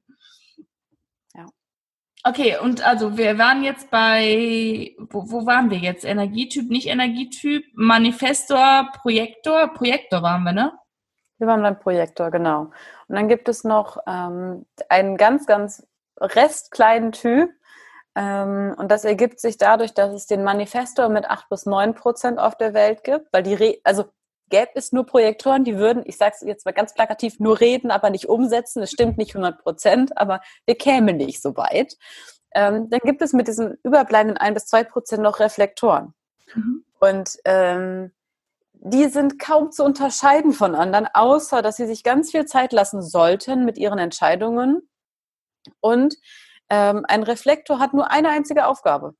Okay, 2.23 2.57
und 2.57 2.85
also 2.85 3.17
wir 3.17 3.37
waren 3.37 3.63
jetzt 3.63 3.89
bei, 3.89 4.95
wo, 4.97 5.31
wo 5.31 5.45
waren 5.45 5.69
wir 5.69 5.77
jetzt? 5.77 6.03
Energietyp, 6.03 6.69
nicht 6.69 6.87
Energietyp, 6.87 7.63
Manifestor, 7.73 8.89
Projektor, 9.01 9.73
Projektor 9.73 10.21
waren 10.23 10.43
wir, 10.43 10.51
ne? 10.51 10.73
Wir 11.37 11.47
waren 11.47 11.61
beim 11.61 11.79
Projektor, 11.79 12.31
genau. 12.31 12.71
Und 13.07 13.15
dann 13.15 13.27
gibt 13.27 13.47
es 13.47 13.63
noch 13.63 13.97
ähm, 14.07 14.65
einen 14.89 15.17
ganz, 15.17 15.45
ganz 15.45 15.87
restkleinen 16.19 17.11
Typ. 17.11 17.51
Ähm, 18.15 18.73
und 18.77 18.91
das 18.91 19.05
ergibt 19.05 19.39
sich 19.39 19.57
dadurch, 19.57 19.93
dass 19.93 20.13
es 20.13 20.25
den 20.25 20.43
Manifestor 20.43 21.09
mit 21.09 21.29
8 21.29 21.47
bis 21.49 21.67
9 21.67 21.93
Prozent 21.93 22.39
auf 22.39 22.57
der 22.57 22.73
Welt 22.73 23.03
gibt, 23.03 23.31
weil 23.31 23.43
die, 23.43 23.53
Re 23.53 23.77
also 23.83 24.05
gäbe 24.49 24.71
es 24.75 24.91
nur 24.91 25.05
Projektoren, 25.05 25.63
die 25.63 25.77
würden, 25.77 26.03
ich 26.05 26.17
sage 26.17 26.35
es 26.35 26.41
jetzt 26.41 26.65
mal 26.65 26.71
ganz 26.71 26.93
plakativ, 26.93 27.39
nur 27.39 27.59
reden, 27.59 27.91
aber 27.91 28.09
nicht 28.09 28.29
umsetzen. 28.29 28.81
Das 28.81 28.91
stimmt 28.91 29.17
nicht 29.17 29.35
100 29.35 29.61
Prozent, 29.61 30.17
aber 30.17 30.41
wir 30.65 30.75
kämen 30.75 31.17
nicht 31.17 31.41
so 31.41 31.55
weit. 31.57 31.95
Ähm, 32.53 32.89
dann 32.89 33.01
gibt 33.03 33.21
es 33.21 33.33
mit 33.33 33.47
diesen 33.47 33.77
überbleibenden 33.83 34.37
1 34.37 34.53
bis 34.53 34.65
2 34.67 34.83
Prozent 34.85 35.23
noch 35.23 35.39
Reflektoren. 35.39 36.13
Mhm. 36.55 36.85
Und 36.99 37.37
ähm, 37.45 38.11
die 38.73 39.05
sind 39.05 39.39
kaum 39.39 39.71
zu 39.71 39.83
unterscheiden 39.83 40.53
von 40.53 40.75
anderen, 40.75 41.07
außer 41.13 41.61
dass 41.61 41.77
sie 41.77 41.87
sich 41.87 42.03
ganz 42.03 42.31
viel 42.31 42.45
Zeit 42.45 42.73
lassen 42.73 43.01
sollten 43.01 43.65
mit 43.65 43.77
ihren 43.77 43.99
Entscheidungen. 43.99 44.87
Und 45.81 46.15
ähm, 46.69 47.05
ein 47.07 47.23
Reflektor 47.23 47.79
hat 47.79 47.93
nur 47.93 48.11
eine 48.11 48.29
einzige 48.29 48.67
Aufgabe, 48.67 49.15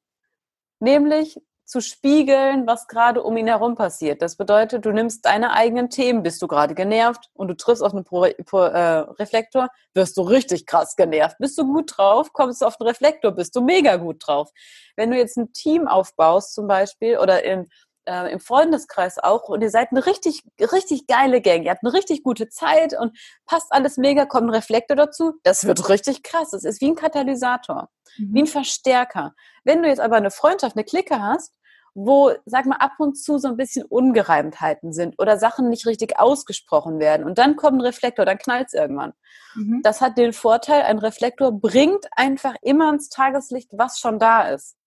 nämlich 0.80 1.42
zu 1.68 1.82
spiegeln, 1.82 2.66
was 2.66 2.88
gerade 2.88 3.22
um 3.22 3.36
ihn 3.36 3.48
herum 3.48 3.76
passiert. 3.76 4.22
Das 4.22 4.38
bedeutet, 4.38 4.86
du 4.86 4.92
nimmst 4.92 5.26
deine 5.26 5.52
eigenen 5.52 5.90
Themen, 5.90 6.24
bist 6.24 6.42
du 6.42 6.48
gerade 6.48 6.74
genervt 6.74 7.30
und 7.34 7.50
du 7.50 7.58
triffst 7.58 7.84
auf 7.84 7.94
einen 7.94 8.06
Pro 8.06 8.26
Pro 8.46 8.62
äh, 8.62 9.00
Reflektor, 9.20 9.68
wirst 9.94 10.16
du 10.16 10.22
richtig 10.22 10.66
krass 10.66 10.96
genervt. 10.96 11.36
Bist 11.40 11.58
du 11.58 11.66
gut 11.66 11.98
drauf, 11.98 12.32
kommst 12.32 12.62
du 12.62 12.66
auf 12.66 12.78
den 12.78 12.88
Reflektor, 12.88 13.34
bist 13.34 13.54
du 13.54 13.62
mega 13.62 13.98
gut 13.98 14.26
drauf. 14.26 14.50
Wenn 14.96 15.12
du 15.12 15.18
jetzt 15.18 15.38
ein 15.38 15.52
Team 15.52 15.90
aufbaust 15.90 16.54
zum 16.54 16.68
Beispiel 16.68 17.18
oder 17.18 17.44
im, 17.44 17.68
äh, 18.06 18.32
im 18.32 18.40
Freundeskreis 18.40 19.20
auch 19.20 19.50
und 19.50 19.62
ihr 19.62 19.70
seid 19.70 19.92
eine 19.92 20.06
richtig, 20.06 20.44
richtig 20.72 21.06
geile 21.06 21.42
Gang, 21.42 21.64
ihr 21.64 21.72
habt 21.72 21.84
eine 21.84 21.92
richtig 21.92 22.24
gute 22.24 22.48
Zeit 22.48 22.98
und 22.98 23.18
passt 23.46 23.68
alles 23.72 23.98
mega, 23.98 24.26
kommt 24.26 24.48
ein 24.48 24.56
Reflektor 24.56 24.96
dazu, 24.96 25.34
das 25.44 25.66
wird 25.66 25.90
richtig 25.90 26.24
krass. 26.24 26.52
Das 26.52 26.64
ist 26.64 26.80
wie 26.80 26.88
ein 26.88 26.96
Katalysator, 26.96 27.90
mhm. 28.18 28.34
wie 28.34 28.40
ein 28.44 28.48
Verstärker. 28.48 29.34
Wenn 29.66 29.84
du 29.84 29.90
jetzt 29.90 30.00
aber 30.00 30.16
eine 30.16 30.32
Freundschaft, 30.32 30.78
eine 30.78 30.86
Clique 30.86 31.22
hast, 31.22 31.57
wo, 32.00 32.32
sag 32.46 32.68
mal, 32.68 32.76
ab 32.76 32.94
und 33.00 33.16
zu 33.16 33.40
so 33.40 33.48
ein 33.48 33.58
bisschen 33.58 33.84
Ungereimtheiten 33.84 34.94
sind 34.94 35.16
oder 35.18 35.40
Sachen 35.40 35.68
nicht 35.70 35.88
richtig 35.88 36.20
ausgesprochen 36.20 37.00
werden. 37.00 37.26
Und 37.26 37.40
dann 37.40 37.56
kommt 37.56 37.80
ein 37.80 37.82
Reflektor, 37.82 38.24
dann 38.24 38.38
knallt 38.38 38.68
es 38.68 38.74
irgendwann. 38.76 39.14
Mhm. 39.56 39.82
Das 39.82 40.00
hat 40.00 40.16
den 40.16 40.32
Vorteil, 40.32 40.84
ein 40.84 41.00
Reflektor 41.00 41.52
bringt 41.52 42.06
einfach 42.12 42.54
immer 42.62 42.92
ins 42.92 43.10
Tageslicht, 43.10 43.72
was 43.72 43.98
schon 43.98 44.20
da 44.20 44.44
ist. 44.44 44.78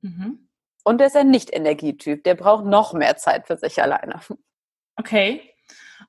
Mhm. 0.00 0.48
Und 0.82 0.98
der 0.98 1.06
ist 1.06 1.16
ein 1.16 1.30
Nicht-Energietyp, 1.30 2.24
der 2.24 2.34
braucht 2.34 2.64
noch 2.64 2.92
mehr 2.92 3.16
Zeit 3.16 3.46
für 3.46 3.56
sich 3.56 3.80
alleine. 3.80 4.20
Okay. 4.96 5.54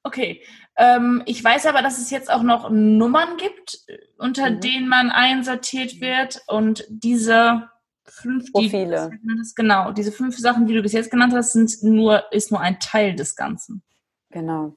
Okay. 0.02 0.44
Ähm, 0.78 1.22
ich 1.28 1.44
weiß 1.44 1.68
aber, 1.68 1.84
dass 1.84 2.00
es 2.00 2.10
jetzt 2.10 2.32
auch 2.32 2.42
noch 2.42 2.72
Nummern 2.72 3.38
gibt, 3.38 3.86
unter 4.18 4.50
mhm. 4.50 4.62
denen 4.62 4.88
man 4.88 5.12
einsortiert 5.12 6.02
wird. 6.02 6.42
Und 6.48 6.86
diese 6.90 7.70
fünf 8.12 8.52
Profile. 8.52 9.12
Die, 9.12 9.54
genau, 9.56 9.92
diese 9.92 10.12
fünf 10.12 10.38
Sachen, 10.38 10.66
die 10.66 10.74
du 10.74 10.82
bis 10.82 10.94
jetzt 10.94 11.12
genannt 11.12 11.34
hast, 11.36 11.54
sind 11.54 11.84
nur, 11.84 12.32
ist 12.32 12.52
nur 12.52 12.60
ein 12.60 12.80
Teil 12.80 13.16
des 13.16 13.36
Ganzen. 13.36 13.84
Genau. 14.30 14.76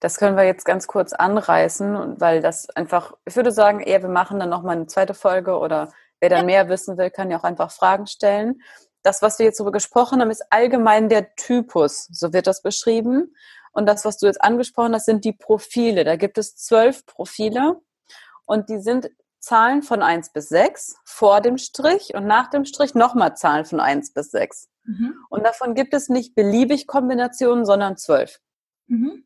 Das 0.00 0.18
können 0.18 0.36
wir 0.36 0.44
jetzt 0.44 0.64
ganz 0.64 0.86
kurz 0.86 1.12
anreißen, 1.12 2.20
weil 2.20 2.42
das 2.42 2.68
einfach, 2.70 3.14
ich 3.24 3.36
würde 3.36 3.52
sagen, 3.52 3.80
eher 3.80 4.02
wir 4.02 4.10
machen 4.10 4.38
dann 4.38 4.50
nochmal 4.50 4.76
eine 4.76 4.86
zweite 4.86 5.14
Folge 5.14 5.58
oder 5.58 5.92
wer 6.20 6.28
dann 6.28 6.40
ja. 6.40 6.44
mehr 6.44 6.68
wissen 6.68 6.98
will, 6.98 7.10
kann 7.10 7.30
ja 7.30 7.38
auch 7.38 7.44
einfach 7.44 7.70
Fragen 7.70 8.06
stellen. 8.06 8.60
Das, 9.02 9.22
was 9.22 9.38
wir 9.38 9.46
jetzt 9.46 9.60
darüber 9.60 9.72
gesprochen 9.72 10.20
haben, 10.20 10.30
ist 10.30 10.44
allgemein 10.50 11.08
der 11.08 11.34
Typus, 11.36 12.08
so 12.10 12.32
wird 12.32 12.46
das 12.46 12.62
beschrieben. 12.62 13.34
Und 13.72 13.86
das, 13.86 14.04
was 14.04 14.18
du 14.18 14.26
jetzt 14.26 14.42
angesprochen 14.42 14.94
hast, 14.94 15.06
sind 15.06 15.24
die 15.24 15.32
Profile. 15.32 16.04
Da 16.04 16.16
gibt 16.16 16.38
es 16.38 16.56
zwölf 16.56 17.04
Profile 17.06 17.80
und 18.46 18.68
die 18.68 18.78
sind 18.78 19.10
Zahlen 19.44 19.82
von 19.82 20.02
1 20.02 20.32
bis 20.32 20.48
6 20.48 20.96
vor 21.04 21.40
dem 21.40 21.58
Strich 21.58 22.14
und 22.14 22.26
nach 22.26 22.48
dem 22.48 22.64
Strich 22.64 22.94
nochmal 22.94 23.36
Zahlen 23.36 23.64
von 23.64 23.80
1 23.80 24.12
bis 24.12 24.30
6. 24.30 24.68
Mhm. 24.84 25.14
Und 25.28 25.44
davon 25.44 25.74
gibt 25.74 25.94
es 25.94 26.08
nicht 26.08 26.34
beliebig 26.34 26.86
Kombinationen, 26.86 27.64
sondern 27.64 27.96
12. 27.96 28.40
Mhm. 28.86 29.24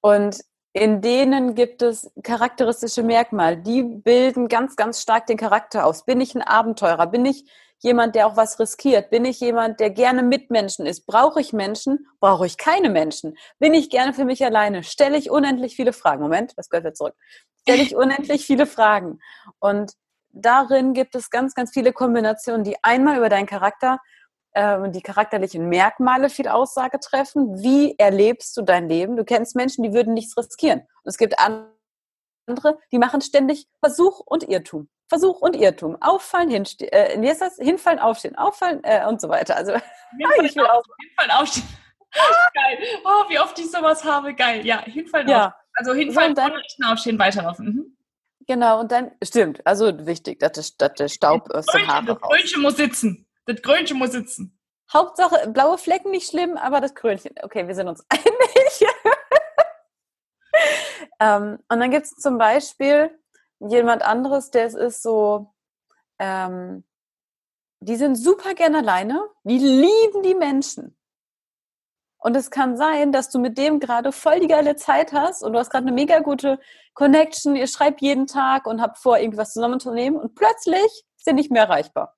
Und 0.00 0.40
in 0.72 1.00
denen 1.00 1.54
gibt 1.54 1.82
es 1.82 2.12
charakteristische 2.22 3.02
Merkmale, 3.02 3.58
die 3.58 3.82
bilden 3.82 4.46
ganz, 4.48 4.76
ganz 4.76 5.02
stark 5.02 5.26
den 5.26 5.36
Charakter 5.36 5.84
aus. 5.84 6.04
Bin 6.04 6.20
ich 6.20 6.34
ein 6.34 6.42
Abenteurer? 6.42 7.06
Bin 7.08 7.26
ich 7.26 7.50
jemand, 7.80 8.14
der 8.14 8.26
auch 8.26 8.36
was 8.36 8.58
riskiert? 8.58 9.10
Bin 9.10 9.24
ich 9.24 9.40
jemand, 9.40 9.80
der 9.80 9.90
gerne 9.90 10.22
mit 10.22 10.50
Menschen 10.50 10.86
ist? 10.86 11.06
Brauche 11.06 11.40
ich 11.40 11.52
Menschen? 11.52 12.06
Brauche 12.20 12.46
ich 12.46 12.56
keine 12.56 12.90
Menschen? 12.90 13.36
Bin 13.58 13.74
ich 13.74 13.90
gerne 13.90 14.12
für 14.12 14.24
mich 14.24 14.44
alleine? 14.44 14.82
Stelle 14.84 15.16
ich 15.16 15.30
unendlich 15.30 15.76
viele 15.76 15.92
Fragen? 15.92 16.22
Moment, 16.22 16.52
das 16.56 16.68
gehört 16.68 16.84
jetzt 16.84 16.98
zurück. 16.98 17.14
Stelle 17.62 17.82
ich 17.82 17.96
unendlich 17.96 18.46
viele 18.46 18.66
Fragen. 18.66 19.18
Und 19.58 19.92
darin 20.30 20.92
gibt 20.94 21.14
es 21.14 21.30
ganz, 21.30 21.54
ganz 21.54 21.72
viele 21.72 21.92
Kombinationen, 21.92 22.64
die 22.64 22.76
einmal 22.82 23.16
über 23.16 23.28
deinen 23.28 23.46
Charakter 23.46 23.98
äh, 24.52 24.90
die 24.90 25.02
charakterlichen 25.02 25.68
Merkmale 25.68 26.28
viel 26.28 26.48
Aussage 26.48 27.00
treffen. 27.00 27.62
Wie 27.62 27.96
erlebst 27.98 28.56
du 28.56 28.62
dein 28.62 28.88
Leben? 28.88 29.16
Du 29.16 29.24
kennst 29.24 29.56
Menschen, 29.56 29.82
die 29.82 29.92
würden 29.92 30.14
nichts 30.14 30.36
riskieren. 30.36 30.80
Und 30.80 31.10
es 31.10 31.18
gibt 31.18 31.36
andere, 31.38 32.78
die 32.92 32.98
machen 32.98 33.20
ständig 33.20 33.68
Versuch 33.80 34.20
und 34.20 34.48
Irrtum. 34.48 34.88
Versuch 35.10 35.40
und 35.40 35.56
Irrtum. 35.56 36.00
Auffallen, 36.00 36.48
hinstehen, 36.48 36.90
äh, 36.92 37.20
wie 37.20 37.28
ist 37.28 37.40
das? 37.40 37.56
Hinfallen, 37.56 37.98
aufstehen, 37.98 38.36
auffallen 38.36 38.80
äh, 38.84 39.04
und 39.06 39.20
so 39.20 39.28
weiter. 39.28 39.56
Also 39.56 39.72
hinfallen, 40.16 40.44
ich 40.46 40.56
will 40.56 40.66
auf, 40.66 40.84
hinfallen, 41.00 41.30
aufstehen. 41.32 41.68
Geil. 42.54 42.78
Oh, 43.04 43.28
wie 43.28 43.38
oft 43.40 43.58
ich 43.58 43.70
sowas 43.70 44.04
habe. 44.04 44.34
Geil. 44.34 44.64
Ja, 44.64 44.82
hinfallen, 44.84 45.28
ja. 45.28 45.48
Aufstehen. 45.48 45.60
Also 45.74 45.94
hinfallen, 45.94 46.36
so, 46.36 46.42
dann, 46.42 46.92
aufstehen, 46.92 47.18
weiterlaufen. 47.18 47.66
Mhm. 47.66 47.96
Genau, 48.46 48.80
und 48.80 48.90
dann, 48.90 49.12
stimmt, 49.22 49.64
also 49.66 50.06
wichtig, 50.06 50.40
dass 50.40 50.52
der, 50.52 50.88
dass 50.88 50.96
der 50.96 51.08
Staub 51.08 51.50
aus 51.50 51.66
dem 51.66 51.86
Haar 51.86 52.02
Das 52.02 52.18
Brötchen 52.18 52.62
muss 52.62 52.76
sitzen. 52.76 53.26
Das 53.46 53.60
Krönchen 53.62 53.98
muss 53.98 54.12
sitzen. 54.12 54.58
Hauptsache, 54.92 55.48
blaue 55.50 55.78
Flecken 55.78 56.10
nicht 56.10 56.28
schlimm, 56.28 56.56
aber 56.56 56.80
das 56.80 56.94
Krönchen. 56.94 57.34
Okay, 57.42 57.66
wir 57.66 57.74
sind 57.74 57.88
uns 57.88 58.04
einig. 58.08 58.92
ähm, 61.20 61.58
und 61.68 61.80
dann 61.80 61.90
gibt 61.90 62.06
es 62.06 62.14
zum 62.16 62.38
Beispiel 62.38 63.10
jemand 63.60 64.02
anderes, 64.02 64.50
der 64.50 64.66
ist 64.66 65.02
so, 65.02 65.52
ähm, 66.18 66.84
die 67.80 67.96
sind 67.96 68.16
super 68.16 68.54
gerne 68.54 68.78
alleine, 68.78 69.28
die 69.44 69.58
lieben 69.58 70.22
die 70.22 70.34
Menschen. 70.34 70.96
Und 72.18 72.36
es 72.36 72.50
kann 72.50 72.76
sein, 72.76 73.12
dass 73.12 73.30
du 73.30 73.38
mit 73.38 73.56
dem 73.56 73.80
gerade 73.80 74.12
voll 74.12 74.40
die 74.40 74.46
geile 74.46 74.76
Zeit 74.76 75.14
hast 75.14 75.42
und 75.42 75.54
du 75.54 75.58
hast 75.58 75.70
gerade 75.70 75.86
eine 75.86 75.94
mega 75.94 76.18
gute 76.18 76.60
Connection, 76.92 77.56
ihr 77.56 77.66
schreibt 77.66 78.02
jeden 78.02 78.26
Tag 78.26 78.66
und 78.66 78.82
habt 78.82 78.98
vor, 78.98 79.18
irgendwas 79.18 79.54
zusammen 79.54 79.80
zu 79.80 79.90
und 79.90 80.34
plötzlich 80.34 81.04
sind 81.16 81.36
nicht 81.36 81.50
mehr 81.50 81.62
erreichbar. 81.62 82.14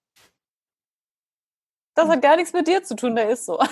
Das 1.95 2.09
hat 2.09 2.22
gar 2.22 2.36
nichts 2.36 2.53
mit 2.53 2.66
dir 2.66 2.82
zu 2.82 2.97
tun, 2.97 3.14
der 3.14 3.30
ist 3.30 3.47
so. 3.47 3.59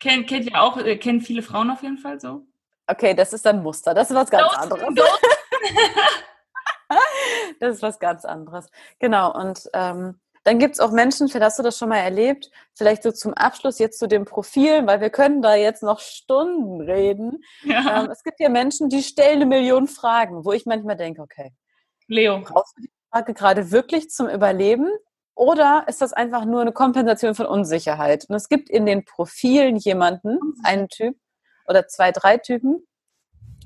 kennt, 0.00 0.28
kennt 0.28 0.50
ja 0.50 0.60
auch, 0.60 0.76
äh, 0.76 0.98
kennen 0.98 1.22
viele 1.22 1.42
Frauen 1.42 1.70
auf 1.70 1.82
jeden 1.82 1.98
Fall 1.98 2.20
so. 2.20 2.46
Okay, 2.90 3.14
das 3.14 3.32
ist 3.32 3.46
ein 3.46 3.62
Muster. 3.62 3.94
Das 3.94 4.10
ist 4.10 4.16
was 4.16 4.30
ganz 4.30 4.52
anderes. 4.52 4.82
das 7.60 7.76
ist 7.76 7.82
was 7.82 7.98
ganz 8.00 8.24
anderes. 8.24 8.68
Genau. 8.98 9.32
Und 9.32 9.70
ähm, 9.74 10.20
dann 10.42 10.58
gibt 10.58 10.74
es 10.74 10.80
auch 10.80 10.90
Menschen, 10.90 11.28
vielleicht 11.28 11.44
hast 11.44 11.58
du 11.58 11.62
das 11.62 11.78
schon 11.78 11.90
mal 11.90 11.98
erlebt, 11.98 12.50
vielleicht 12.74 13.02
so 13.02 13.12
zum 13.12 13.34
Abschluss 13.34 13.78
jetzt 13.78 13.98
zu 13.98 14.08
dem 14.08 14.24
Profil, 14.24 14.86
weil 14.86 15.00
wir 15.00 15.10
können 15.10 15.42
da 15.42 15.54
jetzt 15.54 15.82
noch 15.82 16.00
Stunden 16.00 16.80
reden. 16.80 17.44
Ja. 17.62 18.02
Ähm, 18.02 18.10
es 18.10 18.24
gibt 18.24 18.40
ja 18.40 18.48
Menschen, 18.48 18.88
die 18.88 19.02
stellen 19.02 19.36
eine 19.36 19.46
Million 19.46 19.86
Fragen, 19.86 20.44
wo 20.44 20.52
ich 20.52 20.66
manchmal 20.66 20.96
denke, 20.96 21.22
okay, 21.22 21.52
Leo, 22.08 22.40
brauchst 22.40 22.76
du 22.76 22.82
die 22.82 22.90
Frage 23.12 23.34
gerade 23.34 23.70
wirklich 23.70 24.10
zum 24.10 24.28
Überleben 24.28 24.88
oder 25.34 25.84
ist 25.86 26.00
das 26.00 26.12
einfach 26.12 26.44
nur 26.44 26.62
eine 26.62 26.72
Kompensation 26.72 27.34
von 27.34 27.46
Unsicherheit? 27.46 28.24
Und 28.28 28.34
es 28.34 28.48
gibt 28.48 28.68
in 28.68 28.86
den 28.86 29.04
Profilen 29.04 29.76
jemanden, 29.76 30.38
einen 30.64 30.88
Typ 30.88 31.16
oder 31.70 31.88
zwei, 31.88 32.12
drei 32.12 32.36
Typen, 32.36 32.86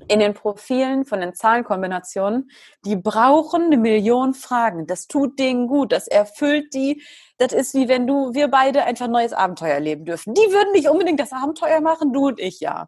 in 0.07 0.19
den 0.19 0.33
Profilen 0.33 1.05
von 1.05 1.21
den 1.21 1.33
Zahlenkombinationen, 1.33 2.51
die 2.85 2.95
brauchen 2.95 3.63
eine 3.63 3.77
Million 3.77 4.33
Fragen. 4.33 4.87
Das 4.87 5.07
tut 5.07 5.39
denen 5.39 5.67
gut, 5.67 5.91
das 5.91 6.07
erfüllt 6.07 6.73
die. 6.73 7.01
Das 7.37 7.53
ist 7.53 7.73
wie 7.73 7.87
wenn 7.87 8.05
du, 8.05 8.33
wir 8.33 8.49
beide 8.49 8.83
einfach 8.83 9.05
ein 9.05 9.11
neues 9.11 9.33
Abenteuer 9.33 9.73
erleben 9.73 10.05
dürfen. 10.05 10.33
Die 10.33 10.51
würden 10.51 10.71
nicht 10.73 10.89
unbedingt 10.89 11.19
das 11.19 11.31
Abenteuer 11.31 11.81
machen, 11.81 12.13
du 12.13 12.27
und 12.27 12.39
ich 12.39 12.59
ja. 12.59 12.87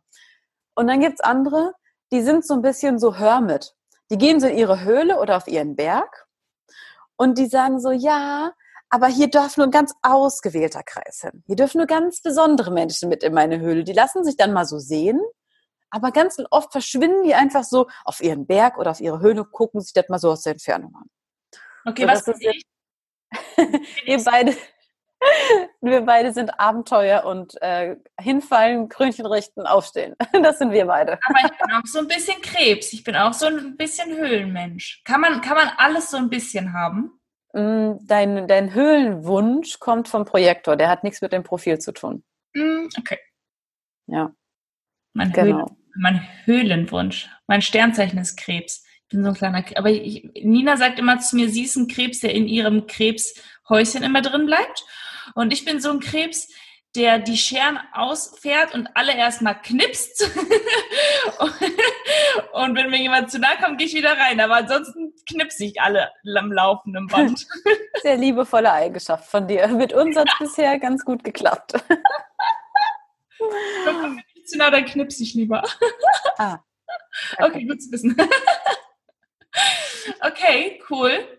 Und 0.76 0.88
dann 0.88 0.99
gibt's 0.99 1.22
andere, 1.22 1.74
die 2.11 2.22
sind 2.22 2.45
so 2.45 2.53
ein 2.53 2.61
bisschen 2.61 2.99
so 2.99 3.15
Hermit. 3.15 3.74
Die 4.11 4.18
gehen 4.18 4.39
so 4.39 4.47
in 4.47 4.57
ihre 4.57 4.84
Höhle 4.84 5.20
oder 5.20 5.38
auf 5.38 5.47
ihren 5.47 5.76
Berg 5.76 6.28
und 7.18 7.38
die 7.38 7.47
sagen 7.47 7.80
so, 7.80 7.91
ja, 7.91 8.53
aber 8.89 9.07
hier 9.07 9.29
darf 9.29 9.57
nur 9.57 9.67
ein 9.67 9.71
ganz 9.71 9.93
ausgewählter 10.01 10.83
Kreis 10.83 11.21
hin. 11.21 11.43
Hier 11.45 11.55
dürfen 11.55 11.77
nur 11.77 11.88
ganz 11.88 12.21
besondere 12.21 12.71
Menschen 12.71 13.09
mit 13.09 13.23
in 13.23 13.33
meine 13.33 13.59
Höhle. 13.59 13.83
Die 13.83 13.93
lassen 13.93 14.23
sich 14.23 14.38
dann 14.38 14.53
mal 14.53 14.65
so 14.65 14.79
sehen, 14.79 15.19
aber 15.89 16.11
ganz 16.11 16.38
oft 16.51 16.71
verschwinden 16.71 17.23
die 17.23 17.33
einfach 17.33 17.63
so 17.63 17.88
auf 18.05 18.21
ihren 18.21 18.45
Berg 18.45 18.77
oder 18.77 18.91
auf 18.91 18.99
ihre 18.99 19.19
Höhle, 19.19 19.45
gucken 19.45 19.81
sich 19.81 19.93
das 19.93 20.09
mal 20.09 20.19
so 20.19 20.31
aus 20.31 20.43
der 20.43 20.53
Entfernung 20.53 20.95
an. 20.95 21.09
Okay, 21.85 22.03
so, 22.03 22.07
was 22.07 22.27
ist 22.27 22.43
jetzt? 22.43 22.65
wir 24.05 24.23
beide, 24.23 24.55
wir 25.81 26.01
beide 26.01 26.33
sind 26.33 26.59
Abenteuer 26.59 27.25
und 27.25 27.61
äh, 27.61 27.97
hinfallen, 28.19 28.89
Krönchen 28.89 29.25
richten, 29.25 29.65
aufstehen. 29.65 30.15
Das 30.43 30.59
sind 30.59 30.71
wir 30.71 30.85
beide. 30.85 31.19
Aber 31.23 31.39
ich 31.45 31.57
bin 31.57 31.71
auch 31.71 31.85
so 31.85 31.99
ein 31.99 32.07
bisschen 32.07 32.41
Krebs. 32.41 32.93
Ich 32.93 33.03
bin 33.03 33.15
auch 33.15 33.33
so 33.33 33.47
ein 33.47 33.75
bisschen 33.75 34.15
Höhlenmensch. 34.15 35.01
Kann 35.03 35.21
man, 35.21 35.41
kann 35.41 35.55
man 35.55 35.69
alles 35.77 36.09
so 36.09 36.17
ein 36.17 36.29
bisschen 36.29 36.73
haben? 36.73 37.16
Mm, 37.53 37.93
dein, 38.01 38.47
dein 38.47 38.73
Höhlenwunsch 38.73 39.79
kommt 39.79 40.07
vom 40.07 40.25
Projektor. 40.25 40.75
Der 40.75 40.89
hat 40.89 41.03
nichts 41.03 41.21
mit 41.21 41.31
dem 41.31 41.43
Profil 41.43 41.79
zu 41.79 41.91
tun. 41.93 42.23
Mm, 42.53 42.87
okay. 42.99 43.19
Ja. 44.07 44.31
Mein, 45.13 45.31
genau. 45.31 45.57
Höhlen, 45.57 45.77
mein 45.95 46.27
Höhlenwunsch. 46.45 47.29
Mein 47.47 47.61
Sternzeichen 47.61 48.19
ist 48.19 48.37
Krebs. 48.37 48.85
Ich 49.03 49.09
bin 49.09 49.23
so 49.23 49.29
ein 49.29 49.35
kleiner 49.35 49.63
Krebs. 49.63 49.77
Aber 49.77 49.89
ich, 49.89 50.29
Nina 50.41 50.77
sagt 50.77 50.99
immer 50.99 51.19
zu 51.19 51.35
mir, 51.35 51.49
sie 51.49 51.63
ist 51.63 51.75
ein 51.75 51.87
Krebs, 51.87 52.19
der 52.19 52.33
in 52.33 52.47
ihrem 52.47 52.87
Krebshäuschen 52.87 54.03
immer 54.03 54.21
drin 54.21 54.45
bleibt. 54.45 54.85
Und 55.33 55.53
ich 55.53 55.65
bin 55.65 55.79
so 55.79 55.91
ein 55.91 55.99
Krebs, 55.99 56.49
der 56.95 57.19
die 57.19 57.38
Scheren 57.38 57.79
ausfährt 57.93 58.73
und 58.73 58.89
alle 58.95 59.15
erstmal 59.15 59.61
knipst. 59.61 60.23
und 62.53 62.75
wenn 62.75 62.89
mir 62.89 62.99
jemand 62.99 63.29
zu 63.29 63.39
nahe 63.39 63.57
kommt, 63.61 63.77
gehe 63.77 63.88
ich 63.88 63.93
wieder 63.93 64.17
rein. 64.17 64.39
Aber 64.39 64.55
ansonsten 64.55 65.13
knipse 65.29 65.65
ich 65.65 65.79
alle 65.81 66.11
am 66.38 66.51
laufenden 66.51 67.07
Band. 67.07 67.45
Sehr 68.01 68.17
liebevolle 68.17 68.71
Eigenschaft 68.71 69.29
von 69.29 69.47
dir. 69.47 69.67
Mit 69.67 69.93
uns 69.93 70.17
hat 70.17 70.27
es 70.27 70.39
bisher 70.39 70.79
ganz 70.79 71.05
gut 71.05 71.23
geklappt. 71.23 71.73
Wenn 73.39 74.23
ich 74.33 74.45
zu 74.45 74.57
nah, 74.57 74.71
dann 74.71 74.85
knipse 74.85 75.23
ich 75.23 75.33
lieber. 75.33 75.63
Ah. 76.38 76.59
Okay, 77.39 77.45
okay 77.45 77.65
gut 77.65 77.81
zu 77.81 77.91
wissen. 77.91 78.15
okay, 80.21 80.79
cool. 80.89 81.36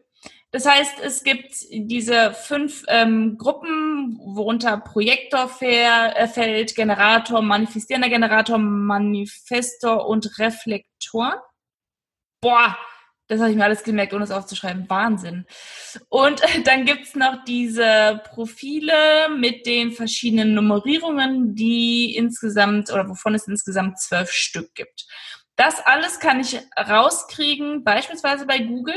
Das 0.51 0.64
heißt, 0.64 1.01
es 1.03 1.24
gibt 1.24 1.53
diese 1.70 2.32
fünf 2.32 2.84
ähm, 2.88 3.36
Gruppen, 3.36 4.18
worunter 4.24 4.78
Projektor 4.78 5.51
äh, 5.61 6.26
fällt, 6.26 6.74
Generator, 6.74 7.42
manifestierender 7.42 8.09
Generator, 8.09 8.57
Manifestor 8.57 10.07
und 10.07 10.38
Reflektor. 10.38 11.42
Boah, 12.40 12.78
das 13.28 13.40
habe 13.40 13.51
ich 13.51 13.57
mir 13.59 13.64
alles 13.64 13.82
gemerkt, 13.82 14.14
ohne 14.14 14.24
es 14.24 14.30
aufzuschreiben. 14.30 14.88
Wahnsinn. 14.88 15.44
Und 16.09 16.40
dann 16.64 16.86
gibt's 16.86 17.14
noch 17.14 17.44
diese 17.44 18.22
Profile 18.30 19.28
mit 19.38 19.66
den 19.66 19.92
verschiedenen 19.92 20.55
Nummerierungen, 20.55 21.55
die 21.55 22.16
insgesamt 22.16 22.90
oder 22.90 23.07
wovon 23.07 23.34
es 23.34 23.46
insgesamt 23.46 24.01
zwölf 24.01 24.30
Stück 24.30 24.74
gibt. 24.74 25.07
Das 25.59 25.84
alles 25.84 26.20
kann 26.20 26.38
ich 26.38 26.56
rauskriegen, 26.78 27.82
beispielsweise 27.82 28.46
bei 28.46 28.61
Google, 28.61 28.94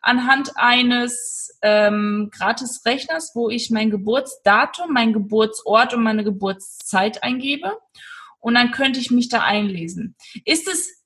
anhand 0.00 0.52
eines 0.56 1.58
ähm, 1.60 2.30
Gratis-Rechners, 2.32 3.32
wo 3.34 3.50
ich 3.50 3.68
mein 3.70 3.90
Geburtsdatum, 3.90 4.94
mein 4.94 5.12
Geburtsort 5.12 5.92
und 5.92 6.02
meine 6.02 6.24
Geburtszeit 6.24 7.22
eingebe. 7.22 7.76
Und 8.38 8.54
dann 8.54 8.70
könnte 8.70 8.98
ich 8.98 9.10
mich 9.10 9.28
da 9.28 9.42
einlesen. 9.42 10.16
Ist 10.46 10.68
es 10.68 11.04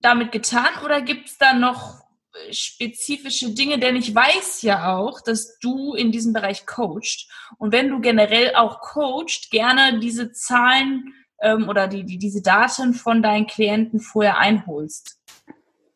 damit 0.00 0.32
getan 0.32 0.70
oder 0.84 1.00
gibt 1.00 1.28
es 1.28 1.38
da 1.38 1.54
noch 1.54 2.02
spezifische 2.50 3.50
Dinge, 3.50 3.78
denn 3.78 3.94
ich 3.94 4.12
weiß 4.12 4.62
ja 4.62 4.96
auch, 4.96 5.20
dass 5.20 5.60
du 5.60 5.94
in 5.94 6.10
diesem 6.10 6.32
Bereich 6.32 6.66
coachst. 6.66 7.30
Und 7.56 7.70
wenn 7.70 7.88
du 7.88 8.00
generell 8.00 8.56
auch 8.56 8.80
coachst, 8.80 9.52
gerne 9.52 10.00
diese 10.00 10.32
Zahlen 10.32 11.14
ähm, 11.40 11.68
oder 11.68 11.88
die, 11.88 12.04
die, 12.04 12.18
diese 12.18 12.42
Daten 12.42 12.94
von 12.94 13.22
deinen 13.22 13.46
Klienten 13.46 14.00
vorher 14.00 14.38
einholst. 14.38 15.18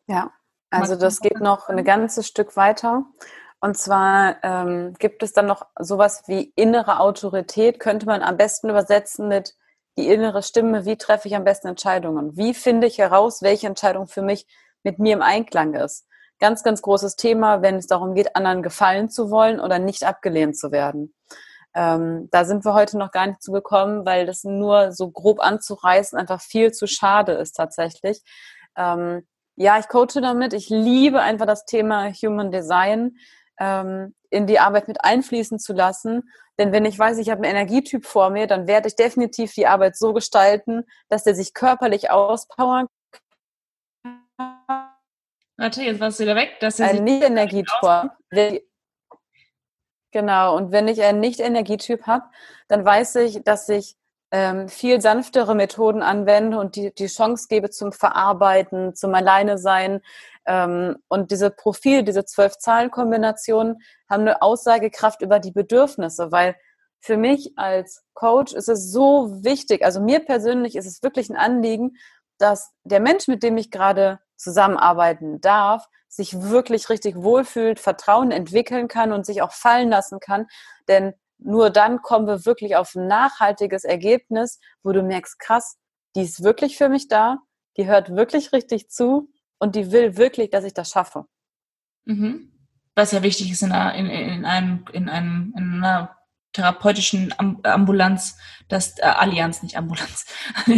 Ja, 0.07 0.31
also 0.69 0.95
das 0.95 1.19
geht 1.19 1.39
noch 1.39 1.69
ein 1.69 1.83
ganzes 1.83 2.27
Stück 2.27 2.57
weiter. 2.57 3.05
Und 3.59 3.77
zwar 3.77 4.43
ähm, 4.43 4.93
gibt 4.99 5.23
es 5.23 5.31
dann 5.31 5.45
noch 5.45 5.67
sowas 5.79 6.23
wie 6.27 6.51
innere 6.55 6.99
Autorität, 6.99 7.79
könnte 7.79 8.05
man 8.05 8.21
am 8.21 8.35
besten 8.35 8.69
übersetzen 8.69 9.27
mit 9.27 9.55
die 9.97 10.09
innere 10.09 10.41
Stimme, 10.43 10.85
wie 10.85 10.97
treffe 10.97 11.27
ich 11.27 11.35
am 11.35 11.43
besten 11.43 11.67
Entscheidungen? 11.67 12.35
Wie 12.35 12.53
finde 12.53 12.87
ich 12.87 12.97
heraus, 12.97 13.41
welche 13.41 13.67
Entscheidung 13.67 14.07
für 14.07 14.23
mich 14.23 14.47
mit 14.83 14.99
mir 14.99 15.13
im 15.13 15.21
Einklang 15.21 15.75
ist? 15.75 16.07
Ganz, 16.39 16.63
ganz 16.63 16.81
großes 16.81 17.15
Thema, 17.15 17.61
wenn 17.61 17.75
es 17.75 17.87
darum 17.87 18.15
geht, 18.15 18.35
anderen 18.35 18.63
gefallen 18.63 19.09
zu 19.09 19.29
wollen 19.29 19.59
oder 19.59 19.79
nicht 19.79 20.03
abgelehnt 20.03 20.57
zu 20.57 20.71
werden. 20.71 21.13
Ähm, 21.75 22.29
da 22.31 22.45
sind 22.45 22.65
wir 22.65 22.73
heute 22.73 22.97
noch 22.97 23.11
gar 23.11 23.27
nicht 23.27 23.41
zugekommen, 23.41 24.05
weil 24.05 24.25
das 24.25 24.43
nur 24.43 24.91
so 24.91 25.09
grob 25.09 25.39
anzureißen 25.39 26.17
einfach 26.17 26.41
viel 26.41 26.71
zu 26.71 26.87
schade 26.87 27.33
ist 27.33 27.53
tatsächlich. 27.53 28.21
Ähm, 28.77 29.27
ja, 29.55 29.79
ich 29.79 29.87
coache 29.87 30.21
damit. 30.21 30.53
Ich 30.53 30.69
liebe 30.69 31.21
einfach 31.21 31.45
das 31.45 31.65
Thema 31.65 32.11
Human 32.11 32.51
Design 32.51 33.17
ähm, 33.59 34.15
in 34.29 34.47
die 34.47 34.59
Arbeit 34.59 34.87
mit 34.87 35.03
einfließen 35.03 35.59
zu 35.59 35.73
lassen. 35.73 36.29
Denn 36.57 36.71
wenn 36.71 36.85
ich 36.85 36.97
weiß, 36.97 37.17
ich 37.17 37.29
habe 37.29 37.43
einen 37.43 37.55
Energietyp 37.55 38.05
vor 38.05 38.29
mir, 38.29 38.47
dann 38.47 38.67
werde 38.67 38.87
ich 38.87 38.95
definitiv 38.95 39.53
die 39.53 39.67
Arbeit 39.67 39.95
so 39.97 40.13
gestalten, 40.13 40.85
dass 41.09 41.23
der 41.23 41.35
sich 41.35 41.53
körperlich 41.53 42.11
auspowern 42.11 42.87
kann. 44.03 44.13
Warte, 45.57 45.83
jetzt 45.83 45.99
warst 45.99 46.19
du 46.19 46.23
wieder 46.23 46.35
weg. 46.35 46.59
Dass 46.59 46.79
er 46.79 46.89
ein 46.89 47.03
Nicht-Energietyp. 47.03 48.11
Genau, 50.13 50.55
und 50.55 50.71
wenn 50.71 50.87
ich 50.87 51.01
einen 51.01 51.19
Nicht-Energietyp 51.19 52.05
habe, 52.05 52.25
dann 52.67 52.85
weiß 52.85 53.15
ich, 53.15 53.43
dass 53.43 53.67
ich 53.67 53.97
ähm, 54.31 54.69
viel 54.69 55.01
sanftere 55.01 55.55
Methoden 55.55 56.03
anwende 56.03 56.59
und 56.59 56.75
die, 56.75 56.93
die 56.93 57.07
Chance 57.07 57.47
gebe 57.49 57.71
zum 57.71 57.91
Verarbeiten, 57.91 58.93
zum 58.93 59.15
Alleine 59.15 59.57
sein. 59.57 60.01
Ähm, 60.45 60.97
und 61.07 61.31
diese 61.31 61.49
Profil, 61.49 62.03
diese 62.03 62.25
zwölf 62.25 62.59
Zahlenkombinationen 62.59 63.81
haben 64.07 64.21
eine 64.21 64.43
Aussagekraft 64.43 65.23
über 65.23 65.39
die 65.39 65.51
Bedürfnisse, 65.51 66.31
weil 66.31 66.55
für 66.99 67.17
mich 67.17 67.53
als 67.57 68.03
Coach 68.13 68.53
ist 68.53 68.69
es 68.69 68.91
so 68.91 69.43
wichtig, 69.43 69.83
also 69.83 69.99
mir 69.99 70.19
persönlich 70.19 70.75
ist 70.75 70.85
es 70.85 71.01
wirklich 71.01 71.31
ein 71.31 71.37
Anliegen, 71.37 71.97
dass 72.37 72.71
der 72.83 72.99
Mensch, 72.99 73.27
mit 73.27 73.41
dem 73.41 73.57
ich 73.57 73.71
gerade 73.71 74.19
zusammenarbeiten 74.37 75.41
darf, 75.41 75.87
sich 76.15 76.39
wirklich 76.41 76.89
richtig 76.89 77.15
wohlfühlt, 77.15 77.79
Vertrauen 77.79 78.31
entwickeln 78.31 78.87
kann 78.87 79.11
und 79.11 79.25
sich 79.25 79.41
auch 79.41 79.51
fallen 79.51 79.89
lassen 79.89 80.19
kann. 80.19 80.45
Denn 80.87 81.13
nur 81.39 81.71
dann 81.71 82.01
kommen 82.01 82.27
wir 82.27 82.45
wirklich 82.45 82.75
auf 82.75 82.93
ein 82.93 83.07
nachhaltiges 83.07 83.83
Ergebnis, 83.83 84.59
wo 84.83 84.91
du 84.91 85.01
merkst, 85.01 85.39
krass, 85.39 85.77
die 86.15 86.21
ist 86.21 86.43
wirklich 86.43 86.77
für 86.77 86.87
mich 86.87 87.07
da, 87.07 87.39
die 87.77 87.87
hört 87.87 88.15
wirklich 88.15 88.53
richtig 88.53 88.89
zu 88.89 89.31
und 89.57 89.75
die 89.75 89.91
will 89.91 90.15
wirklich, 90.15 90.51
dass 90.51 90.63
ich 90.63 90.75
das 90.75 90.91
schaffe. 90.91 91.25
Mhm. 92.05 92.51
Was 92.95 93.11
ja 93.11 93.23
wichtig 93.23 93.51
ist 93.51 93.63
in, 93.63 93.71
einer, 93.71 93.95
in, 93.95 94.05
in, 94.05 94.45
einem, 94.45 94.85
in, 94.93 95.09
einem, 95.09 95.53
in 95.57 95.83
einer 95.83 96.15
therapeutischen 96.53 97.33
Ambulanz, 97.63 98.37
das 98.69 98.99
äh, 98.99 99.01
Allianz, 99.01 99.63
nicht 99.63 99.77
Ambulanz, 99.77 100.27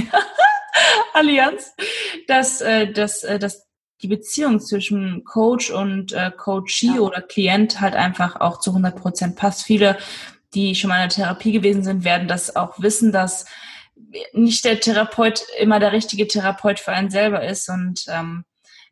Allianz, 1.13 1.73
dass, 2.27 2.61
äh, 2.61 2.91
dass, 2.93 3.23
äh, 3.23 3.37
dass 3.37 3.64
die 4.01 4.07
Beziehung 4.07 4.59
zwischen 4.59 5.23
Coach 5.23 5.71
und 5.71 6.13
äh, 6.13 6.31
Coachee 6.35 6.95
ja. 6.95 6.99
oder 6.99 7.21
Klient 7.21 7.79
halt 7.81 7.95
einfach 7.95 8.39
auch 8.41 8.59
zu 8.59 8.71
100 8.71 8.95
Prozent 8.95 9.35
passt. 9.35 9.63
Viele 9.63 9.97
die 10.55 10.73
schon 10.73 10.89
mal 10.89 11.03
in 11.03 11.09
der 11.09 11.15
Therapie 11.15 11.51
gewesen 11.51 11.83
sind, 11.83 12.03
werden 12.03 12.27
das 12.27 12.55
auch 12.55 12.79
wissen, 12.79 13.11
dass 13.11 13.45
nicht 14.33 14.65
der 14.65 14.79
Therapeut 14.79 15.43
immer 15.59 15.79
der 15.79 15.91
richtige 15.91 16.27
Therapeut 16.27 16.79
für 16.79 16.93
einen 16.93 17.09
selber 17.09 17.45
ist. 17.45 17.69
Und 17.69 18.05
ähm, 18.07 18.45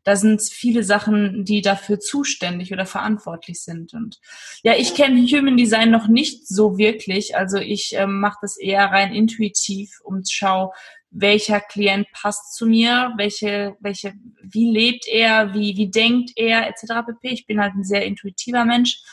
da 0.04 0.18
sind 0.18 0.42
viele 0.42 0.84
Sachen, 0.84 1.46
die 1.46 1.62
dafür 1.62 2.00
zuständig 2.00 2.74
oder 2.74 2.86
verantwortlich 2.86 3.62
sind. 3.62 3.94
Und 3.94 4.20
ja, 4.64 4.74
ich 4.76 4.96
kenne 4.96 5.22
Human 5.22 5.58
Design 5.58 5.92
noch 5.92 6.08
nicht 6.08 6.48
so 6.48 6.78
wirklich. 6.78 7.38
Also 7.38 7.58
ich 7.58 7.94
ähm, 7.96 8.20
mache 8.20 8.40
das 8.42 8.58
eher 8.58 8.86
rein 8.86 9.14
intuitiv 9.14 10.02
und 10.04 10.30
schaue, 10.30 10.72
welcher 11.14 11.60
Klient 11.62 12.08
passt 12.12 12.56
zu 12.56 12.66
mir, 12.66 13.14
welche, 13.18 13.76
welche, 13.80 14.14
wie 14.42 14.72
lebt 14.72 15.08
er, 15.08 15.54
wie, 15.54 15.78
wie 15.78 15.90
denkt 15.90 16.32
er, 16.36 16.68
etc. 16.68 17.06
pp. 17.06 17.30
Ich 17.30 17.46
bin 17.46 17.62
halt 17.62 17.76
ein 17.76 17.84
sehr 17.84 18.06
intuitiver 18.06 18.66
Mensch 18.66 19.04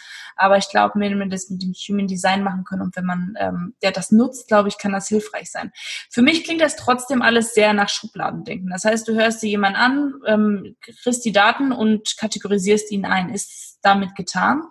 aber 0.40 0.56
ich 0.56 0.70
glaube, 0.70 0.98
wenn 0.98 1.18
wir 1.18 1.26
das 1.26 1.50
mit 1.50 1.62
dem 1.62 1.72
Human 1.72 2.06
Design 2.06 2.42
machen 2.42 2.64
können 2.64 2.80
und 2.80 2.96
wenn 2.96 3.04
man 3.04 3.34
ähm, 3.38 3.74
ja, 3.82 3.90
das 3.90 4.10
nutzt, 4.10 4.48
glaube 4.48 4.70
ich, 4.70 4.78
kann 4.78 4.92
das 4.92 5.08
hilfreich 5.08 5.50
sein. 5.50 5.70
Für 6.08 6.22
mich 6.22 6.44
klingt 6.44 6.62
das 6.62 6.76
trotzdem 6.76 7.20
alles 7.20 7.52
sehr 7.52 7.74
nach 7.74 7.90
Schubladendenken. 7.90 8.70
Das 8.70 8.86
heißt, 8.86 9.06
du 9.06 9.14
hörst 9.14 9.42
dir 9.42 9.50
jemanden 9.50 9.78
an, 9.78 10.14
ähm, 10.26 10.76
kriegst 11.02 11.26
die 11.26 11.32
Daten 11.32 11.72
und 11.72 12.16
kategorisierst 12.16 12.90
ihn 12.90 13.04
ein. 13.04 13.28
Ist 13.28 13.78
damit 13.82 14.14
getan? 14.14 14.62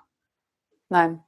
Nein. 0.89 1.23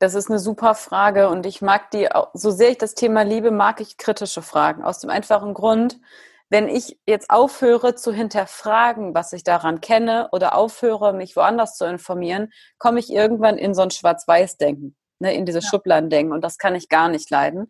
Das 0.00 0.14
ist 0.14 0.30
eine 0.30 0.38
super 0.38 0.74
Frage 0.74 1.28
und 1.28 1.44
ich 1.44 1.60
mag 1.60 1.90
die, 1.90 2.08
so 2.32 2.50
sehr 2.50 2.70
ich 2.70 2.78
das 2.78 2.94
Thema 2.94 3.20
liebe, 3.20 3.50
mag 3.50 3.82
ich 3.82 3.98
kritische 3.98 4.40
Fragen. 4.40 4.82
Aus 4.82 4.98
dem 5.00 5.10
einfachen 5.10 5.52
Grund, 5.52 6.00
wenn 6.48 6.70
ich 6.70 6.98
jetzt 7.06 7.28
aufhöre 7.28 7.94
zu 7.94 8.10
hinterfragen, 8.10 9.14
was 9.14 9.34
ich 9.34 9.44
daran 9.44 9.82
kenne 9.82 10.30
oder 10.32 10.54
aufhöre, 10.54 11.12
mich 11.12 11.36
woanders 11.36 11.76
zu 11.76 11.84
informieren, 11.84 12.50
komme 12.78 12.98
ich 12.98 13.12
irgendwann 13.12 13.58
in 13.58 13.74
so 13.74 13.82
ein 13.82 13.90
Schwarz-Weiß-Denken, 13.90 14.96
ne, 15.18 15.34
in 15.34 15.44
diese 15.44 15.58
ja. 15.58 15.68
Schubladen-Denken 15.68 16.32
und 16.32 16.42
das 16.42 16.56
kann 16.56 16.74
ich 16.74 16.88
gar 16.88 17.10
nicht 17.10 17.28
leiden. 17.28 17.68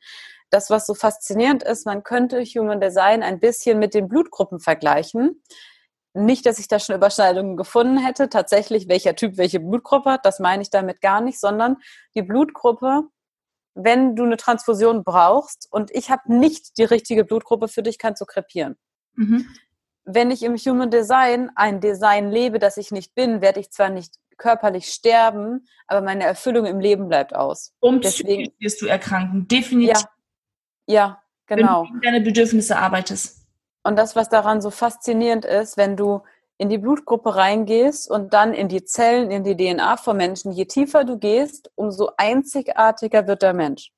Das, 0.51 0.71
was 0.71 0.87
so 0.87 0.95
faszinierend 0.95 1.65
ist, 1.65 1.85
man 1.85 2.05
könnte 2.05 2.45
Human 2.45 2.81
Design 2.81 3.25
ein 3.25 3.41
bisschen 3.41 3.81
mit 3.81 3.93
den 3.93 4.07
Blutgruppen 4.07 4.61
vergleichen. 4.61 5.43
Nicht, 6.13 6.45
dass 6.47 6.59
ich 6.59 6.69
da 6.69 6.79
schon 6.79 6.97
Überschneidungen 6.97 7.57
gefunden 7.57 7.99
hätte, 7.99 8.29
tatsächlich 8.29 8.89
welcher 8.89 9.15
Typ 9.15 9.37
welche 9.37 9.61
Blutgruppe 9.61 10.11
hat, 10.11 10.27
das 10.27 10.41
meine 10.41 10.63
ich 10.63 10.71
damit 10.71 11.01
gar 11.01 11.21
nicht, 11.21 11.39
sondern 11.39 11.77
die 12.15 12.23
Blutgruppe 12.23 13.05
wenn 13.75 14.17
du 14.17 14.25
eine 14.25 14.37
Transfusion 14.37 15.05
brauchst 15.05 15.69
und 15.71 15.91
ich 15.93 16.11
habe 16.11 16.35
nicht 16.35 16.79
die 16.79 16.85
richtige 16.85 17.25
Blutgruppe 17.25 17.69
für 17.69 17.83
dich, 17.83 17.99
kannst 17.99 18.21
du 18.21 18.27
krepieren. 18.27 18.77
Mhm. 19.15 19.47
Wenn 20.05 20.31
ich 20.31 20.43
im 20.43 20.57
Human 20.57 20.91
Design 20.91 21.51
ein 21.55 21.81
Design 21.81 22.31
lebe, 22.31 22.59
das 22.59 22.77
ich 22.77 22.91
nicht 22.91 23.15
bin, 23.15 23.41
werde 23.41 23.61
ich 23.61 23.71
zwar 23.71 23.91
nicht 23.91 24.15
körperlich 24.39 24.87
sterben, 24.87 25.67
aber 25.87 26.01
meine 26.01 26.25
Erfüllung 26.25 26.67
im 26.67 26.81
Leben 26.81 27.09
bleibt 27.09 27.35
aus. 27.35 27.75
Um 27.81 28.01
Deswegen 28.01 28.53
wirst 28.59 28.81
du 28.81 28.87
erkranken, 28.87 29.47
definitiv. 29.47 30.03
Ja, 30.87 30.95
ja 30.95 31.23
genau. 31.47 31.85
Wenn 31.85 31.95
du 31.95 32.01
deine 32.01 32.21
Bedürfnisse 32.23 32.77
arbeitest. 32.77 33.40
Und 33.83 33.97
das, 33.97 34.17
was 34.17 34.29
daran 34.29 34.61
so 34.61 34.71
faszinierend 34.71 35.45
ist, 35.45 35.77
wenn 35.77 35.97
du 35.97 36.23
in 36.59 36.69
die 36.69 36.79
Blutgruppe 36.79 37.37
reingehst 37.37 38.11
und 38.11 38.35
dann 38.35 38.53
in 38.53 38.69
die 38.69 38.85
Zellen, 38.85 39.31
in 39.31 39.45
die 39.45 39.57
DNA 39.57 39.97
von 39.97 40.17
Menschen, 40.17 40.53
je 40.53 40.67
tiefer 40.67 41.05
du 41.05 41.19
gehst, 41.19 41.71
umso 41.75 42.11
einzigartiger 42.19 43.27
wird 43.27 43.41
der 43.41 43.55
Mensch. 43.55 43.93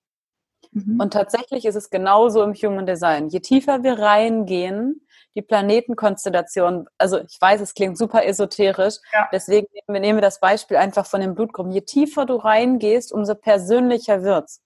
Mhm. 0.70 1.00
Und 1.00 1.12
tatsächlich 1.12 1.64
ist 1.64 1.74
es 1.74 1.90
genauso 1.90 2.42
im 2.42 2.54
Human 2.54 2.86
Design. 2.86 3.28
Je 3.28 3.40
tiefer 3.40 3.82
wir 3.82 3.98
reingehen, 3.98 5.04
die 5.34 5.42
Planetenkonstellation, 5.42 6.88
also 6.98 7.18
ich 7.18 7.40
weiß, 7.40 7.60
es 7.60 7.74
klingt 7.74 7.98
super 7.98 8.24
esoterisch, 8.24 8.96
ja. 9.12 9.28
deswegen 9.32 9.66
nehmen 9.88 10.18
wir 10.18 10.22
das 10.22 10.40
Beispiel 10.40 10.76
einfach 10.76 11.06
von 11.06 11.20
den 11.20 11.34
Blutgruppen. 11.34 11.72
Je 11.72 11.80
tiefer 11.80 12.26
du 12.26 12.36
reingehst, 12.36 13.12
umso 13.12 13.34
persönlicher 13.34 14.22
wird's. 14.22 14.62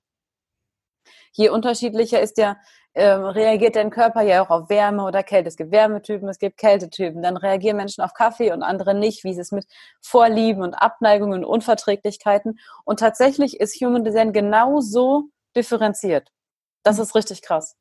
Je 1.32 1.50
unterschiedlicher 1.50 2.20
ist 2.20 2.38
der 2.38 2.58
ähm, 2.98 3.26
reagiert 3.26 3.76
dein 3.76 3.90
Körper 3.90 4.22
ja 4.22 4.42
auch 4.42 4.48
auf 4.48 4.70
Wärme 4.70 5.04
oder 5.04 5.22
Kälte. 5.22 5.48
Es 5.48 5.58
gibt 5.58 5.70
Wärmetypen, 5.70 6.30
es 6.30 6.38
gibt 6.38 6.56
Kältetypen. 6.56 7.20
Dann 7.20 7.36
reagieren 7.36 7.76
Menschen 7.76 8.02
auf 8.02 8.14
Kaffee 8.14 8.52
und 8.52 8.62
andere 8.62 8.94
nicht. 8.94 9.22
Wie 9.22 9.32
ist 9.32 9.38
es 9.38 9.52
mit 9.52 9.66
Vorlieben 10.00 10.62
und 10.62 10.72
Abneigungen 10.72 11.40
und 11.40 11.44
Unverträglichkeiten? 11.44 12.58
Und 12.84 12.98
tatsächlich 12.98 13.60
ist 13.60 13.78
Human 13.82 14.02
Design 14.02 14.32
genauso 14.32 15.24
differenziert. 15.54 16.30
Das 16.84 16.98
ist 16.98 17.14
richtig 17.14 17.42
krass. 17.42 17.76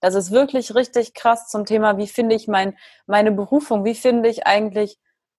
Das 0.00 0.14
ist 0.14 0.32
wirklich 0.32 0.74
richtig 0.74 1.14
krass 1.14 1.48
zum 1.48 1.64
Thema, 1.64 1.96
wie 1.96 2.06
finde 2.06 2.34
ich 2.34 2.46
mein, 2.46 2.76
meine 3.06 3.32
Berufung? 3.32 3.86
Wie 3.86 3.94
finde 3.94 4.28
ich 4.28 4.46
eigentlich 4.46 4.98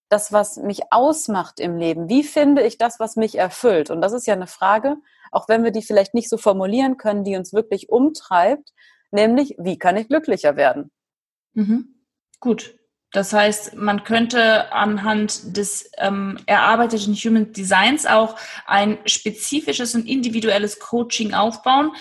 das, 0.10 0.34
was 0.34 0.58
mich 0.58 0.92
ausmacht 0.92 1.60
im 1.60 1.78
Leben? 1.78 2.10
Wie 2.10 2.24
finde 2.24 2.64
ich 2.64 2.80
das, 2.80 3.00
was 3.00 3.16
mich 3.16 3.38
erfüllt? 3.38 3.92
Und 3.92 4.02
das 4.02 4.12
ist 4.12 4.26
ja 4.26 4.34
eine 4.34 4.48
Frage, 4.48 4.98
auch 5.32 5.48
wenn 5.48 5.64
wir 5.64 5.70
die 5.70 5.84
vielleicht 5.84 6.16
nicht 6.16 6.30
so 6.30 6.38
formulieren 6.38 6.98
können, 6.98 7.24
die 7.24 7.38
uns 7.38 7.54
wirklich 7.54 7.90
umtreibt, 7.90 8.74
nämlich 9.12 9.56
wie 9.58 9.78
kann 9.78 9.98
ich 9.98 10.08
glücklicher 10.08 10.56
werden? 10.56 10.92
Mhm. 11.54 11.96
Gut. 12.40 12.76
Das 13.12 13.34
heißt, 13.34 13.76
man 13.76 14.04
könnte 14.04 14.72
anhand 14.72 15.58
des 15.58 15.90
ähm, 15.98 16.38
erarbeiteten 16.46 17.16
Human 17.16 17.52
Designs 17.54 18.06
auch 18.06 18.36
ein 18.68 19.00
spezifisches 19.06 19.96
und 19.96 20.08
individuelles 20.08 20.80
Coaching 20.80 21.34
aufbauen 21.34 21.92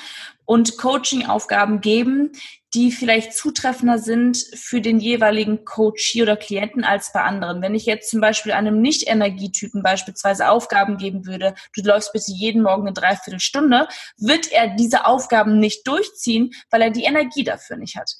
und 0.44 0.76
Coaching-Aufgaben 0.76 1.80
geben, 1.80 2.32
die 2.74 2.92
vielleicht 2.92 3.32
zutreffender 3.32 3.98
sind 3.98 4.36
für 4.54 4.80
den 4.80 5.00
jeweiligen 5.00 5.64
Coachee 5.64 6.22
oder 6.22 6.36
Klienten 6.36 6.84
als 6.84 7.12
bei 7.12 7.22
anderen. 7.22 7.62
Wenn 7.62 7.74
ich 7.74 7.86
jetzt 7.86 8.10
zum 8.10 8.20
Beispiel 8.20 8.52
einem 8.52 8.80
Nicht-Energietypen 8.80 9.82
beispielsweise 9.82 10.50
Aufgaben 10.50 10.98
geben 10.98 11.24
würde, 11.24 11.54
du 11.74 11.82
läufst 11.82 12.12
bitte 12.12 12.32
jeden 12.32 12.62
Morgen 12.62 12.86
eine 12.86 12.92
Dreiviertelstunde, 12.92 13.88
wird 14.18 14.52
er 14.52 14.68
diese 14.68 15.06
Aufgaben 15.06 15.58
nicht 15.58 15.86
durchziehen, 15.86 16.50
weil 16.70 16.82
er 16.82 16.90
die 16.90 17.04
Energie 17.04 17.44
dafür 17.44 17.76
nicht 17.76 17.96
hat. 17.96 18.12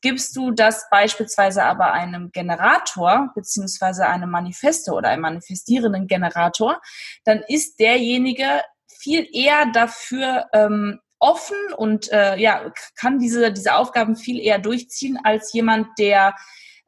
Gibst 0.00 0.36
du 0.36 0.50
das 0.50 0.86
beispielsweise 0.90 1.62
aber 1.62 1.92
einem 1.92 2.30
Generator 2.32 3.30
beziehungsweise 3.34 4.06
einem 4.06 4.28
Manifesto 4.28 4.92
oder 4.92 5.08
einem 5.08 5.22
manifestierenden 5.22 6.08
Generator, 6.08 6.80
dann 7.24 7.42
ist 7.46 7.78
derjenige 7.78 8.60
viel 8.86 9.26
eher 9.32 9.66
dafür 9.72 10.46
ähm, 10.52 11.00
offen 11.24 11.56
und 11.76 12.12
äh, 12.12 12.36
ja, 12.36 12.70
kann 12.96 13.18
diese, 13.18 13.50
diese 13.50 13.74
Aufgaben 13.74 14.14
viel 14.14 14.38
eher 14.38 14.58
durchziehen 14.58 15.18
als 15.22 15.52
jemand, 15.52 15.88
der 15.98 16.34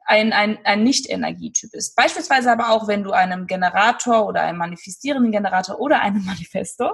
ein, 0.05 0.31
ein, 0.31 0.57
ein 0.63 0.83
Nicht-Energietyp 0.83 1.73
ist. 1.73 1.95
Beispielsweise 1.95 2.51
aber 2.51 2.69
auch, 2.69 2.87
wenn 2.87 3.03
du 3.03 3.11
einem 3.11 3.45
Generator 3.45 4.25
oder 4.25 4.41
einem 4.41 4.59
manifestierenden 4.59 5.31
Generator 5.31 5.79
oder 5.79 6.01
einem 6.01 6.23
Manifesto 6.25 6.91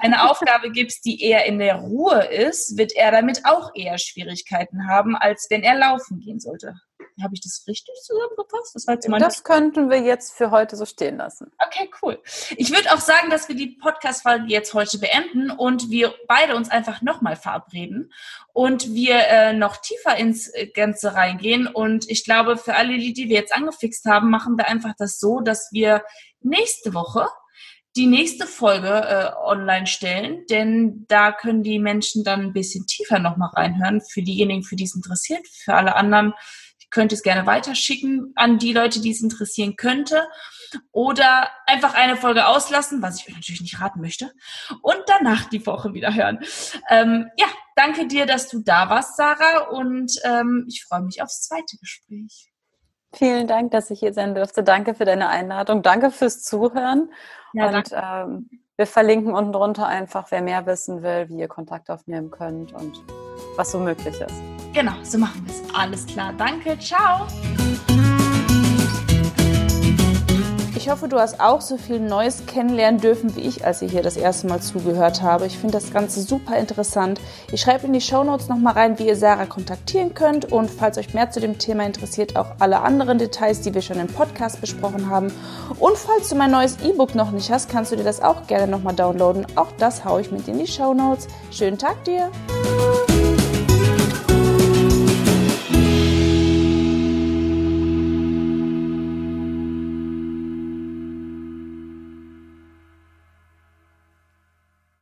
eine 0.00 0.28
Aufgabe 0.28 0.70
gibst, 0.72 1.04
die 1.04 1.22
eher 1.22 1.44
in 1.44 1.58
der 1.58 1.76
Ruhe 1.76 2.24
ist, 2.24 2.76
wird 2.76 2.92
er 2.96 3.12
damit 3.12 3.42
auch 3.44 3.70
eher 3.74 3.98
Schwierigkeiten 3.98 4.88
haben, 4.88 5.16
als 5.16 5.46
wenn 5.50 5.62
er 5.62 5.76
laufen 5.76 6.18
gehen 6.18 6.40
sollte. 6.40 6.74
Habe 7.22 7.34
ich 7.34 7.40
das 7.40 7.64
richtig 7.66 7.94
zusammengefasst? 8.02 8.74
Das, 8.74 8.86
war 8.86 8.94
jetzt 8.94 9.08
das 9.08 9.44
könnten 9.44 9.90
wir 9.90 10.00
jetzt 10.00 10.32
für 10.32 10.50
heute 10.50 10.76
so 10.76 10.86
stehen 10.86 11.16
lassen. 11.16 11.52
Okay, 11.58 11.90
cool. 12.02 12.18
Ich 12.56 12.70
würde 12.70 12.92
auch 12.92 13.00
sagen, 13.00 13.30
dass 13.30 13.48
wir 13.48 13.56
die 13.56 13.68
Podcast-Folge 13.68 14.46
jetzt 14.48 14.74
heute 14.74 14.98
beenden 14.98 15.50
und 15.50 15.90
wir 15.90 16.14
beide 16.26 16.56
uns 16.56 16.70
einfach 16.70 17.02
nochmal 17.02 17.36
verabreden 17.36 18.12
und 18.52 18.94
wir 18.94 19.16
äh, 19.28 19.52
noch 19.52 19.76
tiefer 19.78 20.16
ins 20.16 20.48
äh, 20.48 20.66
Ganze 20.66 21.14
reingehen. 21.14 21.66
Und 21.66 22.08
ich 22.10 22.24
glaube, 22.24 22.56
für 22.56 22.74
alle, 22.74 22.98
die 22.98 23.28
wir 23.28 23.36
jetzt 23.36 23.54
angefixt 23.54 24.04
haben, 24.06 24.30
machen 24.30 24.56
wir 24.56 24.68
einfach 24.68 24.94
das 24.98 25.20
so, 25.20 25.40
dass 25.40 25.70
wir 25.72 26.04
nächste 26.42 26.94
Woche 26.94 27.28
die 27.96 28.06
nächste 28.06 28.46
Folge 28.46 28.88
äh, 28.88 29.30
online 29.44 29.86
stellen, 29.86 30.46
denn 30.48 31.06
da 31.08 31.32
können 31.32 31.62
die 31.62 31.80
Menschen 31.80 32.22
dann 32.22 32.40
ein 32.40 32.52
bisschen 32.52 32.86
tiefer 32.86 33.18
nochmal 33.18 33.50
reinhören. 33.52 34.00
Für 34.00 34.22
diejenigen, 34.22 34.62
für 34.62 34.76
die 34.76 34.84
es 34.84 34.94
interessiert, 34.94 35.46
für 35.48 35.74
alle 35.74 35.96
anderen 35.96 36.34
könnt 36.90 37.12
es 37.12 37.22
gerne 37.22 37.46
weiterschicken 37.46 38.32
an 38.36 38.58
die 38.58 38.72
Leute, 38.72 39.00
die 39.00 39.10
es 39.10 39.22
interessieren 39.22 39.76
könnte. 39.76 40.28
Oder 40.92 41.48
einfach 41.66 41.94
eine 41.94 42.16
Folge 42.16 42.46
auslassen, 42.46 43.02
was 43.02 43.20
ich 43.20 43.28
mir 43.28 43.34
natürlich 43.34 43.60
nicht 43.60 43.80
raten 43.80 44.00
möchte. 44.00 44.32
Und 44.82 44.98
danach 45.06 45.48
die 45.48 45.66
Woche 45.66 45.94
wieder 45.94 46.14
hören. 46.14 46.38
Ähm, 46.88 47.28
ja, 47.36 47.46
danke 47.74 48.06
dir, 48.06 48.26
dass 48.26 48.48
du 48.48 48.60
da 48.60 48.88
warst, 48.88 49.16
Sarah. 49.16 49.68
Und 49.70 50.12
ähm, 50.24 50.66
ich 50.68 50.84
freue 50.84 51.02
mich 51.02 51.22
aufs 51.22 51.42
zweite 51.42 51.76
Gespräch. 51.78 52.52
Vielen 53.12 53.48
Dank, 53.48 53.72
dass 53.72 53.90
ich 53.90 53.98
hier 53.98 54.12
sein 54.12 54.34
durfte. 54.34 54.62
Danke 54.62 54.94
für 54.94 55.04
deine 55.04 55.28
Einladung. 55.28 55.82
Danke 55.82 56.12
fürs 56.12 56.42
Zuhören. 56.42 57.10
Ja, 57.52 57.68
und 57.68 57.90
ähm, 57.92 58.50
wir 58.76 58.86
verlinken 58.86 59.34
unten 59.34 59.52
drunter 59.52 59.86
einfach, 59.86 60.30
wer 60.30 60.40
mehr 60.40 60.64
wissen 60.66 61.02
will, 61.02 61.28
wie 61.28 61.40
ihr 61.40 61.48
Kontakt 61.48 61.90
aufnehmen 61.90 62.30
könnt 62.30 62.72
und 62.72 63.02
was 63.56 63.72
so 63.72 63.80
möglich 63.80 64.20
ist. 64.20 64.49
Genau, 64.72 64.92
so 65.02 65.18
machen 65.18 65.44
wir 65.44 65.52
es. 65.52 65.74
Alles 65.74 66.06
klar. 66.06 66.32
Danke. 66.36 66.78
Ciao. 66.78 67.26
Ich 70.76 70.88
hoffe, 70.88 71.08
du 71.08 71.20
hast 71.20 71.40
auch 71.40 71.60
so 71.60 71.76
viel 71.76 72.00
Neues 72.00 72.46
kennenlernen 72.46 73.00
dürfen 73.00 73.36
wie 73.36 73.40
ich, 73.40 73.66
als 73.66 73.82
ich 73.82 73.92
hier 73.92 74.02
das 74.02 74.16
erste 74.16 74.46
Mal 74.46 74.60
zugehört 74.60 75.20
habe. 75.20 75.46
Ich 75.46 75.58
finde 75.58 75.78
das 75.78 75.92
Ganze 75.92 76.22
super 76.22 76.56
interessant. 76.56 77.20
Ich 77.52 77.60
schreibe 77.60 77.86
in 77.86 77.92
die 77.92 78.00
Show 78.00 78.24
Notes 78.24 78.48
nochmal 78.48 78.72
rein, 78.72 78.98
wie 78.98 79.06
ihr 79.06 79.14
Sarah 79.14 79.44
kontaktieren 79.44 80.14
könnt 80.14 80.50
und 80.50 80.70
falls 80.70 80.96
euch 80.96 81.12
mehr 81.12 81.30
zu 81.30 81.38
dem 81.38 81.58
Thema 81.58 81.84
interessiert, 81.84 82.34
auch 82.34 82.52
alle 82.60 82.80
anderen 82.80 83.18
Details, 83.18 83.60
die 83.60 83.74
wir 83.74 83.82
schon 83.82 84.00
im 84.00 84.06
Podcast 84.06 84.62
besprochen 84.62 85.10
haben. 85.10 85.30
Und 85.78 85.98
falls 85.98 86.30
du 86.30 86.34
mein 86.34 86.50
neues 86.50 86.78
E-Book 86.82 87.14
noch 87.14 87.30
nicht 87.30 87.50
hast, 87.50 87.68
kannst 87.68 87.92
du 87.92 87.96
dir 87.96 88.04
das 88.04 88.22
auch 88.22 88.46
gerne 88.46 88.66
nochmal 88.66 88.94
downloaden. 88.94 89.46
Auch 89.56 89.72
das 89.78 90.06
haue 90.06 90.22
ich 90.22 90.32
mit 90.32 90.48
in 90.48 90.58
die 90.58 90.66
Show 90.66 90.94
Notes. 90.94 91.28
Schönen 91.50 91.76
Tag 91.76 92.02
dir! 92.04 92.30